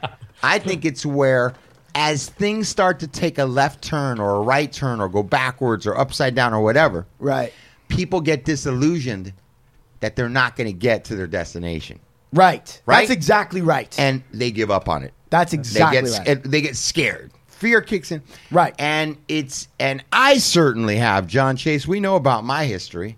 [0.43, 1.53] I think it's where
[1.95, 5.87] as things start to take a left turn or a right turn or go backwards
[5.87, 7.53] or upside down or whatever, Right.
[7.87, 9.33] people get disillusioned
[10.01, 11.99] that they're not going to get to their destination.
[12.33, 12.81] Right.
[12.85, 13.01] Right?
[13.07, 13.93] That's exactly right.
[13.97, 15.13] and they give up on it.
[15.29, 16.27] That's exactly they get, right.
[16.27, 17.31] and They get scared.
[17.47, 18.21] Fear kicks in.
[18.51, 18.75] Right.
[18.77, 21.87] And it's and I certainly have Jon Chase.
[21.87, 23.17] We know about my history.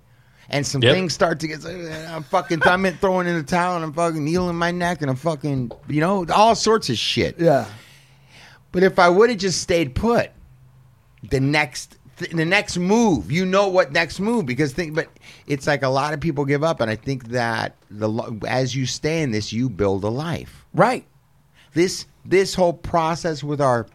[0.49, 0.93] And some Yep.
[0.93, 1.65] things start to get.
[1.65, 1.69] Uh,
[2.15, 2.61] I'm fucking.
[2.63, 5.71] I'm in throwing in the towel, and I'm fucking kneeling my neck, and I'm fucking.
[5.89, 7.37] You know, all sorts of shit.
[7.39, 7.65] yeah.
[8.71, 10.31] But if I would have just stayed put,
[11.29, 14.95] the next th- the next move, you know what next move because think.
[14.95, 15.09] But
[15.47, 18.85] it's like a lot of people give up, and I think that the as you
[18.85, 21.05] stay in this, you build a life Right.
[21.73, 23.85] this this whole process with our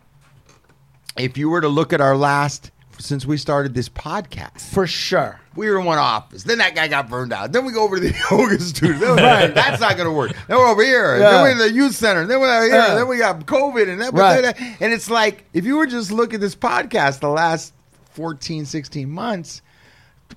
[1.17, 2.71] if you were to look at our last
[3.03, 5.41] since we started this podcast For sure.
[5.57, 7.97] we were in one office then that guy got burned out then we go over
[7.97, 11.31] to the yoga studio Then- that's not going to work then we're over here Yeah.
[11.33, 12.95] then we're in the youth center then we're here Yeah.
[12.95, 14.55] then we got covid and then Right.
[14.81, 17.73] and it's like if you were just look at this podcast the last
[18.13, 19.63] 14 16 months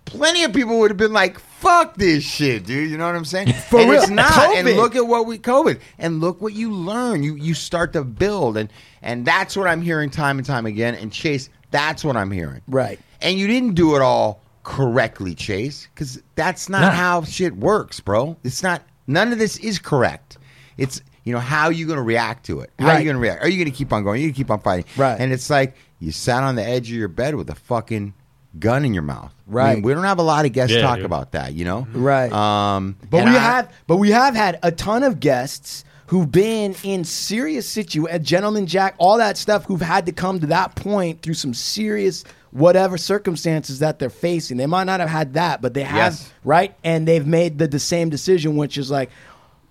[0.04, 3.26] plenty of people would have been like, "Fuck this shit, dude." You know what I'm
[3.26, 3.54] saying?
[3.70, 4.02] For and real.
[4.02, 4.30] it's not.
[4.30, 4.60] COVID.
[4.60, 7.24] And look at what we COVID, and look what you learn.
[7.24, 8.70] You you start to build, and
[9.02, 10.96] and that's what I'm hearing time and time again.
[10.96, 12.62] And Chase, that's what I'm hearing.
[12.68, 13.00] Right.
[13.22, 16.90] And you didn't do it all correctly, Chase, because that's not No.
[16.90, 18.38] how shit works, bro.
[18.44, 18.82] It's not.
[19.08, 20.38] None of this is correct.
[20.78, 22.72] It's you know how are you going to react to it?
[22.80, 23.44] How are you going to react?
[23.44, 24.16] Are you going to keep on going?
[24.16, 24.86] Are you going to keep on fighting?
[24.96, 25.20] Right.
[25.20, 28.14] And it's like you sat on the edge of your bed with a fucking
[28.60, 29.32] gun in your mouth.
[29.50, 29.74] I Right.
[29.76, 31.06] mean, we don't have a lot of guests Yeah, talk dude.
[31.06, 31.88] about that, you know.
[31.94, 32.32] Right.
[32.32, 36.76] Um, But we I- have, but we have had a ton of guests who've been
[36.84, 41.22] in serious situations, gentleman Jack, all that stuff, who've had to come to that point
[41.22, 44.58] through some serious whatever circumstances that they're facing.
[44.58, 46.32] They might not have had that, but they have, Yes.
[46.46, 46.74] right?
[46.84, 49.10] And they've made the, the same decision, which is like,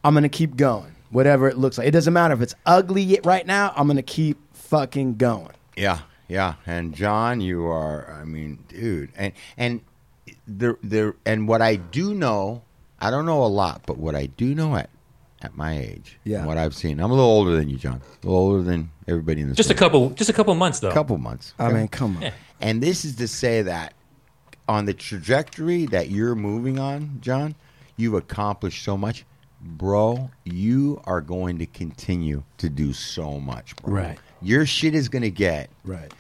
[0.03, 1.87] I'm gonna keep going, whatever it looks like.
[1.87, 3.73] It doesn't matter if it's ugly right now.
[3.75, 5.49] I'm gonna keep fucking going.
[5.77, 6.55] Yeah, yeah.
[6.67, 8.13] And Jon, you are.
[8.21, 9.11] I mean, dude.
[9.17, 9.81] And and
[10.47, 12.63] there there and what I do know,
[13.01, 14.91] I don't know a lot, but what I do know at
[15.45, 16.39] at my age, Yeah.
[16.39, 18.01] and what I've seen, I'm a little older than you, Jon.
[18.23, 19.57] A little older than everybody in this.
[19.57, 19.79] Just a room.
[19.79, 20.91] couple, just a couple months though.
[20.91, 21.55] A couple months.
[21.59, 22.23] I mean, come on.
[22.23, 22.33] Yeah.
[22.61, 23.95] And this is to say that
[24.69, 27.55] on the trajectory that you're moving on, Jon,
[27.97, 29.25] you've accomplished so much.
[29.61, 33.95] Bro, you are going to continue to do so much, bro.
[33.95, 34.19] Right.
[34.43, 35.71] Your shit is going to get.
[35.85, 36.13] Right.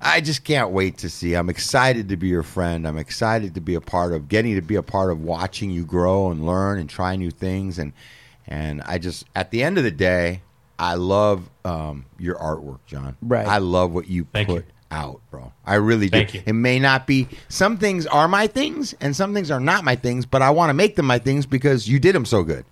[0.00, 1.34] I just can't wait to see.
[1.34, 2.86] I'm excited to be your friend.
[2.88, 5.84] I'm excited to be a part of getting to be a part of watching you
[5.84, 7.78] grow and learn and try new things.
[7.78, 7.92] And
[8.50, 10.42] and I just at the end of the day,
[10.78, 13.16] I love um, your artwork, Jon.
[13.22, 13.46] Right.
[13.46, 14.70] I love what you Thank put you.
[14.90, 15.52] out, bro.
[15.64, 16.18] I really do.
[16.18, 16.42] Thank you.
[16.44, 17.28] It may not be.
[17.48, 20.26] Some things are my things, and some things are not my things.
[20.26, 22.64] But I want to make them my things because you did them so good.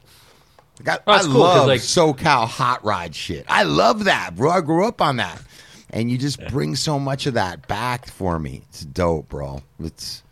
[0.84, 3.44] Like, I, Oh, I it's cool, 'cause, love like- SoCal hot rod shit.
[3.48, 4.50] I love that, bro.
[4.50, 5.42] I grew up on that,
[5.90, 8.62] and you just bring so much of that back for me.
[8.68, 9.62] It's dope, bro.
[9.80, 10.22] It's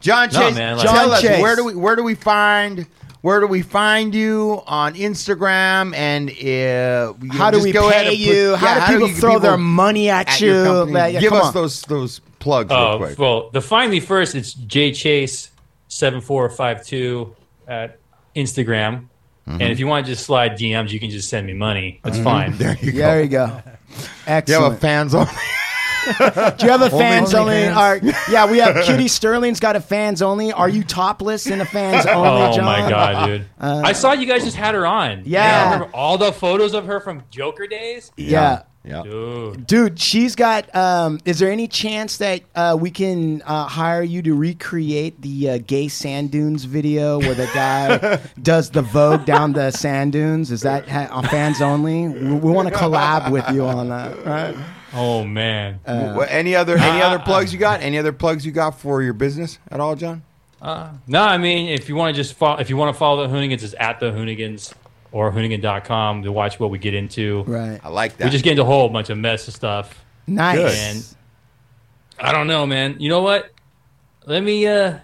[0.00, 0.56] Jon No, Chase.
[0.56, 1.40] man, like- tell Jon us Chase.
[1.40, 2.86] where do we where do we find
[3.24, 7.72] where do we find you on Instagram and uh, you How know, do just we
[7.72, 8.54] go ahead pay and put- you?
[8.56, 10.48] How yeah, do people you- throw their money at, at you?
[10.52, 10.84] your?
[10.84, 11.54] Like, yeah, Give us on.
[11.54, 13.18] those those plugs real Oh, quick.
[13.18, 15.50] well, to find me first, it's J Chase
[15.88, 17.34] seven four five two
[17.66, 17.98] at
[18.36, 19.08] Instagram.
[19.48, 19.60] Mm-hmm.
[19.62, 22.00] And if you want to just slide DMs, you can just send me money.
[22.04, 22.52] That's fine.
[22.58, 23.22] There you Yeah, there go.
[23.22, 23.44] you go.
[23.46, 24.74] You have Excellent.
[24.74, 25.30] a fans only.
[26.58, 27.54] Do you have a fans only?
[27.54, 27.76] OnlyFans.
[27.76, 27.96] Are,
[28.30, 30.52] yeah, we have Kitty Sterling's got a fans only.
[30.52, 32.64] Are you topless in a fans only, Oh Jon?
[32.64, 33.46] my god, dude!
[33.58, 35.20] I saw you guys just had her on.
[35.20, 35.88] Uh, Yeah.
[35.94, 38.12] All the photos of her from Joker days.
[38.16, 38.62] Yeah.
[38.86, 39.02] Yeah.
[39.02, 40.74] Dude, Dude, she's got.
[40.76, 45.48] Um, is there any chance that uh, we can uh, hire you to recreate the
[45.52, 50.50] uh, gay sand dunes video where the guy does the Vogue down the sand dunes?
[50.50, 52.08] Is that ha- on fans only?
[52.08, 54.54] We, we want to collab with you on that, right?
[54.94, 55.80] Oh man.
[55.86, 57.82] Well, any other any Uh, other plugs you got?
[57.82, 60.22] Any other plugs you got for your business at all, Jon?
[61.06, 63.34] No, I mean, if you want to just follow, if you want to follow the
[63.34, 64.72] Hoonigans, it's at the Hoonigans
[65.12, 67.42] or Hoonigan.com to watch what we get into.
[67.46, 67.78] Right.
[67.84, 68.24] I like that.
[68.24, 70.02] We just get into a whole bunch of mess of stuff.
[70.26, 71.14] Nice.
[72.18, 72.96] And I don't know, man.
[72.98, 73.50] You know what?
[74.26, 74.98] Let me uh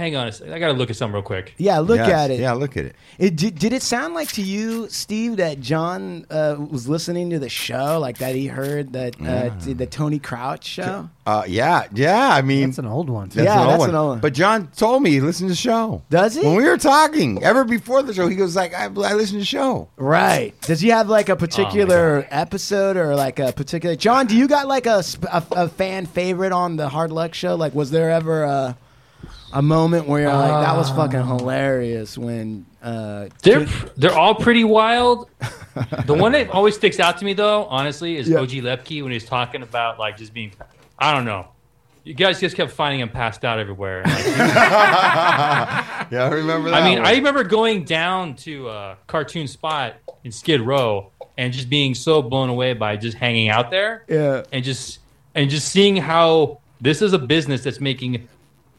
[0.00, 0.52] hang on a second.
[0.52, 1.54] I gotta look at something real quick.
[1.58, 2.08] Yeah, look Yes.
[2.10, 2.40] at it.
[2.40, 2.96] Yeah, look at it.
[3.18, 7.38] It, did, did it sound like to you, Steve, that Jon uh, was listening to
[7.38, 11.08] the show, like that he heard that uh, t- the Tony Crouch show?
[11.26, 12.30] Uh, yeah, yeah.
[12.32, 13.28] I mean, That's an old one.
[13.28, 13.36] Too.
[13.36, 13.90] that's Yeah, an old that's one.
[13.90, 14.20] an old one.
[14.20, 16.02] But Jon told me he listened to the show.
[16.10, 16.40] Does he?
[16.44, 19.38] When we were talking, ever before the show, he goes like, "I, I listened to
[19.40, 20.58] the show." Right.
[20.62, 23.94] Does he have like a particular episode or like a particular?
[23.96, 27.34] Jon, do you got like a, sp- a, a fan favorite on the Hard Luck
[27.34, 27.54] show?
[27.54, 28.76] Like, was there ever a
[29.52, 32.66] a moment where you're like, that was fucking hilarious when?
[32.82, 33.66] Uh, They're
[33.96, 35.28] they're all pretty wild.
[36.06, 38.38] the one that always sticks out to me though, honestly, is Yeah.
[38.38, 40.52] OG Lepke when he's talking about like just being
[40.98, 41.48] I don't know.
[42.04, 44.02] You guys just kept finding him passed out everywhere.
[44.06, 44.26] Like,
[46.10, 46.82] Yeah, I remember that.
[46.82, 47.06] I mean, one.
[47.06, 52.22] I remember going down to a cartoon spot in Skid Row and just being so
[52.22, 54.42] blown away by just hanging out there yeah.
[54.52, 54.98] and just
[55.34, 58.28] and just seeing how this is a business that's making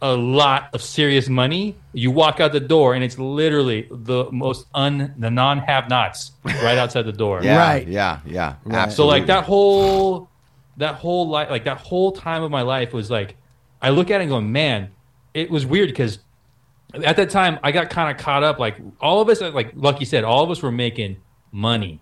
[0.01, 1.75] a lot of serious money.
[1.93, 6.31] You walk out the door and it's literally the most un the non have nots
[6.43, 7.41] right outside the door.
[7.43, 7.87] yeah, Right.
[7.87, 8.55] yeah, yeah.
[8.65, 9.19] So Absolutely.
[9.19, 10.29] like that whole
[10.77, 13.35] that whole life like that whole time of my life was like
[13.81, 14.91] I look at it and go, man,
[15.33, 16.19] it was weird because
[16.93, 18.59] at that time I got kind of caught up.
[18.59, 21.17] Like all of us, like Lucky said, all of us were making
[21.51, 21.99] money,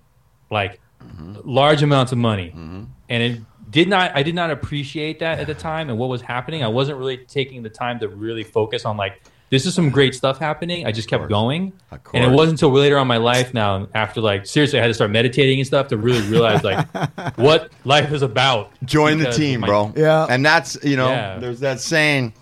[0.49, 1.37] like mm-hmm.
[1.43, 2.83] large amounts of money, mm-hmm.
[3.09, 4.15] and it did not.
[4.15, 6.63] I did not appreciate that at the time and what was happening.
[6.63, 10.13] I wasn't really taking the time to really focus on like this is some great
[10.13, 10.85] stuff happening.
[10.85, 13.87] I just kept going, Of and it wasn't until later on in my life now,
[13.95, 16.87] after like seriously, I had to start meditating and stuff to really realize like
[17.37, 18.71] what life is about.
[18.85, 19.93] Join the team, my- bro.
[19.95, 20.27] Yeah.
[20.29, 21.39] and that's you know, Yeah.
[21.39, 22.33] there's that saying.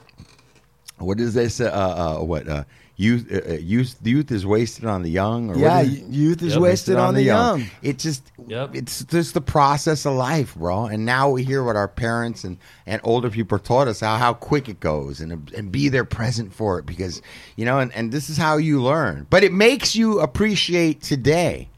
[0.97, 1.67] What does they say?
[1.67, 2.63] Uh, uh, what uh,
[2.97, 3.31] youth?
[3.31, 3.95] Uh, uh, youth?
[4.03, 5.49] Youth is wasted on the young.
[5.51, 6.61] Or Yeah, is youth is Yep.
[6.61, 7.65] wasted on, the young.
[7.81, 8.71] It just Yep.
[8.75, 10.85] it's just the process of life, bro.
[10.85, 14.33] And now we hear what our parents and, and older people taught us how how
[14.33, 17.21] quick it goes and and be there present for it because
[17.55, 19.27] you know and, and this is how you learn.
[19.29, 21.69] But it makes you appreciate today,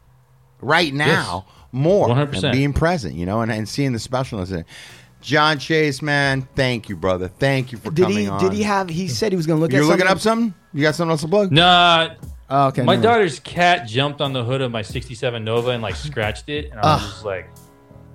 [0.60, 2.42] right now, more 100%.
[2.44, 4.66] and being present, you know, and, and seeing the specialness in it.
[5.20, 7.28] Jon Chase, man, thank you, brother.
[7.28, 8.28] Thank you for Did coming he?
[8.28, 8.40] on.
[8.42, 8.88] Did he have?
[8.88, 9.86] He said he was going to look at something?
[9.86, 9.98] You're at.
[9.98, 10.48] looking something?
[10.48, 10.54] up something?
[10.72, 11.52] You got something else to plug?
[11.52, 12.08] Nah,
[12.52, 12.82] Oh, okay.
[12.82, 13.02] my never mind.
[13.02, 16.80] daughter's cat jumped on the hood of my '67 Nova and like scratched it, and
[16.80, 17.48] I was just like,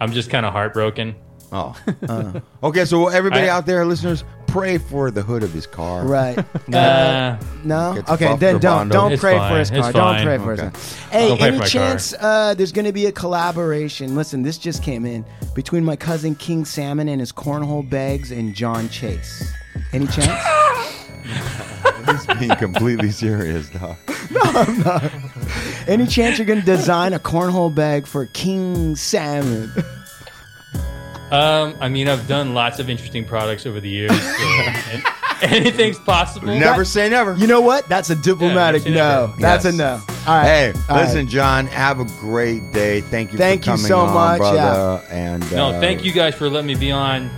[0.02, 1.16] I'm just kind of heartbroken.
[1.52, 1.74] Oh.
[2.10, 2.40] Uh.
[2.64, 4.24] okay, so everybody I- out there, listeners,
[4.56, 6.06] pray for the hood of his car.
[6.06, 6.38] Right.
[6.68, 7.38] Nah.
[7.64, 7.94] No.
[7.96, 8.26] Gets Okay.
[8.28, 8.94] fucked Then or don't bondo.
[8.94, 9.52] don't It's pray fine.
[9.52, 9.92] for his It's car.
[9.92, 10.26] Don't fine.
[10.26, 10.64] pray for Okay.
[10.64, 11.10] his car.
[11.12, 14.16] Hey, Don't pray any for my chance uh, there's going to be a collaboration?
[14.16, 15.24] Listen, this just came in
[15.54, 19.54] between my cousin King Salmon and his cornhole bags and Jon Chase.
[19.94, 20.32] Any chance?
[22.06, 23.96] He's being completely serious, dog.
[25.88, 29.72] Any chance you're going to design a cornhole bag for King Salmon?
[31.36, 34.12] Um, I mean, I've done lots of interesting products over the years.
[34.12, 35.00] So
[35.42, 36.48] anything's possible.
[36.48, 37.36] Never say never.
[37.36, 37.88] You know what?
[37.90, 39.26] That's a diplomatic Yeah, no.
[39.28, 39.42] never.
[39.42, 39.74] That's Yes.
[39.74, 40.02] a no.
[40.28, 40.46] All right.
[40.46, 41.06] Hey, All right.
[41.06, 41.68] listen, Jon.
[41.68, 43.02] Have a great day.
[43.02, 43.38] Thank you.
[43.38, 45.04] Thank for you coming so on, much, brother.
[45.10, 47.30] And No, uh, thank you guys for letting me be on.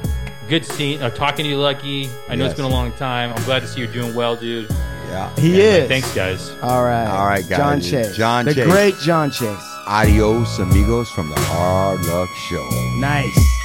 [0.48, 2.10] Good seeing, uh, talking to you, Lucky.
[2.30, 2.52] I know Yes.
[2.54, 3.34] it's been a long time.
[3.36, 4.70] I'm glad to see you're doing well, dude.
[5.10, 5.30] Yeah.
[5.38, 5.88] He And, like, is.
[5.90, 6.52] thanks, guys.
[6.62, 7.06] All right.
[7.06, 7.58] All right, guys.
[7.58, 8.16] Jon Chase.
[8.16, 8.66] Jon the Chase.
[8.66, 9.58] great Jon Chase.
[9.88, 12.70] Adios, amigos, from the Hard Luck Show.
[12.98, 13.57] Nice.